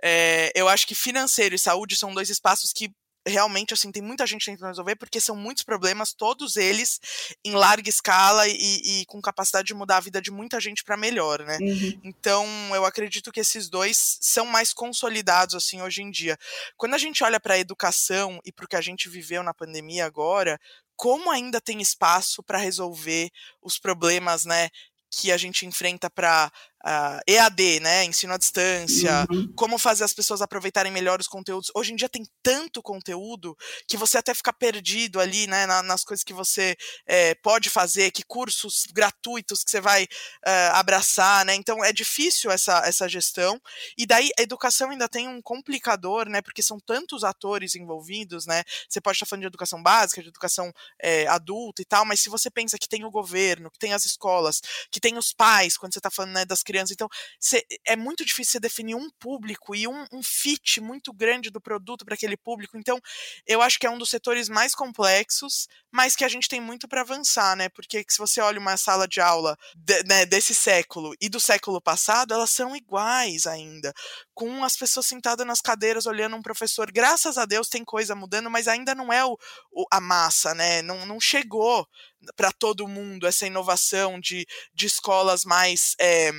É, 0.01 0.51
eu 0.55 0.67
acho 0.67 0.87
que 0.87 0.95
financeiro 0.95 1.55
e 1.55 1.59
saúde 1.59 1.95
são 1.95 2.13
dois 2.13 2.29
espaços 2.29 2.71
que 2.71 2.91
realmente, 3.27 3.73
assim, 3.73 3.91
tem 3.91 4.01
muita 4.01 4.25
gente 4.25 4.45
tentando 4.45 4.69
resolver, 4.69 4.95
porque 4.95 5.19
são 5.19 5.35
muitos 5.35 5.63
problemas, 5.63 6.13
todos 6.13 6.55
eles 6.55 6.99
em 7.43 7.53
larga 7.53 7.89
escala 7.89 8.47
e, 8.47 9.01
e 9.01 9.05
com 9.05 9.21
capacidade 9.21 9.67
de 9.67 9.73
mudar 9.73 9.97
a 9.97 10.01
vida 10.01 10.21
de 10.21 10.31
muita 10.31 10.59
gente 10.59 10.83
para 10.83 10.97
melhor, 10.97 11.39
né? 11.39 11.57
Uhum. 11.61 11.99
Então, 12.03 12.47
eu 12.73 12.85
acredito 12.85 13.31
que 13.31 13.39
esses 13.39 13.69
dois 13.69 14.17
são 14.21 14.45
mais 14.45 14.73
consolidados, 14.73 15.55
assim, 15.55 15.81
hoje 15.81 16.01
em 16.01 16.09
dia. 16.09 16.37
Quando 16.75 16.93
a 16.93 16.97
gente 16.97 17.23
olha 17.23 17.39
para 17.39 17.55
a 17.55 17.59
educação 17.59 18.39
e 18.45 18.51
para 18.51 18.65
o 18.65 18.67
que 18.67 18.75
a 18.75 18.81
gente 18.81 19.09
viveu 19.09 19.43
na 19.43 19.53
pandemia 19.53 20.05
agora, 20.05 20.59
como 20.95 21.29
ainda 21.29 21.61
tem 21.61 21.79
espaço 21.81 22.41
para 22.41 22.57
resolver 22.57 23.29
os 23.61 23.77
problemas, 23.77 24.45
né, 24.45 24.69
que 25.09 25.31
a 25.31 25.37
gente 25.37 25.65
enfrenta 25.65 26.09
para 26.09 26.51
uh, 26.85 27.19
EAD, 27.27 27.79
né, 27.79 28.05
ensino 28.05 28.33
à 28.33 28.37
distância, 28.37 29.25
uhum. 29.31 29.51
como 29.55 29.77
fazer 29.77 30.03
as 30.03 30.13
pessoas 30.13 30.41
aproveitarem 30.41 30.91
melhor 30.91 31.19
os 31.19 31.27
conteúdos. 31.27 31.71
Hoje 31.75 31.93
em 31.93 31.95
dia 31.95 32.09
tem 32.09 32.25
tanto 32.43 32.81
conteúdo 32.81 33.57
que 33.87 33.97
você 33.97 34.17
até 34.17 34.33
fica 34.33 34.53
perdido 34.53 35.19
ali, 35.19 35.47
né, 35.47 35.65
na, 35.65 35.81
nas 35.81 36.03
coisas 36.03 36.23
que 36.23 36.33
você 36.33 36.75
é, 37.05 37.35
pode 37.35 37.69
fazer, 37.69 38.11
que 38.11 38.23
cursos 38.23 38.85
gratuitos 38.91 39.63
que 39.63 39.71
você 39.71 39.81
vai 39.81 40.03
uh, 40.03 40.73
abraçar, 40.73 41.45
né, 41.45 41.55
então 41.55 41.83
é 41.83 41.91
difícil 41.91 42.51
essa, 42.51 42.81
essa 42.85 43.07
gestão, 43.07 43.59
e 43.97 44.05
daí 44.05 44.29
a 44.37 44.41
educação 44.41 44.89
ainda 44.89 45.09
tem 45.09 45.27
um 45.27 45.41
complicador, 45.41 46.29
né, 46.29 46.41
porque 46.41 46.61
são 46.61 46.79
tantos 46.79 47.23
atores 47.23 47.75
envolvidos, 47.75 48.45
né, 48.45 48.63
você 48.87 49.01
pode 49.01 49.15
estar 49.15 49.25
falando 49.25 49.41
de 49.41 49.47
educação 49.47 49.81
básica, 49.81 50.21
de 50.21 50.29
educação 50.29 50.71
é, 51.01 51.27
adulta 51.27 51.81
e 51.81 51.85
tal, 51.85 52.05
mas 52.05 52.21
se 52.21 52.29
você 52.29 52.49
pensa 52.49 52.77
que 52.77 52.87
tem 52.87 53.03
o 53.05 53.11
governo, 53.11 53.71
que 53.71 53.79
tem 53.79 53.93
as 53.93 54.05
escolas, 54.05 54.61
que 54.91 54.99
tem 54.99 55.17
os 55.17 55.33
pais, 55.33 55.77
quando 55.77 55.93
você 55.93 55.99
está 55.99 56.09
falando 56.09 56.33
né, 56.33 56.45
das 56.45 56.63
crianças. 56.67 56.91
Então, 56.91 57.07
cê, 57.39 57.65
é 57.85 57.95
muito 57.95 58.25
difícil 58.25 58.51
você 58.51 58.59
definir 58.59 58.95
um 58.95 59.09
público 59.19 59.73
e 59.73 59.87
um, 59.87 60.05
um 60.11 60.21
fit 60.21 60.81
muito 60.81 61.13
grande 61.13 61.49
do 61.49 61.61
produto 61.61 62.03
para 62.03 62.15
aquele 62.15 62.35
público. 62.35 62.77
Então, 62.77 62.99
eu 63.47 63.61
acho 63.61 63.79
que 63.79 63.87
é 63.87 63.89
um 63.89 63.97
dos 63.97 64.09
setores 64.09 64.49
mais 64.49 64.75
complexos, 64.75 65.67
mas 65.91 66.15
que 66.15 66.25
a 66.25 66.27
gente 66.27 66.49
tem 66.49 66.59
muito 66.59 66.87
para 66.87 67.01
avançar, 67.01 67.55
né? 67.55 67.69
Porque 67.69 68.03
se 68.09 68.17
você 68.17 68.41
olha 68.41 68.59
uma 68.59 68.75
sala 68.75 69.07
de 69.07 69.21
aula 69.21 69.57
de, 69.75 70.03
né, 70.03 70.25
desse 70.25 70.53
século 70.53 71.15
e 71.21 71.29
do 71.29 71.39
século 71.39 71.81
passado, 71.81 72.33
elas 72.33 72.49
são 72.49 72.75
iguais 72.75 73.47
ainda 73.47 73.93
com 74.37 74.63
as 74.63 74.75
pessoas 74.75 75.07
sentadas 75.07 75.47
nas 75.47 75.61
cadeiras 75.61 76.05
olhando 76.05 76.35
um 76.35 76.41
professor. 76.43 76.91
Graças 76.91 77.39
a 77.39 77.45
Deus 77.45 77.69
tem 77.69 77.83
coisa 77.83 78.13
mudando, 78.13 78.51
mas 78.51 78.67
ainda 78.67 78.93
não 78.93 79.11
é 79.11 79.25
o, 79.25 79.35
o 79.71 79.85
a 79.91 79.99
massa, 79.99 80.53
né? 80.53 80.83
Não, 80.83 81.07
não 81.07 81.19
chegou 81.19 81.87
para 82.35 82.51
todo 82.51 82.87
mundo 82.87 83.25
essa 83.25 83.47
inovação 83.47 84.19
de, 84.19 84.45
de 84.73 84.85
escolas 84.85 85.43
mais. 85.43 85.95
É, 85.99 86.31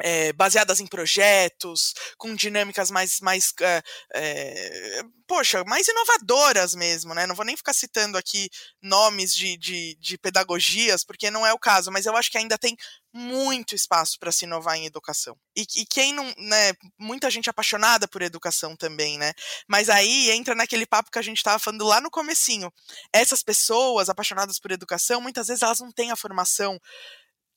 é, 0.00 0.32
baseadas 0.32 0.80
em 0.80 0.86
projetos, 0.86 1.94
com 2.16 2.34
dinâmicas 2.34 2.90
mais, 2.90 3.20
mais 3.20 3.52
é, 3.60 3.82
é, 4.14 5.02
poxa, 5.26 5.62
mais 5.64 5.86
inovadoras 5.88 6.74
mesmo, 6.74 7.14
né? 7.14 7.26
Não 7.26 7.34
vou 7.34 7.44
nem 7.44 7.56
ficar 7.56 7.72
citando 7.72 8.18
aqui 8.18 8.48
nomes 8.82 9.34
de, 9.34 9.56
de, 9.56 9.96
de 10.00 10.18
pedagogias, 10.18 11.04
porque 11.04 11.30
não 11.30 11.46
é 11.46 11.52
o 11.52 11.58
caso, 11.58 11.90
mas 11.90 12.06
eu 12.06 12.16
acho 12.16 12.30
que 12.30 12.38
ainda 12.38 12.58
tem 12.58 12.76
muito 13.12 13.76
espaço 13.76 14.18
para 14.18 14.32
se 14.32 14.44
inovar 14.44 14.76
em 14.76 14.86
educação. 14.86 15.36
E, 15.56 15.64
e, 15.76 15.86
quem 15.86 16.12
não, 16.12 16.24
né, 16.36 16.72
muita 16.98 17.30
gente 17.30 17.48
apaixonada 17.48 18.08
por 18.08 18.22
educação 18.22 18.76
também, 18.76 19.16
né? 19.16 19.32
Mas 19.68 19.88
aí 19.88 20.32
entra 20.32 20.54
naquele 20.54 20.84
papo 20.84 21.12
que 21.12 21.18
a 21.18 21.22
gente 21.22 21.36
estava 21.36 21.60
falando 21.60 21.84
lá 21.84 22.00
no 22.00 22.10
comecinho. 22.10 22.72
Essas 23.12 23.42
pessoas 23.42 24.08
apaixonadas 24.08 24.58
por 24.58 24.72
educação, 24.72 25.20
muitas 25.20 25.46
vezes 25.46 25.62
elas 25.62 25.78
não 25.78 25.92
têm 25.92 26.10
a 26.10 26.16
formação 26.16 26.80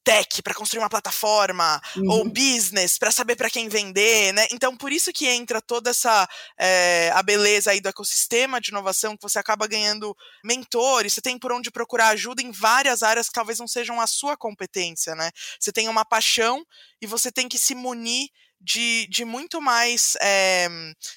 tech 0.07 0.41
para 0.41 0.53
construir 0.53 0.79
uma 0.79 0.89
plataforma 0.89 1.81
uhum. 1.97 2.09
ou 2.09 2.23
business 2.23 2.97
para 2.97 3.11
saber 3.11 3.35
para 3.35 3.49
quem 3.49 3.67
vender, 3.67 4.31
né? 4.31 4.47
Então 4.53 4.73
por 4.77 4.89
isso 4.89 5.11
que 5.11 5.27
entra 5.27 5.61
toda 5.61 5.89
essa 5.89 6.25
é, 6.57 7.11
a 7.13 7.21
beleza 7.21 7.71
aí 7.71 7.81
do 7.81 7.89
ecossistema 7.89 8.61
de 8.61 8.69
inovação 8.69 9.17
que 9.17 9.21
você 9.21 9.37
acaba 9.37 9.67
ganhando 9.67 10.15
mentores, 10.41 11.13
você 11.13 11.21
tem 11.21 11.37
por 11.37 11.51
onde 11.51 11.69
procurar 11.69 12.07
ajuda 12.07 12.41
em 12.41 12.51
várias 12.51 13.03
áreas 13.03 13.27
que 13.27 13.33
talvez 13.33 13.59
não 13.59 13.67
sejam 13.67 13.99
a 13.99 14.07
sua 14.07 14.37
competência, 14.37 15.13
né? 15.13 15.29
Você 15.59 15.73
tem 15.73 15.89
uma 15.89 16.05
paixão 16.05 16.65
e 17.01 17.05
você 17.05 17.29
tem 17.29 17.49
que 17.49 17.59
se 17.59 17.75
munir 17.75 18.29
de, 18.59 19.07
de 19.07 19.23
muito 19.23 19.61
mais 19.61 20.15
é, 20.21 20.67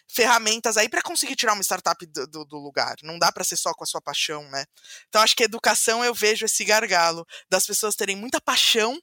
ferramentas 0.08 0.76
aí 0.76 0.88
para 0.88 1.02
conseguir 1.02 1.36
tirar 1.36 1.54
uma 1.54 1.62
startup 1.62 2.04
do, 2.06 2.26
do, 2.26 2.44
do 2.44 2.56
lugar. 2.58 2.96
Não 3.02 3.18
dá 3.18 3.32
para 3.32 3.44
ser 3.44 3.56
só 3.56 3.72
com 3.72 3.84
a 3.84 3.86
sua 3.86 4.00
paixão, 4.00 4.48
né? 4.50 4.64
Então 5.08 5.22
acho 5.22 5.34
que 5.34 5.44
educação 5.44 6.04
eu 6.04 6.14
vejo 6.14 6.44
esse 6.44 6.64
gargalo 6.64 7.26
das 7.50 7.66
pessoas 7.66 7.96
terem 7.96 8.16
muita 8.16 8.40
paixão 8.40 8.98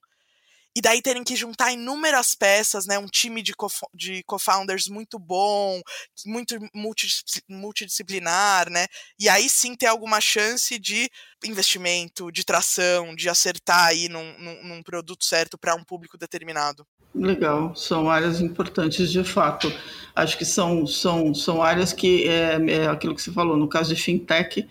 e 0.77 0.81
daí 0.81 1.01
terem 1.01 1.23
que 1.23 1.35
juntar 1.35 1.71
inúmeras 1.71 2.35
peças, 2.35 2.85
né? 2.85 2.99
Um 2.99 3.07
time 3.07 3.41
de, 3.41 3.51
co 3.55 3.67
de 3.95 4.21
co-founders 4.27 4.87
muito 4.87 5.17
bom, 5.17 5.81
muito 6.23 6.55
multidisciplinar, 7.49 8.69
né? 8.69 8.85
E 9.19 9.27
aí 9.27 9.49
sim 9.49 9.75
ter 9.75 9.87
alguma 9.87 10.21
chance 10.21 10.77
de 10.77 11.09
investimento, 11.43 12.31
de 12.31 12.43
tração, 12.43 13.15
de 13.15 13.27
acertar 13.27 13.87
aí 13.87 14.07
num, 14.07 14.37
num, 14.37 14.67
num 14.67 14.83
produto 14.83 15.25
certo 15.25 15.57
para 15.57 15.73
um 15.73 15.83
público 15.83 16.15
determinado. 16.15 16.85
Legal, 17.15 17.75
são 17.75 18.07
áreas 18.07 18.39
importantes 18.39 19.11
de 19.11 19.23
fato. 19.23 19.73
Acho 20.15 20.37
que 20.37 20.45
são, 20.45 20.85
são, 20.85 21.33
são 21.33 21.63
áreas 21.63 21.91
que 21.91 22.27
é, 22.27 22.83
é 22.83 22.87
aquilo 22.87 23.15
que 23.15 23.21
você 23.23 23.31
falou, 23.31 23.57
no 23.57 23.67
caso 23.67 23.95
de 23.95 23.99
fintech, 23.99 24.69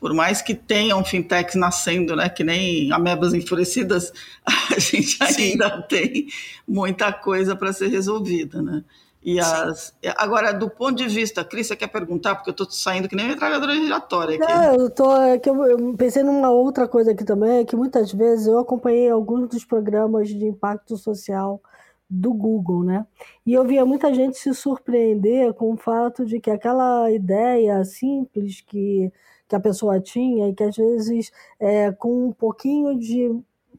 por 0.00 0.12
mais 0.12 0.42
que 0.42 0.54
tenham 0.54 1.04
fintechs 1.04 1.54
nascendo, 1.54 2.14
né, 2.14 2.28
que 2.28 2.44
nem 2.44 2.92
amebas 2.92 3.34
enfurecidas, 3.34 4.12
a 4.44 4.78
gente 4.78 5.16
ainda 5.22 5.76
Sim. 5.76 5.84
tem 5.88 6.26
muita 6.66 7.12
coisa 7.12 7.56
para 7.56 7.72
ser 7.72 7.88
resolvida, 7.88 8.62
né? 8.62 8.84
E 9.26 9.40
as... 9.40 9.92
Agora, 10.16 10.52
do 10.52 10.70
ponto 10.70 10.94
de 10.94 11.08
vista, 11.08 11.44
Cris, 11.44 11.66
você 11.66 11.74
quer 11.74 11.88
perguntar? 11.88 12.36
Porque 12.36 12.48
eu 12.48 12.52
estou 12.52 12.70
saindo 12.70 13.08
que 13.08 13.16
nem 13.16 13.26
metralhadora 13.26 13.74
giratória 13.74 14.36
aqui. 14.36 14.52
Não, 14.52 14.74
eu, 14.76 14.88
tô, 14.88 15.16
é 15.20 15.36
que 15.36 15.50
eu 15.50 15.94
pensei 15.98 16.22
numa 16.22 16.48
outra 16.48 16.86
coisa 16.86 17.10
aqui 17.10 17.24
também, 17.24 17.58
é 17.58 17.64
que 17.64 17.74
muitas 17.74 18.12
vezes 18.12 18.46
eu 18.46 18.56
acompanhei 18.56 19.10
alguns 19.10 19.48
dos 19.48 19.64
programas 19.64 20.28
de 20.28 20.44
impacto 20.44 20.96
social 20.96 21.60
do 22.08 22.32
Google, 22.32 22.84
né? 22.84 23.04
E 23.44 23.52
eu 23.52 23.64
via 23.64 23.84
muita 23.84 24.14
gente 24.14 24.38
se 24.38 24.54
surpreender 24.54 25.52
com 25.54 25.72
o 25.72 25.76
fato 25.76 26.24
de 26.24 26.38
que 26.38 26.48
aquela 26.48 27.10
ideia 27.10 27.84
simples 27.84 28.60
que, 28.60 29.12
que 29.48 29.56
a 29.56 29.60
pessoa 29.60 30.00
tinha 30.00 30.48
e 30.48 30.54
que 30.54 30.64
às 30.64 30.76
vezes 30.76 31.30
é, 31.58 31.92
com 31.92 32.28
um 32.28 32.32
pouquinho 32.32 32.98
de 32.98 33.30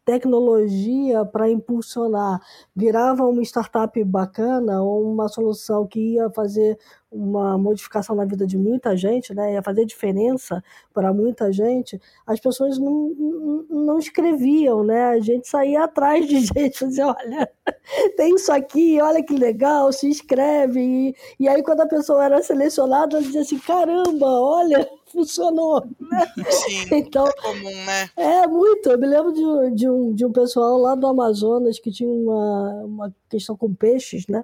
tecnologia 0.07 1.25
para 1.25 1.49
impulsionar 1.49 2.39
virava 2.73 3.25
uma 3.25 3.41
startup 3.41 4.01
bacana 4.05 4.81
ou 4.81 5.11
uma 5.11 5.27
solução 5.27 5.85
que 5.85 6.13
ia 6.13 6.29
fazer 6.29 6.79
uma 7.11 7.57
modificação 7.57 8.15
na 8.15 8.23
vida 8.23 8.47
de 8.47 8.57
muita 8.57 8.95
gente, 8.95 9.33
né, 9.33 9.53
ia 9.53 9.61
fazer 9.61 9.85
diferença 9.85 10.63
para 10.93 11.13
muita 11.13 11.51
gente, 11.51 11.99
as 12.25 12.39
pessoas 12.39 12.77
não, 12.77 13.13
não 13.69 13.97
escreviam, 13.97 14.83
né? 14.83 15.05
A 15.05 15.19
gente 15.19 15.47
saía 15.47 15.83
atrás 15.83 16.27
de 16.27 16.39
gente, 16.53 16.85
dizia, 16.85 17.07
olha, 17.07 17.49
tem 18.15 18.35
isso 18.35 18.51
aqui, 18.51 19.01
olha 19.01 19.23
que 19.23 19.33
legal, 19.33 19.91
se 19.91 20.07
inscreve. 20.07 20.79
E, 20.81 21.15
e 21.39 21.47
aí, 21.47 21.63
quando 21.63 21.81
a 21.81 21.87
pessoa 21.87 22.25
era 22.25 22.41
selecionada, 22.43 23.17
ela 23.17 23.25
dizia 23.25 23.41
assim, 23.41 23.59
caramba, 23.59 24.27
olha, 24.27 24.87
funcionou. 25.11 25.85
Né? 25.99 26.33
Sim, 26.49 26.85
então, 26.95 27.27
é 27.27 27.33
comum, 27.33 27.85
né? 27.85 28.09
É, 28.15 28.47
muito. 28.47 28.89
Eu 28.89 28.99
me 28.99 29.07
lembro 29.07 29.33
de, 29.33 29.75
de, 29.75 29.89
um, 29.89 30.13
de 30.13 30.25
um 30.25 30.31
pessoal 30.31 30.77
lá 30.77 30.95
do 30.95 31.07
Amazonas 31.07 31.79
que 31.79 31.91
tinha 31.91 32.09
uma, 32.09 32.83
uma 32.85 33.15
questão 33.29 33.55
com 33.55 33.73
peixes, 33.73 34.25
né? 34.27 34.43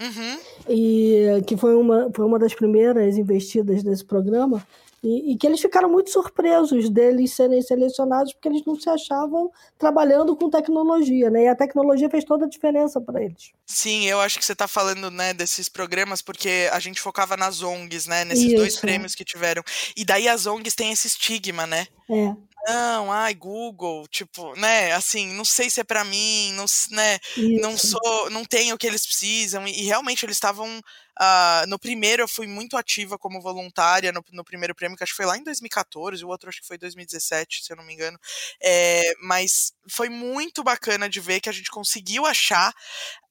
Uhum. 0.00 0.38
E 0.68 1.42
que 1.46 1.56
foi 1.56 1.74
uma, 1.74 2.10
foi 2.14 2.24
uma 2.24 2.38
das 2.38 2.54
primeiras 2.54 3.16
investidas 3.16 3.82
desse 3.82 4.04
programa. 4.04 4.66
E, 5.02 5.32
e, 5.32 5.36
que 5.36 5.46
eles 5.46 5.60
ficaram 5.60 5.86
muito 5.86 6.08
surpresos 6.08 6.88
deles 6.88 7.34
serem 7.34 7.60
selecionados 7.60 8.32
porque 8.32 8.48
eles 8.48 8.64
não 8.64 8.74
se 8.74 8.88
achavam 8.88 9.50
trabalhando 9.78 10.34
com 10.34 10.48
tecnologia, 10.48 11.28
né? 11.28 11.42
E 11.44 11.48
a 11.48 11.54
tecnologia 11.54 12.08
fez 12.08 12.24
toda 12.24 12.46
a 12.46 12.48
diferença 12.48 12.98
para 13.02 13.22
eles. 13.22 13.52
Sim, 13.66 14.06
eu 14.06 14.18
acho 14.18 14.38
que 14.38 14.44
você 14.46 14.54
está 14.54 14.66
falando, 14.66 15.10
né, 15.10 15.34
desses 15.34 15.68
programas 15.68 16.22
porque 16.22 16.70
a 16.72 16.80
gente 16.80 17.02
focava 17.02 17.36
nas 17.36 17.62
ONGs, 17.62 18.06
né, 18.06 18.24
nesses 18.24 18.46
Isso. 18.46 18.56
dois 18.56 18.76
prêmios 18.76 19.14
que 19.14 19.26
tiveram. 19.26 19.62
E 19.94 20.06
daí 20.06 20.26
as 20.26 20.46
ONGs 20.46 20.74
têm 20.74 20.92
esse 20.92 21.06
estigma, 21.06 21.66
né? 21.66 21.86
É 22.08 22.34
não, 22.66 23.12
ai, 23.12 23.34
Google, 23.34 24.06
tipo, 24.08 24.54
né, 24.58 24.92
assim, 24.92 25.32
não 25.34 25.44
sei 25.44 25.68
se 25.70 25.80
é 25.80 25.84
para 25.84 26.04
mim, 26.04 26.52
não, 26.54 26.64
né, 26.90 27.18
Isso. 27.36 27.60
não 27.60 27.76
sou, 27.76 28.30
não 28.30 28.44
tenho 28.44 28.74
o 28.74 28.78
que 28.78 28.86
eles 28.86 29.06
precisam, 29.06 29.66
e, 29.66 29.82
e 29.82 29.84
realmente 29.84 30.24
eles 30.24 30.36
estavam, 30.36 30.80
uh, 31.20 31.66
no 31.68 31.78
primeiro 31.78 32.22
eu 32.22 32.28
fui 32.28 32.46
muito 32.46 32.76
ativa 32.76 33.18
como 33.18 33.40
voluntária, 33.40 34.12
no, 34.12 34.24
no, 34.32 34.44
primeiro 34.44 34.74
prêmio, 34.74 34.96
que 34.96 35.04
acho 35.04 35.12
que 35.12 35.16
foi 35.16 35.26
lá 35.26 35.36
em 35.36 35.44
2014, 35.44 36.24
o 36.24 36.28
outro 36.28 36.48
acho 36.48 36.60
que 36.60 36.66
foi 36.66 36.78
2017, 36.78 37.64
se 37.64 37.72
eu 37.72 37.76
não 37.76 37.84
me 37.84 37.94
engano, 37.94 38.18
é, 38.62 39.14
mas 39.22 39.72
foi 39.88 40.08
muito 40.08 40.62
bacana 40.62 41.08
de 41.08 41.20
ver 41.20 41.40
que 41.40 41.48
a 41.48 41.52
gente 41.52 41.70
conseguiu 41.70 42.26
achar 42.26 42.72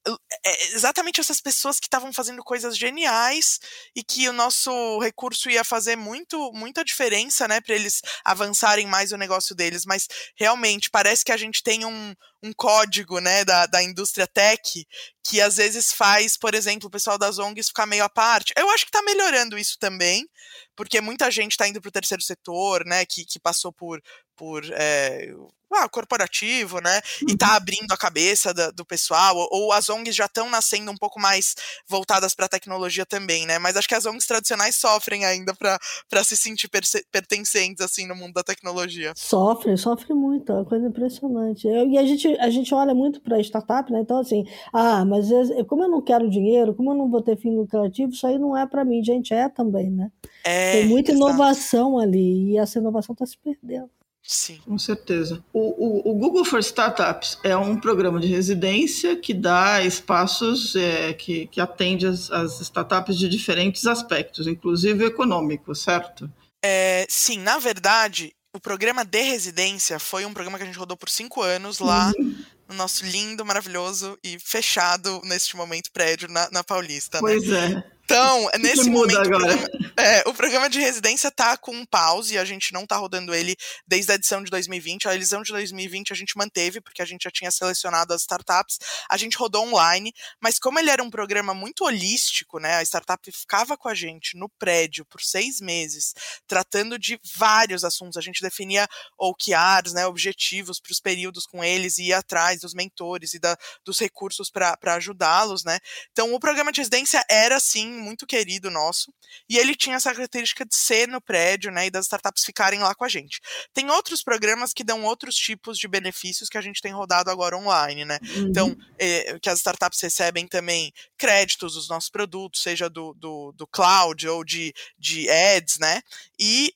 é, 0.06 0.66
exatamente 0.74 1.18
essas 1.18 1.40
pessoas 1.40 1.80
que 1.80 1.86
estavam 1.86 2.12
fazendo 2.12 2.44
coisas 2.44 2.76
geniais 2.76 3.58
e 3.96 4.04
que 4.04 4.28
o 4.28 4.34
nosso 4.34 4.98
recurso 4.98 5.48
ia 5.48 5.64
fazer 5.64 5.96
muito 5.96 6.52
muita 6.52 6.84
diferença, 6.84 7.48
né, 7.48 7.60
para 7.60 7.74
eles 7.74 8.02
avançarem 8.22 8.86
mais 8.86 9.12
o 9.12 9.16
negócio 9.16 9.54
deles, 9.54 9.84
mas 9.86 10.06
realmente 10.36 10.90
parece 10.90 11.24
que 11.24 11.32
a 11.32 11.36
gente 11.36 11.62
tem 11.62 11.86
um, 11.86 12.14
um 12.44 12.52
código, 12.52 13.20
né, 13.20 13.44
da, 13.44 13.64
da 13.64 13.82
indústria 13.82 14.26
tech 14.26 14.86
que 15.26 15.40
às 15.40 15.56
vezes 15.56 15.92
faz, 15.92 16.36
por 16.36 16.54
exemplo, 16.54 16.88
o 16.88 16.90
pessoal 16.90 17.16
das 17.16 17.38
ONGs 17.38 17.68
ficar 17.68 17.86
meio 17.86 18.04
à 18.04 18.08
parte. 18.08 18.52
Eu 18.56 18.68
acho 18.70 18.84
que 18.84 18.90
está 18.90 19.02
melhorando 19.02 19.56
isso 19.58 19.78
também, 19.78 20.28
porque 20.76 21.00
muita 21.00 21.30
gente 21.30 21.52
está 21.52 21.66
indo 21.66 21.80
para 21.80 21.88
o 21.88 21.92
terceiro 21.92 22.22
setor, 22.22 22.84
né, 22.84 23.06
que, 23.06 23.24
que 23.24 23.40
passou 23.40 23.72
por, 23.72 24.02
por 24.36 24.62
é, 24.72 25.32
ah, 25.74 25.88
corporativo, 25.88 26.80
né? 26.80 27.00
E 27.28 27.36
tá 27.36 27.50
uhum. 27.50 27.54
abrindo 27.54 27.92
a 27.92 27.96
cabeça 27.96 28.52
da, 28.52 28.70
do 28.70 28.84
pessoal, 28.84 29.36
ou, 29.36 29.48
ou, 29.50 29.72
as 29.72 29.88
ONGs 29.88 30.14
já 30.14 30.26
estão 30.26 30.48
nascendo 30.48 30.90
um 30.90 30.96
pouco 30.96 31.20
mais 31.20 31.54
voltadas 31.88 32.34
para 32.34 32.46
a 32.46 32.48
tecnologia 32.48 33.06
também, 33.06 33.46
né? 33.46 33.58
Mas 33.58 33.76
acho 33.76 33.88
que 33.88 33.94
as 33.94 34.06
ONGs 34.06 34.26
tradicionais 34.26 34.76
sofrem 34.76 35.24
ainda 35.24 35.54
para 35.54 36.24
se 36.24 36.36
sentir 36.36 36.68
pertencentes 37.10 37.84
assim 37.84 38.06
no 38.06 38.14
mundo 38.14 38.34
da 38.34 38.42
tecnologia. 38.42 39.12
Sofre, 39.16 39.76
sofre 39.76 40.14
muito, 40.14 40.52
é 40.52 40.56
uma 40.56 40.64
coisa 40.64 40.86
impressionante. 40.86 41.66
Eu, 41.66 41.88
e 41.88 41.98
a 41.98 42.04
gente, 42.04 42.28
a 42.38 42.50
gente 42.50 42.74
olha 42.74 42.94
muito 42.94 43.20
para 43.20 43.40
startup, 43.40 43.90
né? 43.92 44.00
Então, 44.00 44.18
assim, 44.18 44.44
ah, 44.72 45.04
mas 45.04 45.28
como 45.68 45.84
eu 45.84 45.88
não 45.88 46.02
quero 46.02 46.30
dinheiro, 46.30 46.74
como 46.74 46.92
eu 46.92 46.94
não 46.94 47.10
vou 47.10 47.22
ter 47.22 47.36
fim 47.36 47.54
lucrativo, 47.54 48.12
isso 48.12 48.26
aí 48.26 48.38
não 48.38 48.56
é 48.56 48.66
para 48.66 48.84
mim. 48.84 49.02
Gente, 49.02 49.32
é 49.34 49.48
também, 49.48 49.90
né? 49.90 50.10
É, 50.44 50.72
Tem 50.72 50.88
muita 50.88 51.12
exato. 51.12 51.28
inovação 51.28 51.98
ali 51.98 52.52
e 52.52 52.58
essa 52.58 52.78
inovação 52.78 53.12
está 53.12 53.26
se 53.26 53.36
perdendo. 53.38 53.90
Sim. 54.26 54.58
Com 54.64 54.78
certeza. 54.78 55.44
O, 55.52 55.60
o, 55.60 56.10
o, 56.10 56.14
Google 56.14 56.46
for 56.46 56.58
Startups 56.58 57.38
é 57.44 57.54
um 57.54 57.78
programa 57.78 58.18
de 58.18 58.26
residência 58.26 59.16
que 59.16 59.34
dá 59.34 59.82
espaços 59.84 60.74
é, 60.74 61.12
que, 61.12 61.46
que 61.48 61.60
atende 61.60 62.06
as, 62.06 62.30
as 62.30 62.58
startups 62.62 63.18
de 63.18 63.28
diferentes 63.28 63.86
aspectos, 63.86 64.46
inclusive 64.46 65.04
econômico, 65.04 65.74
certo? 65.74 66.30
É, 66.64 67.06
sim, 67.10 67.38
na 67.38 67.58
verdade, 67.58 68.34
o 68.54 68.58
programa 68.58 69.04
de 69.04 69.20
residência 69.20 69.98
foi 69.98 70.24
um 70.24 70.32
programa 70.32 70.56
que 70.56 70.64
a 70.64 70.66
gente 70.66 70.78
rodou 70.78 70.96
por 70.96 71.10
cinco 71.10 71.42
anos 71.42 71.78
lá 71.78 72.10
uhum. 72.18 72.34
no 72.68 72.76
nosso 72.76 73.04
lindo, 73.04 73.44
maravilhoso 73.44 74.18
e 74.24 74.38
fechado 74.38 75.20
neste 75.24 75.54
momento 75.54 75.92
prédio 75.92 76.28
na, 76.28 76.48
na 76.50 76.64
Paulista. 76.64 77.18
Pois 77.18 77.46
né? 77.46 77.84
é. 77.86 77.93
Então, 78.04 78.50
nesse 78.60 78.90
momento, 78.90 79.18
o 79.18 79.22
programa, 79.22 79.68
é, 79.96 80.28
o 80.28 80.34
programa, 80.34 80.68
de 80.68 80.78
residência 80.78 81.30
tá 81.30 81.56
com 81.56 81.72
um 81.72 81.86
pause, 81.86 82.36
a 82.36 82.44
gente 82.44 82.72
não 82.72 82.86
tá 82.86 82.96
rodando 82.96 83.34
ele 83.34 83.56
desde 83.86 84.12
a 84.12 84.14
edição 84.16 84.42
de 84.42 84.50
2020. 84.50 85.08
A 85.08 85.14
edição 85.14 85.42
de 85.42 85.50
2020 85.52 86.12
a 86.12 86.16
gente 86.16 86.36
manteve, 86.36 86.82
porque 86.82 87.00
a 87.00 87.04
gente 87.04 87.24
já 87.24 87.30
tinha 87.30 87.50
selecionado 87.50 88.12
as 88.12 88.20
startups. 88.20 88.78
A 89.08 89.16
gente 89.16 89.38
rodou 89.38 89.64
online, 89.66 90.12
mas 90.40 90.58
como 90.58 90.78
ele 90.78 90.90
era 90.90 91.02
um 91.02 91.08
programa 91.08 91.54
muito 91.54 91.84
holístico, 91.84 92.58
né? 92.58 92.76
A 92.76 92.82
startup 92.82 93.32
ficava 93.32 93.76
com 93.76 93.88
a 93.88 93.94
gente 93.94 94.36
no 94.36 94.50
prédio 94.50 95.06
por 95.06 95.22
seis 95.22 95.60
meses, 95.60 96.14
tratando 96.46 96.98
de 96.98 97.18
vários 97.34 97.84
assuntos. 97.84 98.18
A 98.18 98.20
gente 98.20 98.42
definia 98.42 98.86
OKRs, 99.18 99.94
né? 99.94 100.06
Objetivos 100.06 100.78
para 100.78 100.92
os 100.92 101.00
períodos 101.00 101.46
com 101.46 101.64
eles 101.64 101.96
e 101.96 102.08
ia 102.08 102.18
atrás 102.18 102.60
dos 102.60 102.74
mentores 102.74 103.32
e 103.32 103.38
da, 103.38 103.56
dos 103.82 103.98
recursos 103.98 104.50
para 104.50 104.76
ajudá-los, 104.94 105.64
né? 105.64 105.78
Então, 106.12 106.34
o 106.34 106.40
programa 106.40 106.70
de 106.70 106.80
residência 106.80 107.24
era, 107.30 107.58
sim, 107.58 107.93
muito 107.94 108.26
querido 108.26 108.70
nosso, 108.70 109.12
e 109.48 109.56
ele 109.56 109.74
tinha 109.74 109.96
essa 109.96 110.12
característica 110.12 110.64
de 110.64 110.76
ser 110.76 111.08
no 111.08 111.20
prédio, 111.20 111.70
né, 111.70 111.86
e 111.86 111.90
das 111.90 112.06
startups 112.06 112.44
ficarem 112.44 112.80
lá 112.80 112.94
com 112.94 113.04
a 113.04 113.08
gente. 113.08 113.40
Tem 113.72 113.90
outros 113.90 114.22
programas 114.22 114.72
que 114.72 114.84
dão 114.84 115.04
outros 115.04 115.34
tipos 115.34 115.78
de 115.78 115.88
benefícios 115.88 116.48
que 116.48 116.58
a 116.58 116.62
gente 116.62 116.80
tem 116.80 116.92
rodado 116.92 117.30
agora 117.30 117.56
online, 117.56 118.04
né? 118.04 118.18
Então, 118.36 118.68
uhum. 118.68 118.76
Então, 118.98 119.38
que 119.40 119.48
as 119.48 119.58
startups 119.58 120.00
recebem 120.00 120.46
também 120.46 120.92
créditos 121.16 121.74
dos 121.74 121.88
nossos 121.88 122.10
produtos, 122.10 122.62
seja 122.62 122.88
do, 122.88 123.14
do, 123.14 123.52
do 123.52 123.66
cloud 123.66 124.28
ou 124.28 124.44
de, 124.44 124.72
de 124.98 125.28
ads, 125.28 125.78
né? 125.78 126.00
E 126.38 126.74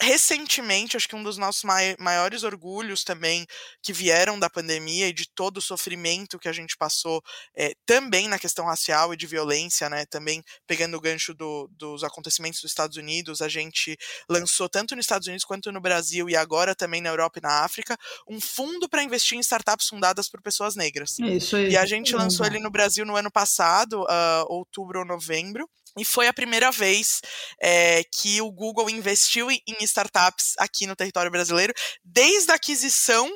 recentemente, 0.00 0.96
acho 0.96 1.08
que 1.08 1.16
um 1.16 1.22
dos 1.22 1.38
nossos 1.38 1.62
maiores 1.98 2.42
orgulhos 2.42 3.04
também 3.04 3.46
que 3.82 3.92
vieram 3.92 4.38
da 4.38 4.50
pandemia 4.50 5.08
e 5.08 5.12
de 5.12 5.28
todo 5.34 5.58
o 5.58 5.62
sofrimento 5.62 6.38
que 6.38 6.48
a 6.48 6.52
gente 6.52 6.76
passou 6.76 7.22
é, 7.56 7.72
também 7.86 8.28
na 8.28 8.38
questão 8.38 8.66
racial 8.66 9.12
e 9.12 9.16
de 9.16 9.26
violência, 9.26 9.88
né? 9.88 10.04
Também 10.06 10.42
pegando 10.66 10.96
o 10.96 11.00
gancho 11.00 11.34
do, 11.34 11.68
dos 11.72 12.04
acontecimentos 12.04 12.60
dos 12.60 12.70
Estados 12.70 12.96
Unidos, 12.96 13.40
a 13.40 13.48
gente 13.48 13.96
lançou 14.28 14.68
tanto 14.68 14.94
nos 14.94 15.04
Estados 15.04 15.26
Unidos 15.28 15.44
quanto 15.44 15.72
no 15.72 15.80
Brasil 15.80 16.28
e 16.28 16.36
agora 16.36 16.74
também 16.74 17.00
na 17.00 17.10
Europa 17.10 17.38
e 17.38 17.42
na 17.42 17.64
África 17.64 17.96
um 18.28 18.40
fundo 18.40 18.88
para 18.88 19.02
investir 19.02 19.36
em 19.36 19.40
startups 19.40 19.88
fundadas 19.88 20.28
por 20.28 20.42
pessoas 20.42 20.76
negras. 20.76 21.18
Isso 21.18 21.56
aí. 21.56 21.70
E 21.70 21.76
a 21.76 21.86
gente 21.86 22.14
lançou 22.14 22.46
ele 22.46 22.58
no 22.58 22.70
Brasil 22.70 23.04
no 23.04 23.16
ano 23.16 23.30
passado, 23.30 24.02
uh, 24.02 24.44
outubro 24.48 25.00
ou 25.00 25.04
novembro. 25.04 25.68
E 25.96 26.04
foi 26.04 26.28
a 26.28 26.32
primeira 26.32 26.70
vez 26.70 27.20
é, 27.60 28.02
que 28.04 28.40
o 28.40 28.50
Google 28.50 28.90
investiu 28.90 29.50
em 29.50 29.62
startups 29.82 30.54
aqui 30.58 30.86
no 30.86 30.96
território 30.96 31.30
brasileiro, 31.30 31.72
desde 32.04 32.50
a 32.50 32.54
aquisição 32.54 33.28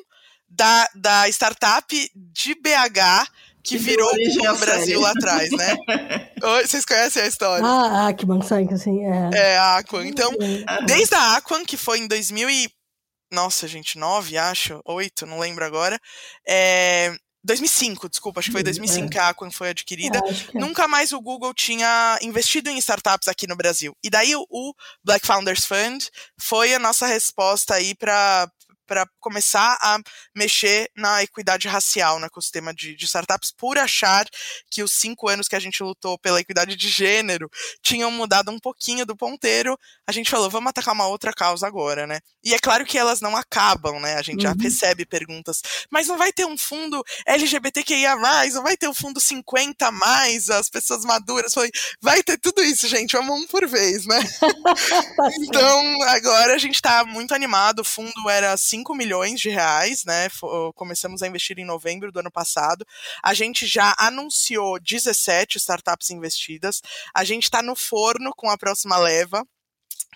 da, 0.49 0.89
da 0.95 1.29
startup 1.29 2.11
de 2.15 2.55
BH, 2.55 3.29
que, 3.63 3.77
que 3.77 3.79
virou 3.79 4.11
o 4.11 4.59
Brasil 4.59 5.01
lá 5.01 5.11
atrás, 5.11 5.51
né? 5.51 5.77
Vocês 6.67 6.85
conhecem 6.85 7.23
a 7.23 7.27
história? 7.27 7.65
Ah, 7.65 8.07
a 8.07 8.09
Aquan, 8.09 8.41
assim, 8.75 9.05
é. 9.05 9.31
É, 9.35 9.57
a 9.57 9.77
Aquan. 9.77 10.07
Então, 10.07 10.33
desde 10.87 11.15
a 11.15 11.37
Aquan, 11.37 11.65
que 11.65 11.77
foi 11.77 11.99
em 11.99 12.09
2000 12.09 12.51
e... 12.51 12.69
Nossa, 13.33 13.67
gente, 13.67 13.97
nove, 13.97 14.37
acho, 14.37 14.83
oito, 14.85 15.25
não 15.25 15.39
lembro 15.39 15.65
agora. 15.65 15.99
É, 16.47 17.17
2005, 17.45 18.09
desculpa, 18.09 18.41
acho 18.41 18.49
que 18.49 18.53
foi 18.53 18.63
2005 18.63 19.07
é. 19.07 19.09
que 19.11 19.19
a 19.19 19.29
Aquan 19.29 19.51
foi 19.51 19.71
adquirida. 19.71 20.19
É, 20.19 20.59
Nunca 20.59 20.87
mais 20.87 21.13
o 21.13 21.21
Google 21.21 21.53
tinha 21.53 22.19
investido 22.23 22.71
em 22.71 22.79
startups 22.79 23.29
aqui 23.29 23.47
no 23.47 23.57
Brasil. 23.57 23.97
E 24.03 24.09
daí 24.09 24.33
o 24.37 24.75
Black 25.05 25.27
Founders 25.27 25.65
Fund 25.65 26.05
foi 26.39 26.75
a 26.75 26.79
nossa 26.79 27.07
resposta 27.07 27.75
aí 27.75 27.95
para 27.95 28.51
para 28.93 29.07
começar 29.19 29.79
a 29.81 29.99
mexer 30.37 30.91
na 30.95 31.23
equidade 31.23 31.67
racial 31.67 32.19
no 32.19 32.27
ecossistema 32.27 32.75
de, 32.75 32.95
de, 32.95 33.07
startups, 33.07 33.51
por 33.51 33.79
achar 33.79 34.27
que 34.71 34.83
os 34.83 34.93
cinco 34.93 35.31
anos 35.31 35.49
que 35.49 35.57
a 35.57 35.61
gente 35.61 35.83
lutou 35.83 36.19
pela 36.19 36.39
equidade 36.39 36.77
de 36.77 36.91
gênero 36.91 37.51
tinham 37.83 38.11
mudado 38.11 38.51
um 38.51 38.59
pouquinho 38.59 39.07
do 39.07 39.17
ponteiro. 39.17 39.79
A 40.07 40.13
gente 40.13 40.29
falou, 40.29 40.51
vamos 40.51 40.69
atacar 40.69 40.93
uma 40.93 41.07
outra 41.07 41.33
causa 41.33 41.67
agora, 41.67 42.07
né? 42.07 42.19
E 42.45 42.53
é 42.53 42.59
claro 42.59 42.85
que 42.85 42.99
elas 42.99 43.23
não 43.23 43.35
acabam, 43.35 43.99
né? 43.99 44.17
A 44.17 44.23
gente 44.23 44.45
uhum. 44.47 44.53
já 44.53 44.63
recebe 44.63 45.07
perguntas, 45.07 45.63
mas 45.91 46.07
não 46.07 46.19
vai 46.19 46.31
ter 46.31 46.45
um 46.45 46.59
fundo 46.59 47.03
LGBTQIA, 47.27 48.15
não 48.53 48.63
vai 48.63 48.77
ter 48.77 48.89
um 48.89 48.95
fundo 48.95 49.21
50 49.21 49.91
mais, 49.91 50.51
as 50.51 50.69
pessoas 50.69 51.03
maduras. 51.03 51.55
Falei, 51.55 51.71
vai 51.99 52.23
ter 52.23 52.39
tudo 52.39 52.63
isso, 52.63 52.87
gente, 52.87 53.13
vamos 53.17 53.41
um 53.41 53.47
por 53.47 53.67
vez, 53.67 54.05
né? 54.05 54.21
Tá 55.17 55.29
então, 55.41 56.03
agora 56.09 56.55
a 56.55 56.59
gente 56.59 56.81
tá 56.81 57.05
muito 57.05 57.35
animado. 57.35 57.81
O 57.81 57.85
fundo 57.85 58.29
era 58.29 58.57
5 58.57 58.82
5 58.83 58.95
milhões 58.95 59.41
de 59.41 59.49
reais, 59.49 60.05
né? 60.05 60.29
Começamos 60.75 61.23
a 61.23 61.29
investir 61.29 61.59
em 61.59 61.65
novembro 61.65 62.11
do 62.11 62.19
ano 62.19 62.31
passado. 62.31 62.85
A 63.23 63.33
gente 63.33 63.67
já 63.67 63.95
anunciou 63.99 64.81
17 64.81 65.59
startups 65.59 66.11
investidas. 66.11 66.83
A 67.15 67.25
gente 67.25 67.45
está 67.45 67.63
no 67.63 67.77
forno 67.77 68.33
com 68.37 68.51
a 68.51 68.59
próxima 68.59 68.99
leva 68.99 69.47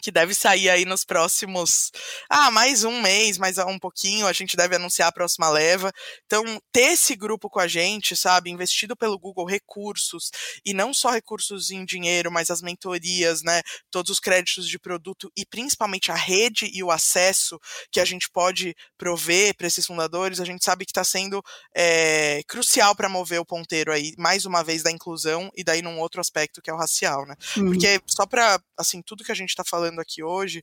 que 0.01 0.11
deve 0.11 0.34
sair 0.34 0.68
aí 0.68 0.84
nos 0.84 1.05
próximos. 1.05 1.90
Ah, 2.28 2.51
mais 2.51 2.84
um 2.84 3.01
mês, 3.01 3.38
mais 3.38 3.59
um 3.59 3.78
pouquinho, 3.78 4.26
a 4.26 4.32
gente 4.32 4.57
deve 4.57 4.76
anunciar 4.76 5.09
a 5.09 5.12
próxima 5.12 5.49
leva. 5.49 5.92
Então, 6.26 6.44
ter 6.70 6.92
esse 6.92 7.16
grupo 7.16 7.49
com 7.49 7.59
a 7.59 7.66
gente, 7.66 8.14
sabe, 8.14 8.51
investido 8.51 8.97
pelo 8.97 9.18
Google 9.18 9.47
recursos, 9.47 10.30
e 10.64 10.74
não 10.74 10.92
só 10.92 11.11
recursos 11.11 11.70
em 11.70 11.84
dinheiro, 11.84 12.30
mas 12.30 12.51
as 12.51 12.61
mentorias, 12.61 13.42
né? 13.42 13.62
Todos 13.90 14.11
os 14.11 14.20
créditos 14.20 14.68
de 14.68 14.78
produto 14.78 15.30
e 15.36 15.44
principalmente 15.47 16.12
a 16.12 16.14
rede 16.14 16.70
e 16.72 16.82
o 16.82 16.90
acesso 16.90 17.59
que 17.90 18.01
a 18.01 18.05
gente 18.05 18.28
pode 18.30 18.74
prover 18.99 19.57
para 19.57 19.66
esses 19.66 19.86
fundadores, 19.86 20.40
a 20.40 20.44
gente 20.44 20.64
sabe 20.64 20.84
que 20.84 20.90
está 20.90 21.05
sendo 21.05 21.42
é, 21.74 22.42
crucial 22.47 22.94
para 22.94 23.09
mover 23.09 23.40
o 23.40 23.47
ponteiro 23.47 23.92
aí, 23.92 24.12
mais 24.18 24.44
uma 24.44 24.62
vez, 24.62 24.82
da 24.82 24.90
inclusão 24.90 25.51
e 25.57 25.64
daí 25.64 25.80
num 25.82 25.99
outro 25.99 26.20
aspecto 26.20 26.61
que 26.61 26.70
é 26.70 26.72
o 26.72 26.78
racial, 26.78 27.26
né? 27.26 27.34
Uhum. 27.57 27.70
Porque 27.70 28.01
só 28.07 28.26
para, 28.26 28.61
assim, 28.78 29.01
tudo 29.03 29.24
que 29.24 29.32
a 29.32 29.34
gente 29.34 29.51
está 29.51 29.64
falando 29.64 29.86
falando 29.87 30.01
aqui 30.01 30.22
hoje, 30.22 30.62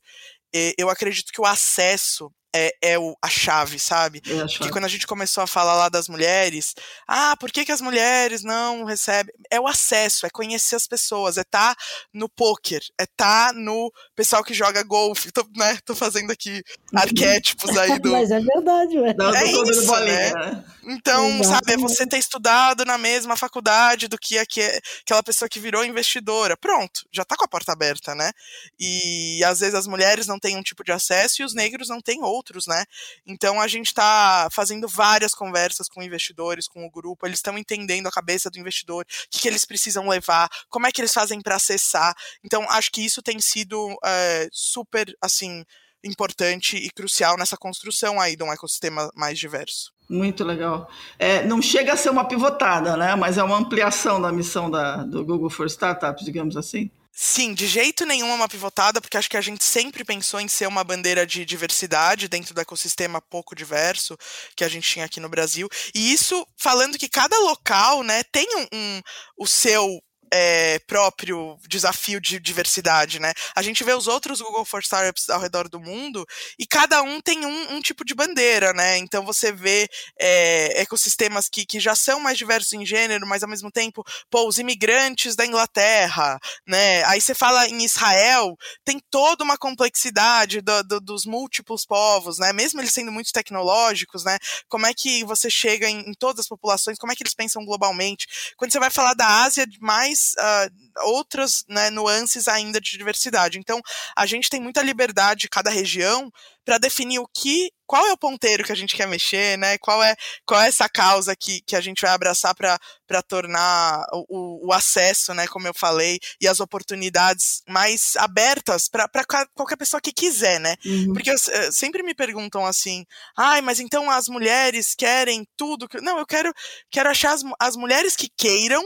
eu 0.78 0.88
acredito 0.90 1.32
que 1.32 1.40
o 1.40 1.46
acesso 1.46 2.30
é, 2.54 2.72
é 2.80 2.98
o, 2.98 3.16
a 3.20 3.28
chave, 3.28 3.80
sabe? 3.80 4.22
É 4.24 4.34
a 4.34 4.36
chave. 4.36 4.58
Porque 4.58 4.70
quando 4.70 4.84
a 4.84 4.88
gente 4.88 5.08
começou 5.08 5.42
a 5.42 5.46
falar 5.46 5.74
lá 5.74 5.88
das 5.88 6.08
mulheres, 6.08 6.74
ah, 7.08 7.36
por 7.36 7.50
que, 7.50 7.64
que 7.64 7.72
as 7.72 7.80
mulheres 7.80 8.44
não 8.44 8.84
recebem? 8.84 9.34
É 9.50 9.60
o 9.60 9.66
acesso, 9.66 10.24
é 10.24 10.30
conhecer 10.30 10.76
as 10.76 10.86
pessoas, 10.86 11.36
é 11.36 11.40
estar 11.40 11.74
tá 11.74 11.82
no 12.12 12.28
poker, 12.28 12.80
é 12.98 13.02
estar 13.02 13.48
tá 13.48 13.52
no 13.52 13.92
pessoal 14.14 14.44
que 14.44 14.54
joga 14.54 14.84
golfe. 14.84 15.32
Tô, 15.32 15.44
né, 15.56 15.76
tô 15.84 15.96
fazendo 15.96 16.30
aqui 16.30 16.62
arquétipos 16.94 17.76
aí 17.76 17.98
do. 17.98 18.12
Mas 18.12 18.30
é 18.30 18.38
verdade, 18.38 19.00
velho. 19.00 19.34
É 19.34 19.44
isso, 19.44 20.00
né? 20.00 20.32
né? 20.32 20.64
Então, 20.86 21.26
Exatamente. 21.26 21.46
sabe, 21.46 21.72
é 21.72 21.76
você 21.76 22.06
ter 22.06 22.18
estudado 22.18 22.84
na 22.84 22.96
mesma 22.98 23.36
faculdade 23.36 24.06
do 24.06 24.18
que 24.18 24.38
aquela 24.38 25.22
pessoa 25.24 25.48
que 25.48 25.58
virou 25.58 25.84
investidora. 25.84 26.56
Pronto, 26.56 27.04
já 27.10 27.24
tá 27.24 27.36
com 27.36 27.44
a 27.44 27.48
porta 27.48 27.72
aberta, 27.72 28.14
né? 28.14 28.30
E 28.78 29.42
às 29.44 29.60
vezes 29.60 29.74
as 29.74 29.86
mulheres 29.86 30.26
não 30.28 30.38
têm 30.38 30.56
um 30.56 30.62
tipo 30.62 30.84
de 30.84 30.92
acesso 30.92 31.42
e 31.42 31.44
os 31.44 31.54
negros 31.54 31.88
não 31.88 32.00
têm 32.00 32.22
outro 32.22 32.43
outros, 32.44 32.66
né? 32.66 32.84
Então 33.26 33.60
a 33.60 33.66
gente 33.66 33.86
está 33.86 34.48
fazendo 34.52 34.86
várias 34.86 35.32
conversas 35.32 35.88
com 35.88 36.02
investidores, 36.02 36.68
com 36.68 36.84
o 36.84 36.90
grupo, 36.90 37.26
eles 37.26 37.38
estão 37.38 37.56
entendendo 37.56 38.06
a 38.06 38.12
cabeça 38.12 38.50
do 38.50 38.58
investidor, 38.58 39.04
o 39.04 39.30
que, 39.30 39.40
que, 39.40 39.48
eles 39.48 39.64
precisam 39.64 40.06
levar, 40.08 40.48
como 40.68 40.86
é 40.86 40.92
que 40.92 41.00
eles 41.00 41.12
fazem 41.12 41.40
para 41.40 41.56
acessar. 41.56 42.14
Então 42.44 42.68
acho 42.70 42.90
que 42.92 43.00
isso 43.00 43.22
tem 43.22 43.40
sido 43.40 43.96
é, 44.04 44.48
super, 44.52 45.06
assim, 45.22 45.64
importante 46.04 46.76
e 46.76 46.90
crucial 46.90 47.38
nessa 47.38 47.56
construção 47.56 48.20
aí 48.20 48.36
de 48.36 48.44
um 48.44 48.52
ecossistema 48.52 49.10
mais 49.14 49.38
diverso. 49.38 49.92
Muito 50.06 50.44
legal. 50.44 50.86
É, 51.18 51.46
não 51.46 51.62
chega 51.62 51.94
a 51.94 51.96
ser 51.96 52.10
uma 52.10 52.28
pivotada, 52.28 52.94
né? 52.94 53.14
Mas 53.14 53.38
é 53.38 53.42
uma 53.42 53.56
ampliação 53.56 54.20
da 54.20 54.30
missão 54.30 54.70
da, 54.70 54.96
do 54.96 55.24
Google 55.24 55.48
for 55.48 55.66
Startups, 55.66 56.22
digamos 56.22 56.58
assim. 56.58 56.90
Sim, 57.16 57.54
de 57.54 57.68
jeito 57.68 58.04
nenhum 58.04 58.28
é 58.28 58.34
uma 58.34 58.48
pivotada, 58.48 59.00
porque 59.00 59.16
acho 59.16 59.30
que 59.30 59.36
a 59.36 59.40
gente 59.40 59.62
sempre 59.62 60.04
pensou 60.04 60.40
em 60.40 60.48
ser 60.48 60.66
uma 60.66 60.82
bandeira 60.82 61.24
de 61.24 61.44
diversidade 61.44 62.26
dentro 62.26 62.52
do 62.52 62.60
ecossistema 62.60 63.22
pouco 63.22 63.54
diverso 63.54 64.18
que 64.56 64.64
a 64.64 64.68
gente 64.68 64.90
tinha 64.90 65.04
aqui 65.04 65.20
no 65.20 65.28
Brasil. 65.28 65.68
E 65.94 66.12
isso 66.12 66.44
falando 66.56 66.98
que 66.98 67.08
cada 67.08 67.38
local, 67.38 68.02
né, 68.02 68.24
tem 68.24 68.48
um, 68.56 68.66
um 68.76 69.00
o 69.38 69.46
seu 69.46 70.02
é, 70.32 70.78
próprio 70.80 71.56
desafio 71.68 72.20
de 72.20 72.38
diversidade, 72.40 73.18
né? 73.18 73.32
A 73.54 73.62
gente 73.62 73.84
vê 73.84 73.92
os 73.92 74.06
outros 74.06 74.40
Google 74.40 74.64
for 74.64 74.82
Startups 74.82 75.28
ao 75.28 75.40
redor 75.40 75.68
do 75.68 75.80
mundo 75.80 76.26
e 76.58 76.66
cada 76.66 77.02
um 77.02 77.20
tem 77.20 77.44
um, 77.44 77.74
um 77.74 77.80
tipo 77.80 78.04
de 78.04 78.14
bandeira, 78.14 78.72
né? 78.72 78.98
Então 78.98 79.24
você 79.24 79.52
vê 79.52 79.88
é, 80.18 80.80
ecossistemas 80.82 81.48
que, 81.48 81.64
que 81.64 81.80
já 81.80 81.94
são 81.94 82.20
mais 82.20 82.38
diversos 82.38 82.72
em 82.72 82.84
gênero, 82.84 83.26
mas 83.26 83.42
ao 83.42 83.48
mesmo 83.48 83.70
tempo, 83.70 84.04
pô, 84.30 84.46
os 84.48 84.58
imigrantes 84.58 85.36
da 85.36 85.46
Inglaterra, 85.46 86.38
né? 86.66 87.04
Aí 87.04 87.20
você 87.20 87.34
fala 87.34 87.68
em 87.68 87.84
Israel, 87.84 88.56
tem 88.84 89.00
toda 89.10 89.44
uma 89.44 89.56
complexidade 89.56 90.60
do, 90.60 90.82
do, 90.82 91.00
dos 91.00 91.24
múltiplos 91.24 91.84
povos, 91.84 92.38
né? 92.38 92.52
Mesmo 92.52 92.80
eles 92.80 92.92
sendo 92.92 93.12
muito 93.12 93.32
tecnológicos, 93.32 94.24
né? 94.24 94.38
Como 94.68 94.86
é 94.86 94.94
que 94.94 95.24
você 95.24 95.50
chega 95.50 95.88
em, 95.88 96.00
em 96.10 96.14
todas 96.14 96.40
as 96.40 96.48
populações, 96.48 96.98
como 96.98 97.12
é 97.12 97.16
que 97.16 97.22
eles 97.22 97.34
pensam 97.34 97.64
globalmente? 97.64 98.26
Quando 98.56 98.72
você 98.72 98.78
vai 98.78 98.90
falar 98.90 99.14
da 99.14 99.42
Ásia, 99.42 99.66
mais 99.80 100.13
mais 100.14 100.32
uh, 100.38 101.08
outras 101.08 101.64
né, 101.68 101.90
nuances 101.90 102.46
ainda 102.46 102.80
de 102.80 102.96
diversidade. 102.96 103.58
Então, 103.58 103.80
a 104.16 104.24
gente 104.26 104.48
tem 104.48 104.60
muita 104.60 104.82
liberdade, 104.82 105.48
cada 105.48 105.70
região, 105.70 106.30
para 106.64 106.78
definir 106.78 107.18
o 107.18 107.26
que, 107.26 107.70
qual 107.86 108.06
é 108.06 108.12
o 108.12 108.16
ponteiro 108.16 108.64
que 108.64 108.72
a 108.72 108.76
gente 108.76 108.96
quer 108.96 109.06
mexer, 109.06 109.58
né? 109.58 109.76
Qual 109.76 110.02
é, 110.02 110.16
qual 110.46 110.62
é 110.62 110.68
essa 110.68 110.88
causa 110.88 111.36
que, 111.36 111.60
que 111.60 111.76
a 111.76 111.80
gente 111.80 112.00
vai 112.00 112.10
abraçar 112.10 112.54
para 112.54 113.22
tornar 113.28 114.02
o, 114.12 114.68
o, 114.68 114.72
acesso, 114.72 115.34
né, 115.34 115.46
como 115.46 115.66
eu 115.66 115.74
falei, 115.74 116.18
e 116.40 116.48
as 116.48 116.60
oportunidades 116.60 117.62
mais 117.68 118.16
abertas 118.16 118.88
para 118.88 119.08
qualquer 119.54 119.76
pessoa 119.76 120.00
que 120.00 120.12
quiser, 120.12 120.58
né? 120.58 120.74
Uhum. 120.86 121.12
Porque 121.12 121.30
eu, 121.30 121.34
eh, 121.34 121.70
sempre 121.70 122.02
me 122.02 122.14
perguntam 122.14 122.64
assim, 122.64 123.04
ai, 123.36 123.60
mas 123.60 123.78
então 123.78 124.10
as 124.10 124.28
mulheres 124.28 124.94
querem 124.94 125.46
tudo? 125.56 125.86
Não, 126.00 126.18
eu 126.18 126.26
quero, 126.26 126.50
quero 126.90 127.10
achar 127.10 127.34
as, 127.34 127.42
as 127.60 127.76
mulheres 127.76 128.16
que 128.16 128.30
queiram 128.38 128.82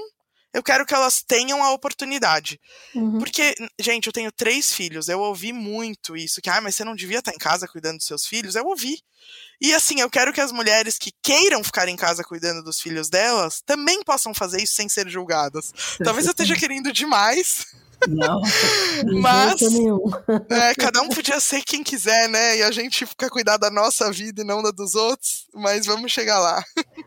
eu 0.52 0.62
quero 0.62 0.86
que 0.86 0.94
elas 0.94 1.22
tenham 1.22 1.62
a 1.62 1.72
oportunidade. 1.72 2.60
Uhum. 2.94 3.18
Porque, 3.18 3.54
gente, 3.78 4.06
eu 4.06 4.12
tenho 4.12 4.32
três 4.32 4.72
filhos, 4.72 5.08
eu 5.08 5.20
ouvi 5.20 5.52
muito 5.52 6.16
isso, 6.16 6.40
que, 6.40 6.50
ah, 6.50 6.60
mas 6.60 6.74
você 6.74 6.84
não 6.84 6.96
devia 6.96 7.18
estar 7.18 7.32
em 7.32 7.38
casa 7.38 7.68
cuidando 7.68 7.98
dos 7.98 8.06
seus 8.06 8.26
filhos. 8.26 8.54
Eu 8.54 8.66
ouvi. 8.66 8.98
E 9.60 9.74
assim, 9.74 10.00
eu 10.00 10.08
quero 10.08 10.32
que 10.32 10.40
as 10.40 10.52
mulheres 10.52 10.96
que 10.96 11.12
queiram 11.22 11.62
ficar 11.62 11.88
em 11.88 11.96
casa 11.96 12.22
cuidando 12.24 12.62
dos 12.62 12.80
filhos 12.80 13.08
delas 13.08 13.60
também 13.66 14.02
possam 14.04 14.32
fazer 14.32 14.62
isso 14.62 14.74
sem 14.74 14.88
ser 14.88 15.08
julgadas. 15.08 15.72
Talvez 16.02 16.26
eu 16.26 16.30
esteja 16.30 16.54
querendo 16.56 16.92
demais. 16.92 17.66
Não, 18.06 18.40
mas 19.20 19.60
é, 20.50 20.74
cada 20.74 21.02
um 21.02 21.08
podia 21.08 21.40
ser 21.40 21.62
quem 21.62 21.82
quiser, 21.82 22.28
né? 22.28 22.58
E 22.58 22.62
a 22.62 22.70
gente 22.70 23.04
fica 23.04 23.28
cuidar 23.28 23.56
da 23.56 23.70
nossa 23.70 24.10
vida 24.12 24.42
e 24.42 24.44
não 24.44 24.62
da 24.62 24.70
dos 24.70 24.94
outros, 24.94 25.48
mas 25.54 25.86
vamos 25.86 26.12
chegar 26.12 26.38
lá. 26.38 26.62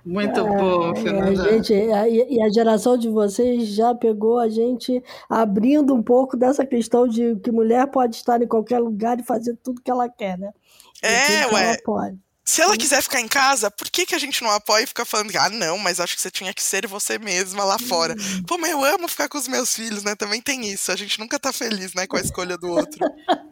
Muito 0.05 0.39
é, 0.39 0.43
bom, 0.43 0.95
Fernanda. 0.95 1.49
Gente, 1.49 1.73
e 1.73 2.41
a 2.41 2.49
geração 2.49 2.97
de 2.97 3.09
vocês 3.09 3.69
já 3.69 3.95
pegou 3.95 4.39
a 4.39 4.49
gente 4.49 5.01
abrindo 5.29 5.93
um 5.93 6.03
pouco 6.03 6.35
dessa 6.35 6.65
questão 6.65 7.07
de 7.07 7.35
que 7.37 7.51
mulher 7.51 7.87
pode 7.87 8.15
estar 8.15 8.41
em 8.41 8.47
qualquer 8.47 8.79
lugar 8.79 9.19
e 9.19 9.23
fazer 9.23 9.57
tudo 9.63 9.81
que 9.81 9.91
ela 9.91 10.09
quer, 10.09 10.37
né? 10.37 10.51
É, 11.01 11.47
ué. 11.47 11.69
Ela 11.69 11.77
pode. 11.83 12.19
Se 12.51 12.61
ela 12.61 12.75
quiser 12.75 13.01
ficar 13.01 13.21
em 13.21 13.29
casa, 13.29 13.71
por 13.71 13.89
que, 13.89 14.05
que 14.05 14.13
a 14.13 14.19
gente 14.19 14.43
não 14.43 14.51
apoia 14.51 14.83
e 14.83 14.85
fica 14.85 15.05
falando, 15.05 15.31
ah, 15.37 15.49
não, 15.49 15.77
mas 15.77 16.01
acho 16.01 16.17
que 16.17 16.21
você 16.21 16.29
tinha 16.29 16.53
que 16.53 16.61
ser 16.61 16.85
você 16.85 17.17
mesma 17.17 17.63
lá 17.63 17.79
fora? 17.79 18.13
Uhum. 18.13 18.43
Pô, 18.43 18.57
mas 18.57 18.71
eu 18.71 18.83
amo 18.83 19.07
ficar 19.07 19.29
com 19.29 19.37
os 19.37 19.47
meus 19.47 19.73
filhos, 19.73 20.03
né? 20.03 20.15
Também 20.15 20.41
tem 20.41 20.69
isso. 20.69 20.91
A 20.91 20.97
gente 20.97 21.17
nunca 21.17 21.39
tá 21.39 21.53
feliz, 21.53 21.93
né, 21.93 22.05
com 22.05 22.17
a 22.17 22.19
escolha 22.19 22.57
do 22.57 22.67
outro. 22.67 22.99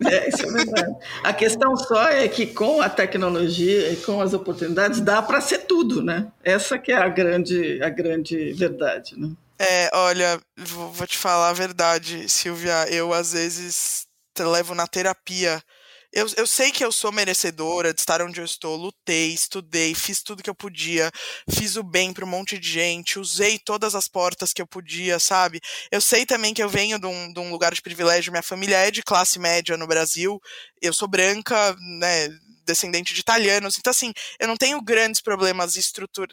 É, 0.05 0.27
isso 0.27 0.45
é 0.45 0.51
verdade. 0.51 0.95
A 1.23 1.31
questão 1.31 1.77
só 1.77 2.09
é 2.09 2.27
que 2.27 2.47
com 2.47 2.81
a 2.81 2.89
tecnologia 2.89 3.89
e 3.89 3.95
com 3.95 4.19
as 4.19 4.33
oportunidades 4.33 4.99
dá 4.99 5.21
para 5.21 5.39
ser 5.39 5.59
tudo, 5.59 6.03
né? 6.03 6.27
Essa 6.43 6.77
que 6.77 6.91
é 6.91 6.97
a 6.97 7.07
grande, 7.07 7.81
a 7.81 7.89
grande 7.89 8.51
verdade, 8.51 9.17
né? 9.17 9.31
É, 9.57 9.89
olha, 9.93 10.41
vou 10.57 11.07
te 11.07 11.17
falar 11.17 11.49
a 11.49 11.53
verdade, 11.53 12.27
Silvia. 12.27 12.85
Eu, 12.89 13.13
às 13.13 13.31
vezes, 13.31 14.07
levo 14.37 14.75
na 14.75 14.87
terapia 14.87 15.63
eu, 16.11 16.25
eu 16.37 16.47
sei 16.47 16.71
que 16.71 16.83
eu 16.83 16.91
sou 16.91 17.11
merecedora 17.11 17.93
de 17.93 17.99
estar 18.01 18.21
onde 18.21 18.39
eu 18.41 18.45
estou, 18.45 18.75
lutei, 18.75 19.31
estudei, 19.31 19.93
fiz 19.93 20.23
tudo 20.23 20.41
que 20.41 20.49
eu 20.49 20.55
podia, 20.55 21.11
fiz 21.49 21.75
o 21.75 21.83
bem 21.83 22.11
para 22.11 22.25
um 22.25 22.27
monte 22.27 22.57
de 22.57 22.69
gente, 22.69 23.19
usei 23.19 23.59
todas 23.59 23.93
as 23.93 24.07
portas 24.07 24.51
que 24.51 24.61
eu 24.61 24.67
podia, 24.67 25.19
sabe? 25.19 25.59
Eu 25.91 26.01
sei 26.01 26.25
também 26.25 26.53
que 26.53 26.63
eu 26.63 26.69
venho 26.69 26.99
de 26.99 27.05
um, 27.05 27.31
de 27.31 27.39
um 27.39 27.51
lugar 27.51 27.73
de 27.73 27.81
privilégio, 27.81 28.31
minha 28.31 28.43
família 28.43 28.77
é 28.77 28.91
de 28.91 29.03
classe 29.03 29.37
média 29.39 29.77
no 29.77 29.87
Brasil, 29.87 30.39
eu 30.81 30.93
sou 30.93 31.07
branca, 31.07 31.75
né? 31.99 32.29
Descendente 32.69 33.13
de 33.13 33.19
italianos. 33.19 33.77
Então, 33.77 33.91
assim, 33.91 34.13
eu 34.39 34.47
não 34.47 34.55
tenho 34.55 34.81
grandes 34.81 35.19
problemas 35.21 35.75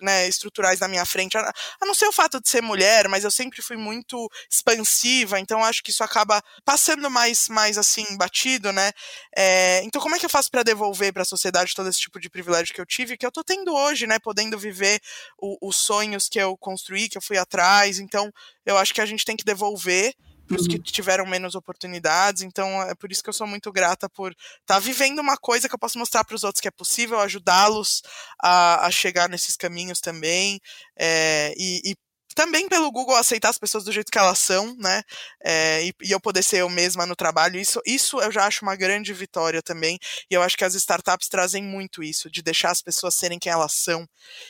né, 0.02 0.28
estruturais 0.28 0.80
na 0.80 0.88
minha 0.88 1.04
frente, 1.04 1.36
a, 1.36 1.52
não 1.82 1.94
ser 1.94 2.06
o 2.06 2.12
fato 2.12 2.40
de 2.40 2.48
ser 2.48 2.62
mulher, 2.62 3.08
mas 3.08 3.24
eu 3.24 3.30
sempre 3.30 3.62
fui 3.62 3.76
muito 3.76 4.30
expansiva, 4.50 5.40
então 5.40 5.64
acho 5.64 5.82
que 5.82 5.90
isso 5.90 6.04
acaba 6.04 6.42
passando 6.64 7.10
mais, 7.10 7.48
mais 7.48 7.78
assim, 7.78 8.04
batido, 8.16 8.72
né? 8.72 8.92
É, 9.36 9.82
então, 9.84 10.00
como 10.00 10.14
é 10.14 10.18
que 10.18 10.26
eu 10.26 10.30
faço 10.30 10.50
para 10.50 10.62
devolver 10.62 11.12
para 11.12 11.22
a 11.22 11.24
sociedade 11.26 11.74
todo 11.74 11.88
esse 11.88 12.00
tipo 12.00 12.20
de 12.20 12.28
privilégio 12.28 12.74
que 12.74 12.80
eu 12.80 12.86
tive, 12.86 13.16
que 13.16 13.24
eu 13.24 13.32
tô 13.32 13.42
tendo 13.42 13.72
hoje, 13.72 14.06
né? 14.06 14.18
Podendo 14.18 14.58
viver 14.58 15.00
o, 15.38 15.68
os 15.68 15.76
sonhos 15.76 16.28
que 16.28 16.38
eu 16.38 16.56
construí, 16.56 17.08
que 17.08 17.16
eu 17.16 17.22
fui 17.22 17.38
atrás. 17.38 17.98
Então, 17.98 18.30
eu 18.64 18.76
acho 18.76 18.92
que 18.92 19.00
a 19.00 19.06
gente 19.06 19.24
tem 19.24 19.36
que 19.36 19.44
devolver 19.44 20.14
para 20.46 20.56
os 20.56 20.62
uhum. 20.62 20.68
que 20.68 20.78
tiveram 20.78 21.26
menos 21.26 21.54
oportunidades. 21.54 22.42
Então 22.42 22.82
é 22.82 22.94
por 22.94 23.10
isso 23.10 23.22
que 23.22 23.28
eu 23.28 23.34
sou 23.34 23.46
muito 23.46 23.72
grata 23.72 24.08
por 24.08 24.32
estar 24.32 24.74
tá 24.74 24.78
vivendo 24.78 25.18
uma 25.18 25.36
coisa 25.36 25.68
que 25.68 25.74
eu 25.74 25.78
posso 25.78 25.98
mostrar 25.98 26.24
para 26.24 26.36
os 26.36 26.44
outros 26.44 26.60
que 26.60 26.68
é 26.68 26.70
possível, 26.70 27.18
ajudá-los 27.20 28.02
a, 28.42 28.86
a, 28.86 28.90
chegar 28.90 29.28
nesses 29.28 29.56
caminhos 29.56 30.00
também. 30.00 30.60
É, 30.98 31.52
e, 31.56 31.92
e 31.92 31.96
também 32.36 32.68
pelo 32.68 32.92
Google 32.92 33.16
aceitar 33.16 33.48
as 33.48 33.58
pessoas 33.58 33.82
do 33.82 33.90
jeito 33.90 34.12
que 34.12 34.18
elas 34.18 34.38
são, 34.38 34.76
né? 34.76 35.02
É, 35.42 35.86
e, 35.86 35.94
e, 36.02 36.10
eu 36.12 36.20
poder 36.20 36.42
ser 36.42 36.58
eu 36.58 36.68
mesma 36.68 37.06
no 37.06 37.16
trabalho. 37.16 37.58
Isso, 37.58 37.80
isso 37.86 38.20
eu 38.20 38.30
já 38.30 38.44
acho 38.44 38.62
uma 38.62 38.76
grande 38.76 39.14
vitória 39.14 39.62
também. 39.62 39.98
E 40.30 40.34
eu 40.34 40.42
acho 40.42 40.54
que 40.54 40.64
as 40.64 40.74
startups 40.74 41.28
trazem 41.28 41.62
muito 41.62 42.02
isso, 42.02 42.30
de 42.30 42.42
deixar 42.42 42.70
as 42.72 42.82
pessoas 42.82 43.14
serem 43.14 43.38
quem 43.38 43.50
elas 43.50 43.72
são. 43.72 44.06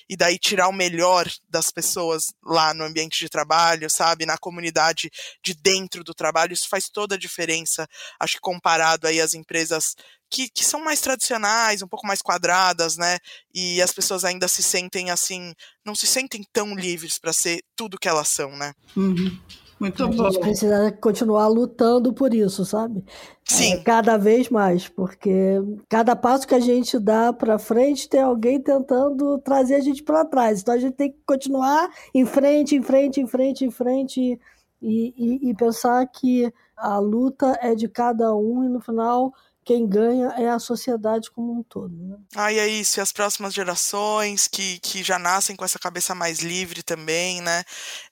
E 0.08 0.16
daí 0.16 0.36
tirar 0.36 0.66
o 0.66 0.72
melhor 0.72 1.30
das 1.48 1.70
pessoas 1.70 2.32
lá 2.44 2.74
no 2.74 2.82
ambiente 2.82 3.20
de 3.20 3.28
trabalho, 3.28 3.88
sabe? 3.88 4.26
Na 4.26 4.36
comunidade 4.36 5.08
de 5.40 5.54
dentro 5.54 6.02
do 6.02 6.12
trabalho. 6.12 6.52
Isso 6.52 6.68
faz 6.68 6.88
toda 6.88 7.14
a 7.14 7.18
diferença. 7.18 7.86
Acho 8.18 8.34
que 8.34 8.40
comparado 8.40 9.06
aí 9.06 9.20
às 9.20 9.32
empresas 9.32 9.94
que, 10.30 10.48
que 10.48 10.64
são 10.64 10.82
mais 10.82 11.00
tradicionais, 11.00 11.82
um 11.82 11.88
pouco 11.88 12.06
mais 12.06 12.22
quadradas, 12.22 12.96
né? 12.96 13.18
E 13.54 13.80
as 13.80 13.92
pessoas 13.92 14.24
ainda 14.24 14.48
se 14.48 14.62
sentem 14.62 15.10
assim, 15.10 15.52
não 15.84 15.94
se 15.94 16.06
sentem 16.06 16.44
tão 16.52 16.74
livres 16.74 17.18
para 17.18 17.32
ser 17.32 17.62
tudo 17.74 17.98
que 17.98 18.08
elas 18.08 18.28
são, 18.28 18.50
né? 18.56 18.72
Uhum. 18.96 19.38
Muito 19.78 20.02
a 20.02 20.06
bom. 20.06 20.26
A 20.26 20.30
gente 20.30 20.40
precisa 20.40 20.92
continuar 21.00 21.48
lutando 21.48 22.12
por 22.12 22.32
isso, 22.32 22.64
sabe? 22.64 23.04
Sim. 23.44 23.74
É, 23.74 23.82
cada 23.82 24.16
vez 24.16 24.48
mais, 24.48 24.88
porque 24.88 25.60
cada 25.88 26.16
passo 26.16 26.46
que 26.46 26.54
a 26.54 26.60
gente 26.60 26.98
dá 26.98 27.32
para 27.32 27.58
frente 27.58 28.08
tem 28.08 28.20
alguém 28.20 28.60
tentando 28.60 29.38
trazer 29.38 29.74
a 29.74 29.80
gente 29.80 30.02
para 30.02 30.24
trás. 30.24 30.60
Então 30.60 30.74
a 30.74 30.78
gente 30.78 30.94
tem 30.94 31.12
que 31.12 31.18
continuar 31.26 31.90
em 32.14 32.24
frente, 32.24 32.74
em 32.74 32.82
frente, 32.82 33.20
em 33.20 33.26
frente, 33.26 33.64
em 33.64 33.70
frente 33.70 34.40
e, 34.80 35.14
e, 35.16 35.50
e 35.50 35.54
pensar 35.54 36.06
que 36.06 36.52
a 36.76 36.98
luta 36.98 37.58
é 37.60 37.74
de 37.74 37.88
cada 37.88 38.34
um 38.34 38.64
e 38.64 38.68
no 38.68 38.80
final 38.80 39.32
quem 39.66 39.84
ganha 39.84 40.28
é 40.38 40.48
a 40.48 40.60
sociedade 40.60 41.28
como 41.28 41.58
um 41.58 41.62
todo. 41.64 41.92
Né? 41.92 42.16
Ah, 42.36 42.52
e 42.52 42.58
é 42.60 42.68
isso, 42.68 43.00
e 43.00 43.02
as 43.02 43.10
próximas 43.10 43.52
gerações 43.52 44.46
que, 44.46 44.78
que 44.78 45.02
já 45.02 45.18
nascem 45.18 45.56
com 45.56 45.64
essa 45.64 45.76
cabeça 45.78 46.14
mais 46.14 46.38
livre 46.38 46.84
também, 46.84 47.40
né? 47.40 47.64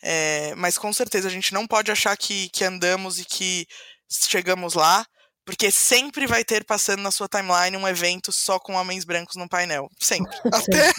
É, 0.03 0.53
mas 0.57 0.77
com 0.77 0.93
certeza 0.93 1.29
a 1.29 1.31
gente 1.31 1.55
não 1.55 1.65
pode 1.65 1.93
achar 1.93 2.17
que, 2.17 2.49
que 2.49 2.65
andamos 2.65 3.21
e 3.21 3.25
que 3.25 3.69
chegamos 4.11 4.75
lá. 4.75 5.07
Porque 5.45 5.71
sempre 5.71 6.27
vai 6.27 6.43
ter 6.45 6.65
passando 6.65 7.03
na 7.03 7.11
sua 7.11 7.29
timeline 7.29 7.77
um 7.77 7.87
evento 7.87 8.33
só 8.33 8.59
com 8.59 8.75
homens 8.75 9.05
brancos 9.05 9.37
no 9.37 9.49
painel. 9.49 9.91
Sempre. 9.99 10.35
Até, 10.53 10.91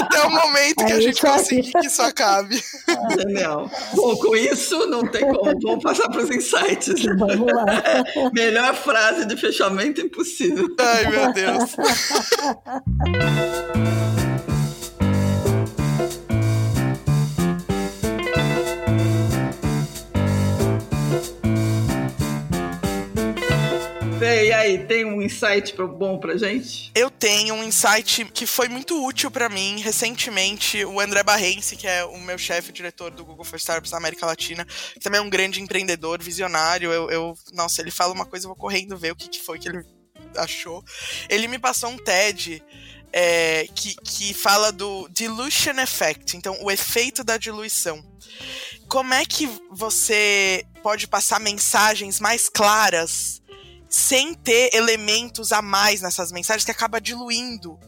até 0.00 0.22
o 0.26 0.30
momento 0.30 0.82
é 0.82 0.86
que 0.86 0.92
a 0.92 1.00
gente 1.00 1.20
conseguir 1.20 1.72
que 1.72 1.86
isso 1.86 2.02
acabe. 2.02 2.62
Genial. 3.16 3.70
Bom, 3.94 4.16
com 4.16 4.36
isso 4.36 4.86
não 4.86 5.06
tem 5.06 5.22
como. 5.22 5.58
Vamos 5.60 5.82
passar 5.82 6.08
para 6.08 6.22
os 6.22 6.30
insights. 6.30 7.02
Vamos 7.18 7.52
lá. 7.52 7.64
Melhor 8.32 8.74
frase 8.74 9.24
de 9.26 9.36
fechamento 9.36 10.00
impossível. 10.00 10.68
Ai, 10.78 11.10
meu 11.10 11.32
Deus. 11.32 11.76
Aí, 24.68 24.86
tem 24.86 25.04
um 25.04 25.20
insight 25.20 25.74
bom 25.74 26.18
pra 26.18 26.36
gente? 26.36 26.90
Eu 26.94 27.10
tenho 27.10 27.54
um 27.54 27.64
insight 27.64 28.24
que 28.26 28.46
foi 28.46 28.68
muito 28.68 29.04
útil 29.04 29.30
para 29.30 29.48
mim 29.48 29.80
recentemente. 29.80 30.84
O 30.84 31.00
André 31.00 31.22
Barrense, 31.22 31.76
que 31.76 31.86
é 31.86 32.04
o 32.04 32.18
meu 32.20 32.38
chefe, 32.38 32.72
diretor 32.72 33.10
do 33.10 33.24
Google 33.24 33.44
for 33.44 33.56
Startups 33.56 33.90
na 33.90 33.98
América 33.98 34.26
Latina, 34.26 34.64
que 34.94 35.00
também 35.00 35.18
é 35.18 35.22
um 35.22 35.30
grande 35.30 35.60
empreendedor, 35.60 36.22
visionário. 36.22 36.92
Eu, 36.92 37.10
eu 37.10 37.34
nossa, 37.52 37.80
ele 37.80 37.90
fala 37.90 38.12
uma 38.12 38.26
coisa, 38.26 38.46
eu 38.46 38.48
vou 38.48 38.56
correndo 38.56 38.96
ver 38.96 39.12
o 39.12 39.16
que, 39.16 39.28
que 39.28 39.40
foi 39.40 39.58
que 39.58 39.68
ele 39.68 39.82
achou. 40.36 40.84
Ele 41.28 41.48
me 41.48 41.58
passou 41.58 41.90
um 41.90 41.96
TED 41.96 42.62
é, 43.12 43.66
que, 43.74 43.94
que 43.96 44.34
fala 44.34 44.70
do 44.70 45.08
dilution 45.08 45.78
effect, 45.80 46.36
então 46.36 46.56
o 46.62 46.70
efeito 46.70 47.24
da 47.24 47.36
diluição. 47.36 48.02
Como 48.88 49.12
é 49.14 49.24
que 49.24 49.48
você 49.70 50.64
pode 50.82 51.06
passar 51.06 51.40
mensagens 51.40 52.20
mais 52.20 52.48
claras 52.48 53.42
sem 53.88 54.34
ter 54.34 54.70
elementos 54.74 55.52
a 55.52 55.62
mais 55.62 56.00
nessas 56.00 56.30
mensagens 56.30 56.64
que 56.64 56.70
acaba 56.70 57.00
diluindo 57.00 57.78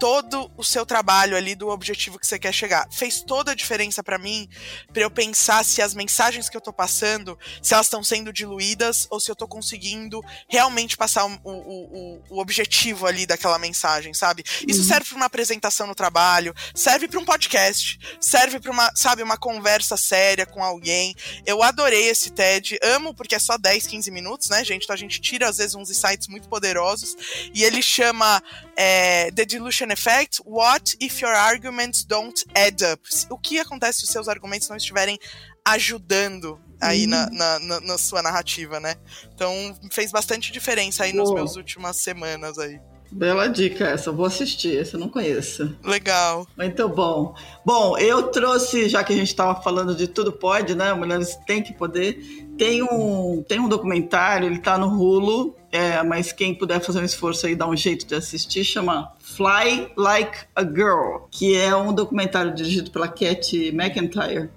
todo 0.00 0.50
o 0.56 0.64
seu 0.64 0.86
trabalho 0.86 1.36
ali 1.36 1.54
do 1.54 1.68
objetivo 1.68 2.18
que 2.18 2.26
você 2.26 2.38
quer 2.38 2.54
chegar. 2.54 2.88
Fez 2.90 3.20
toda 3.20 3.52
a 3.52 3.54
diferença 3.54 4.02
para 4.02 4.16
mim, 4.16 4.48
para 4.94 5.02
eu 5.02 5.10
pensar 5.10 5.62
se 5.62 5.82
as 5.82 5.92
mensagens 5.92 6.48
que 6.48 6.56
eu 6.56 6.60
tô 6.60 6.72
passando, 6.72 7.38
se 7.62 7.74
elas 7.74 7.84
estão 7.84 8.02
sendo 8.02 8.32
diluídas 8.32 9.06
ou 9.10 9.20
se 9.20 9.30
eu 9.30 9.36
tô 9.36 9.46
conseguindo 9.46 10.22
realmente 10.48 10.96
passar 10.96 11.26
o, 11.26 11.38
o, 11.44 12.22
o, 12.30 12.40
objetivo 12.40 13.06
ali 13.06 13.26
daquela 13.26 13.58
mensagem, 13.58 14.14
sabe? 14.14 14.42
Isso 14.66 14.80
uhum. 14.80 14.88
serve 14.88 15.06
para 15.10 15.16
uma 15.16 15.26
apresentação 15.26 15.86
no 15.86 15.94
trabalho, 15.94 16.54
serve 16.74 17.06
para 17.06 17.20
um 17.20 17.24
podcast, 17.24 18.00
serve 18.18 18.58
para 18.58 18.72
uma, 18.72 18.90
sabe, 18.94 19.22
uma 19.22 19.36
conversa 19.36 19.98
séria 19.98 20.46
com 20.46 20.64
alguém. 20.64 21.14
Eu 21.44 21.62
adorei 21.62 22.08
esse 22.08 22.30
TED, 22.30 22.78
amo 22.82 23.14
porque 23.14 23.34
é 23.34 23.38
só 23.38 23.58
10, 23.58 23.86
15 23.86 24.10
minutos, 24.10 24.48
né, 24.48 24.64
gente? 24.64 24.84
Então 24.84 24.94
a 24.94 24.98
gente 24.98 25.20
tira 25.20 25.46
às 25.46 25.58
vezes 25.58 25.74
uns 25.74 25.90
insights 25.90 26.26
muito 26.26 26.48
poderosos 26.48 27.14
e 27.52 27.62
ele 27.62 27.82
chama 27.82 28.42
é, 28.74 29.30
The 29.32 29.44
Dilution 29.44 29.89
Effect, 29.92 30.40
What 30.44 30.96
if 31.00 31.20
your 31.20 31.34
arguments 31.34 32.04
don't 32.04 32.44
add 32.54 32.84
up? 32.84 33.02
O 33.30 33.38
que 33.38 33.58
acontece 33.58 34.00
se 34.00 34.04
os 34.04 34.10
seus 34.10 34.28
argumentos 34.28 34.68
não 34.68 34.76
estiverem 34.76 35.18
ajudando 35.64 36.58
aí 36.80 37.06
na, 37.06 37.26
uhum. 37.26 37.34
na, 37.34 37.58
na, 37.58 37.80
na, 37.80 37.98
sua 37.98 38.22
narrativa, 38.22 38.80
né? 38.80 38.94
Então 39.34 39.52
fez 39.90 40.10
bastante 40.10 40.50
diferença 40.50 41.04
aí 41.04 41.12
nas 41.12 41.30
minhas 41.30 41.56
últimas 41.56 41.96
semanas 41.96 42.58
aí. 42.58 42.80
Bela 43.12 43.48
dica 43.48 43.88
essa, 43.88 44.12
vou 44.12 44.24
assistir, 44.24 44.78
essa 44.78 44.94
eu 44.94 45.00
não 45.00 45.08
conheço. 45.08 45.76
Legal. 45.82 46.46
Muito 46.56 46.88
bom. 46.88 47.34
Bom, 47.66 47.98
eu 47.98 48.28
trouxe, 48.28 48.88
já 48.88 49.02
que 49.02 49.12
a 49.12 49.16
gente 49.16 49.28
estava 49.28 49.60
falando 49.60 49.96
de 49.96 50.06
tudo 50.06 50.32
pode, 50.32 50.76
né? 50.76 50.92
Mulheres 50.94 51.36
têm 51.44 51.60
que 51.60 51.74
poder. 51.74 52.22
Tem 52.60 52.82
um, 52.82 53.42
tem 53.42 53.58
um 53.58 53.70
documentário, 53.70 54.46
ele 54.46 54.56
está 54.56 54.76
no 54.76 54.86
Hulu, 54.86 55.56
é, 55.72 56.02
mas 56.02 56.30
quem 56.30 56.54
puder 56.54 56.78
fazer 56.78 57.00
um 57.00 57.04
esforço 57.06 57.46
aí, 57.46 57.56
dar 57.56 57.66
um 57.66 57.74
jeito 57.74 58.06
de 58.06 58.14
assistir, 58.14 58.64
chama 58.64 59.14
Fly 59.18 59.90
Like 59.96 60.40
a 60.54 60.62
Girl, 60.62 61.20
que 61.30 61.56
é 61.56 61.74
um 61.74 61.90
documentário 61.90 62.54
dirigido 62.54 62.90
pela 62.90 63.08
Cat 63.08 63.56
McIntyre. 63.70 64.50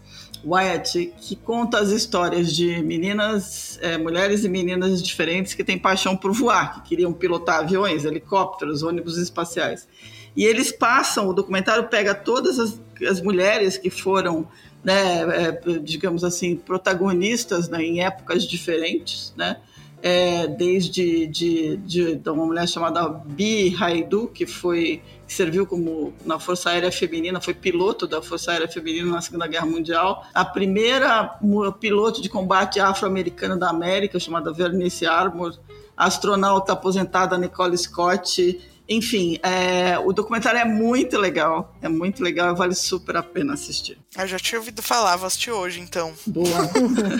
Wyatt, 0.45 1.13
que 1.17 1.37
conta 1.37 1.79
as 1.79 1.91
histórias 1.91 2.53
de 2.53 2.83
meninas, 2.83 3.79
é, 3.81 3.97
mulheres 3.97 4.43
e 4.43 4.49
meninas 4.49 5.01
diferentes 5.01 5.53
que 5.53 5.63
têm 5.63 5.79
paixão 5.79 6.17
por 6.17 6.33
voar, 6.33 6.83
que 6.83 6.89
queriam 6.89 7.13
pilotar 7.13 7.59
aviões, 7.59 8.03
helicópteros, 8.03 8.83
ônibus 8.83 9.17
espaciais. 9.17 9.87
E 10.35 10.43
eles 10.43 10.73
passam, 10.73 11.29
o 11.29 11.33
documentário 11.33 11.85
pega 11.85 12.13
todas 12.13 12.59
as, 12.59 12.81
as 13.09 13.21
mulheres 13.21 13.77
que 13.77 13.89
foram, 13.89 14.45
né, 14.83 15.21
é, 15.45 15.79
digamos 15.79 16.23
assim, 16.23 16.55
protagonistas 16.55 17.69
né, 17.69 17.81
em 17.83 18.01
épocas 18.01 18.43
diferentes, 18.43 19.33
né? 19.37 19.57
é, 20.03 20.47
desde 20.47 21.25
de, 21.27 21.77
de, 21.77 22.15
de, 22.17 22.29
uma 22.29 22.45
mulher 22.45 22.67
chamada 22.67 23.07
Bi 23.07 23.73
Haidu, 23.79 24.27
que 24.27 24.45
foi 24.45 25.01
que 25.25 25.33
serviu 25.33 25.65
como 25.65 26.13
na 26.25 26.37
Força 26.37 26.71
Aérea 26.71 26.91
Feminina, 26.91 27.39
foi 27.39 27.53
piloto 27.53 28.05
da 28.05 28.21
Força 28.21 28.51
Aérea 28.51 28.67
Feminina 28.67 29.09
na 29.09 29.21
Segunda 29.21 29.47
Guerra 29.47 29.65
Mundial, 29.65 30.25
a 30.33 30.43
primeira 30.43 31.39
piloto 31.79 32.21
de 32.21 32.27
combate 32.27 32.81
afro-americana 32.81 33.55
da 33.55 33.69
América, 33.69 34.19
chamada 34.19 34.51
Vernice 34.51 35.05
Armour, 35.05 35.57
a 35.95 36.05
astronauta 36.07 36.73
aposentada 36.73 37.37
Nicole 37.37 37.77
Scott, 37.77 38.59
enfim, 38.87 39.37
é, 39.41 39.97
o 39.97 40.11
documentário 40.11 40.59
é 40.59 40.65
muito 40.65 41.17
legal. 41.17 41.73
É 41.81 41.87
muito 41.87 42.21
legal, 42.23 42.55
vale 42.55 42.75
super 42.75 43.15
a 43.17 43.23
pena 43.23 43.53
assistir. 43.53 43.97
Eu 44.17 44.27
já 44.27 44.37
tinha 44.37 44.59
ouvido 44.59 44.81
falar, 44.81 45.15
vou 45.15 45.27
assistir 45.27 45.51
hoje 45.51 45.79
então. 45.79 46.11
Boa. 46.27 46.47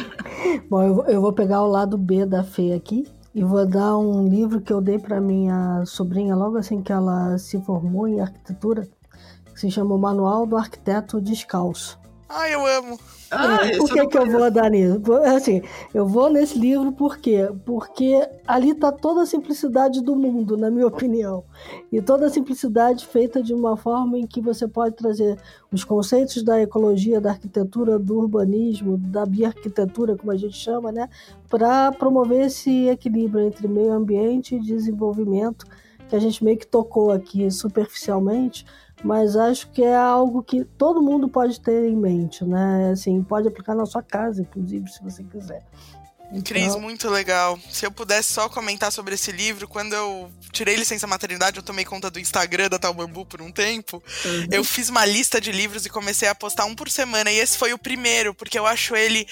Bom, 0.70 0.84
eu, 0.84 1.06
eu, 1.06 1.22
vou 1.22 1.32
pegar 1.32 1.62
o 1.62 1.68
lado 1.68 1.98
B 1.98 2.26
da 2.26 2.44
Fê 2.44 2.74
aqui 2.74 3.08
e 3.34 3.44
vou 3.44 3.66
dar 3.66 3.98
um 3.98 4.28
livro 4.28 4.62
que 4.62 4.74
eu 4.74 4.82
dei 4.82 5.00
para 5.00 5.22
minha 5.22 5.84
sobrinha 5.86 6.36
logo 6.36 6.58
assim 6.58 6.82
que 6.82 6.92
ela 6.92 7.38
se 7.38 7.60
formou 7.62 8.08
em 8.08 8.20
arquitetura, 8.20 8.88
que 9.54 9.60
se 9.60 9.72
chama 9.72 9.96
o 9.96 10.00
Manual 10.00 10.46
do 10.46 10.58
Arquiteto 10.58 11.22
Descalço. 11.22 12.03
Ah, 12.36 12.50
eu 12.50 12.66
amo. 12.66 13.00
Ah, 13.30 13.60
por 13.78 13.92
que, 13.92 14.08
que 14.08 14.18
eu 14.18 14.30
vou 14.30 14.50
dar 14.52 14.70
nisso? 14.70 15.02
Assim, 15.26 15.62
eu 15.94 16.08
vou 16.08 16.32
nesse 16.32 16.58
livro 16.58 16.92
por 16.92 17.18
quê? 17.18 17.50
Porque 17.66 18.28
ali 18.48 18.72
está 18.72 18.92
toda 18.92 19.24
a 19.24 19.26
simplicidade 19.26 20.02
do 20.02 20.16
mundo, 20.16 20.56
na 20.56 20.70
minha 20.70 20.86
opinião. 20.88 21.44
E 21.92 22.02
toda 22.02 22.28
a 22.28 22.30
simplicidade 22.30 23.06
feita 23.06 23.42
de 23.42 23.54
uma 23.54 23.76
forma 23.76 24.18
em 24.18 24.28
que 24.28 24.40
você 24.42 24.68
pode 24.68 24.96
trazer 24.96 25.38
os 25.72 25.84
conceitos 25.84 26.44
da 26.44 26.62
ecologia, 26.62 27.22
da 27.22 27.32
arquitetura, 27.32 27.98
do 27.98 28.18
urbanismo, 28.18 28.98
da 28.98 29.26
bioarquitetura, 29.26 30.16
como 30.16 30.32
a 30.32 30.38
gente 30.38 30.56
chama, 30.56 30.92
né? 30.92 31.10
Para 31.50 31.92
promover 31.92 32.46
esse 32.46 32.88
equilíbrio 32.88 33.46
entre 33.46 33.68
meio 33.68 33.94
ambiente 33.94 34.56
e 34.56 34.60
desenvolvimento, 34.60 35.66
que 36.08 36.16
a 36.16 36.20
gente 36.20 36.44
meio 36.44 36.58
que 36.58 36.68
tocou 36.68 37.12
aqui 37.12 37.50
superficialmente 37.50 38.66
mas 39.04 39.36
acho 39.36 39.70
que 39.72 39.84
é 39.84 39.96
algo 39.96 40.42
que 40.42 40.64
todo 40.64 41.02
mundo 41.02 41.28
pode 41.28 41.60
ter 41.60 41.90
em 41.90 41.96
mente, 41.96 42.46
né? 42.46 42.92
Assim, 42.92 43.22
pode 43.22 43.48
aplicar 43.48 43.76
na 43.76 43.86
sua 43.86 44.02
casa, 44.02 44.42
inclusive, 44.42 44.90
se 44.90 45.04
você 45.04 45.24
quiser. 45.24 45.66
Então... 46.34 46.42
Cris, 46.42 46.76
muito 46.76 47.10
legal. 47.10 47.60
Se 47.72 47.86
eu 47.86 47.92
pudesse 47.92 48.34
só 48.34 48.50
comentar 48.50 48.92
sobre 48.92 49.14
esse 49.14 49.32
livro, 49.32 49.68
quando 49.68 49.94
eu 49.94 50.32
tirei 50.52 50.76
licença 50.76 51.06
maternidade, 51.06 51.58
eu 51.58 51.64
tomei 51.64 51.86
conta 51.86 52.10
do 52.10 52.20
Instagram 52.20 52.70
da 52.70 52.80
Tal 52.80 52.94
Bambu 52.94 53.24
por 53.26 53.42
um 53.42 53.52
tempo. 53.52 54.04
Uhum. 54.26 54.48
Eu 54.52 54.64
fiz 54.64 54.90
uma 54.90 55.06
lista 55.06 55.40
de 55.40 55.52
livros 55.52 55.86
e 55.86 55.90
comecei 55.90 56.28
a 56.28 56.36
postar 56.36 56.66
um 56.66 56.74
por 56.74 56.90
semana. 56.90 57.32
E 57.32 57.38
esse 57.38 57.58
foi 57.58 57.72
o 57.72 57.78
primeiro, 57.78 58.34
porque 58.34 58.58
eu 58.58 58.66
acho 58.66 58.96
ele 58.96 59.28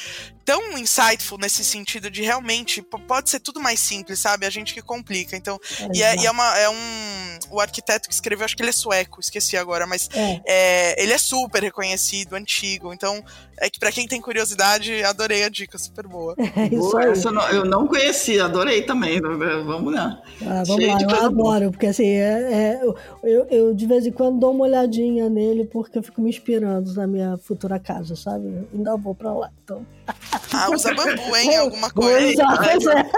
tão 0.46 0.78
insightful 0.78 1.38
nesse 1.38 1.64
sentido 1.64 2.10
de 2.10 2.22
realmente 2.22 2.82
pode 2.82 3.30
ser 3.30 3.40
tudo 3.40 3.60
mais 3.60 3.80
simples, 3.80 4.20
sabe? 4.20 4.46
A 4.46 4.50
gente 4.50 4.74
que 4.74 4.82
complica. 4.82 5.36
Então, 5.36 5.60
é, 5.80 5.98
e, 5.98 6.04
é, 6.04 6.16
e 6.18 6.26
é, 6.26 6.32
uma, 6.32 6.58
é 6.58 6.70
um. 6.70 7.40
O 7.50 7.60
arquiteto 7.60 8.08
que 8.08 8.14
escreveu, 8.14 8.46
acho 8.46 8.56
que 8.56 8.62
ele 8.62 8.70
é 8.70 8.74
sueco, 8.74 9.20
esqueci 9.20 9.58
agora, 9.58 9.88
mas 9.88 10.10
é. 10.14 10.42
É, 10.46 11.04
ele 11.04 11.14
é 11.14 11.18
super 11.18 11.64
reconhecido, 11.64 12.36
antigo. 12.36 12.94
Então, 12.94 13.24
é 13.62 13.70
que 13.70 13.80
para 13.80 13.92
quem 13.92 14.08
tem 14.08 14.20
curiosidade, 14.20 15.04
adorei 15.04 15.44
a 15.44 15.50
dica, 15.50 15.78
super 15.78 16.08
boa. 16.08 16.36
É 16.62 16.70
boa 16.70 17.04
essa 17.04 17.32
não, 17.32 17.48
eu 17.50 17.64
não 17.64 17.88
conhecia, 17.88 18.46
adorei 18.46 18.82
também. 18.82 19.22
Vamos 19.22 19.94
lá. 19.94 20.20
Ah, 20.42 20.64
vamos 20.66 20.84
Cheio 20.84 20.94
lá, 20.94 21.02
eu 21.02 21.10
adoro, 21.10 21.32
boa. 21.32 21.72
porque 21.72 21.88
assim, 21.88 22.08
é, 22.08 22.80
é 22.80 22.82
eu, 23.24 23.48
eu, 23.50 23.74
de 23.74 23.86
vez 23.86 24.06
em 24.06 24.12
quando 24.12 24.40
dou 24.40 24.52
uma 24.52 24.66
olhadinha 24.66 25.30
nele 25.30 25.66
porque 25.66 25.98
eu 25.98 26.04
fico 26.04 26.22
me 26.22 26.30
inspirando 26.30 26.94
na 26.94 27.06
minha 27.06 27.38
futura 27.38 27.80
casa, 27.80 28.16
sabe? 28.16 28.48
Eu 28.48 28.68
ainda 28.74 28.98
vou 28.98 29.14
para 29.14 29.32
lá, 29.34 29.50
então. 29.64 29.86
Ah, 30.54 30.70
usa 30.70 30.94
bambu, 30.94 31.34
hein? 31.38 31.56
Alguma 31.56 31.90
coisa. 31.90 32.44
Usar, 32.44 32.98
é. 32.98 33.10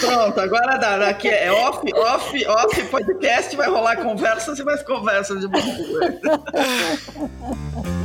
Pronto, 0.00 0.40
agora 0.40 0.76
dá. 0.76 1.08
Aqui 1.08 1.28
é 1.28 1.52
off, 1.52 1.88
off, 1.94 2.46
off 2.46 2.82
podcast, 2.86 3.54
vai 3.54 3.68
rolar 3.68 4.02
conversas 4.02 4.58
e 4.58 4.64
mais 4.64 4.82
conversas 4.82 5.40
de 5.40 5.46
bambu. 5.46 5.84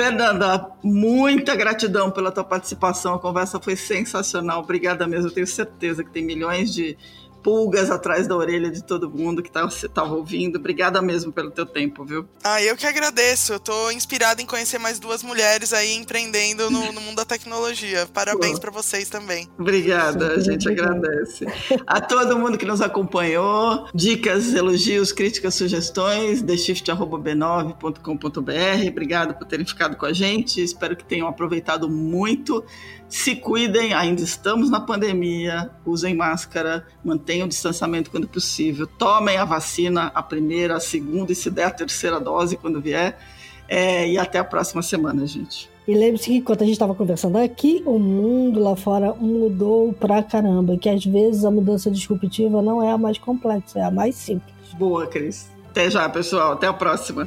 Fernanda, 0.00 0.70
muita 0.82 1.54
gratidão 1.54 2.10
pela 2.10 2.32
tua 2.32 2.42
participação. 2.42 3.12
A 3.12 3.18
conversa 3.18 3.60
foi 3.60 3.76
sensacional. 3.76 4.62
Obrigada 4.62 5.06
mesmo. 5.06 5.28
Eu 5.28 5.30
tenho 5.30 5.46
certeza 5.46 6.02
que 6.02 6.10
tem 6.10 6.24
milhões 6.24 6.72
de 6.72 6.96
pulgas 7.42 7.90
atrás 7.90 8.26
da 8.26 8.36
orelha 8.36 8.70
de 8.70 8.82
todo 8.82 9.10
mundo 9.10 9.42
que 9.42 9.50
tá, 9.50 9.64
você 9.64 9.86
estava 9.86 10.14
ouvindo. 10.14 10.56
Obrigada 10.56 11.02
mesmo 11.02 11.32
pelo 11.32 11.50
teu 11.50 11.66
tempo, 11.66 12.04
viu? 12.04 12.26
Ah, 12.42 12.62
eu 12.62 12.76
que 12.76 12.86
agradeço. 12.86 13.52
Eu 13.52 13.60
tô 13.60 13.90
inspirada 13.90 14.40
em 14.42 14.46
conhecer 14.46 14.78
mais 14.78 14.98
duas 14.98 15.22
mulheres 15.22 15.72
aí 15.72 15.94
empreendendo 15.94 16.70
no, 16.70 16.92
no 16.92 17.00
mundo 17.00 17.16
da 17.16 17.24
tecnologia. 17.24 18.06
Parabéns 18.12 18.58
para 18.58 18.70
vocês 18.70 19.08
também. 19.08 19.48
Obrigada, 19.58 20.34
a 20.34 20.40
gente 20.40 20.68
agradece. 20.68 21.46
A 21.86 22.00
todo 22.00 22.38
mundo 22.38 22.58
que 22.58 22.66
nos 22.66 22.80
acompanhou, 22.80 23.88
dicas, 23.94 24.54
elogios, 24.54 25.12
críticas, 25.12 25.54
sugestões, 25.54 26.42
theshift.b9.com.br. 26.42 28.88
Obrigado 28.88 29.34
por 29.34 29.46
terem 29.46 29.66
ficado 29.66 29.96
com 29.96 30.06
a 30.06 30.12
gente. 30.12 30.62
Espero 30.62 30.96
que 30.96 31.04
tenham 31.04 31.28
aproveitado 31.28 31.88
muito. 31.88 32.64
Se 33.10 33.34
cuidem, 33.34 33.92
ainda 33.92 34.22
estamos 34.22 34.70
na 34.70 34.80
pandemia, 34.80 35.68
usem 35.84 36.14
máscara, 36.14 36.86
mantenham 37.04 37.46
o 37.46 37.48
distanciamento 37.48 38.08
quando 38.08 38.28
possível, 38.28 38.86
tomem 38.86 39.36
a 39.36 39.44
vacina, 39.44 40.12
a 40.14 40.22
primeira, 40.22 40.76
a 40.76 40.80
segunda 40.80 41.32
e 41.32 41.34
se 41.34 41.50
der 41.50 41.64
a 41.64 41.70
terceira 41.70 42.20
dose 42.20 42.56
quando 42.56 42.80
vier. 42.80 43.18
É, 43.68 44.08
e 44.08 44.16
até 44.16 44.38
a 44.38 44.44
próxima 44.44 44.80
semana, 44.80 45.26
gente. 45.26 45.68
E 45.86 45.94
lembre-se 45.94 46.26
que 46.26 46.36
enquanto 46.36 46.62
a 46.62 46.64
gente 46.64 46.74
estava 46.74 46.94
conversando 46.94 47.36
aqui, 47.36 47.82
o 47.84 47.98
mundo 47.98 48.60
lá 48.60 48.76
fora 48.76 49.12
mudou 49.14 49.92
pra 49.92 50.22
caramba. 50.22 50.76
Que 50.76 50.88
às 50.88 51.04
vezes 51.04 51.44
a 51.44 51.50
mudança 51.50 51.90
disruptiva 51.90 52.62
não 52.62 52.80
é 52.80 52.92
a 52.92 52.98
mais 52.98 53.18
complexa, 53.18 53.80
é 53.80 53.82
a 53.82 53.90
mais 53.90 54.14
simples. 54.14 54.54
Boa, 54.78 55.06
Cris. 55.06 55.50
Até 55.68 55.90
já, 55.90 56.08
pessoal. 56.08 56.52
Até 56.52 56.68
a 56.68 56.72
próxima. 56.72 57.26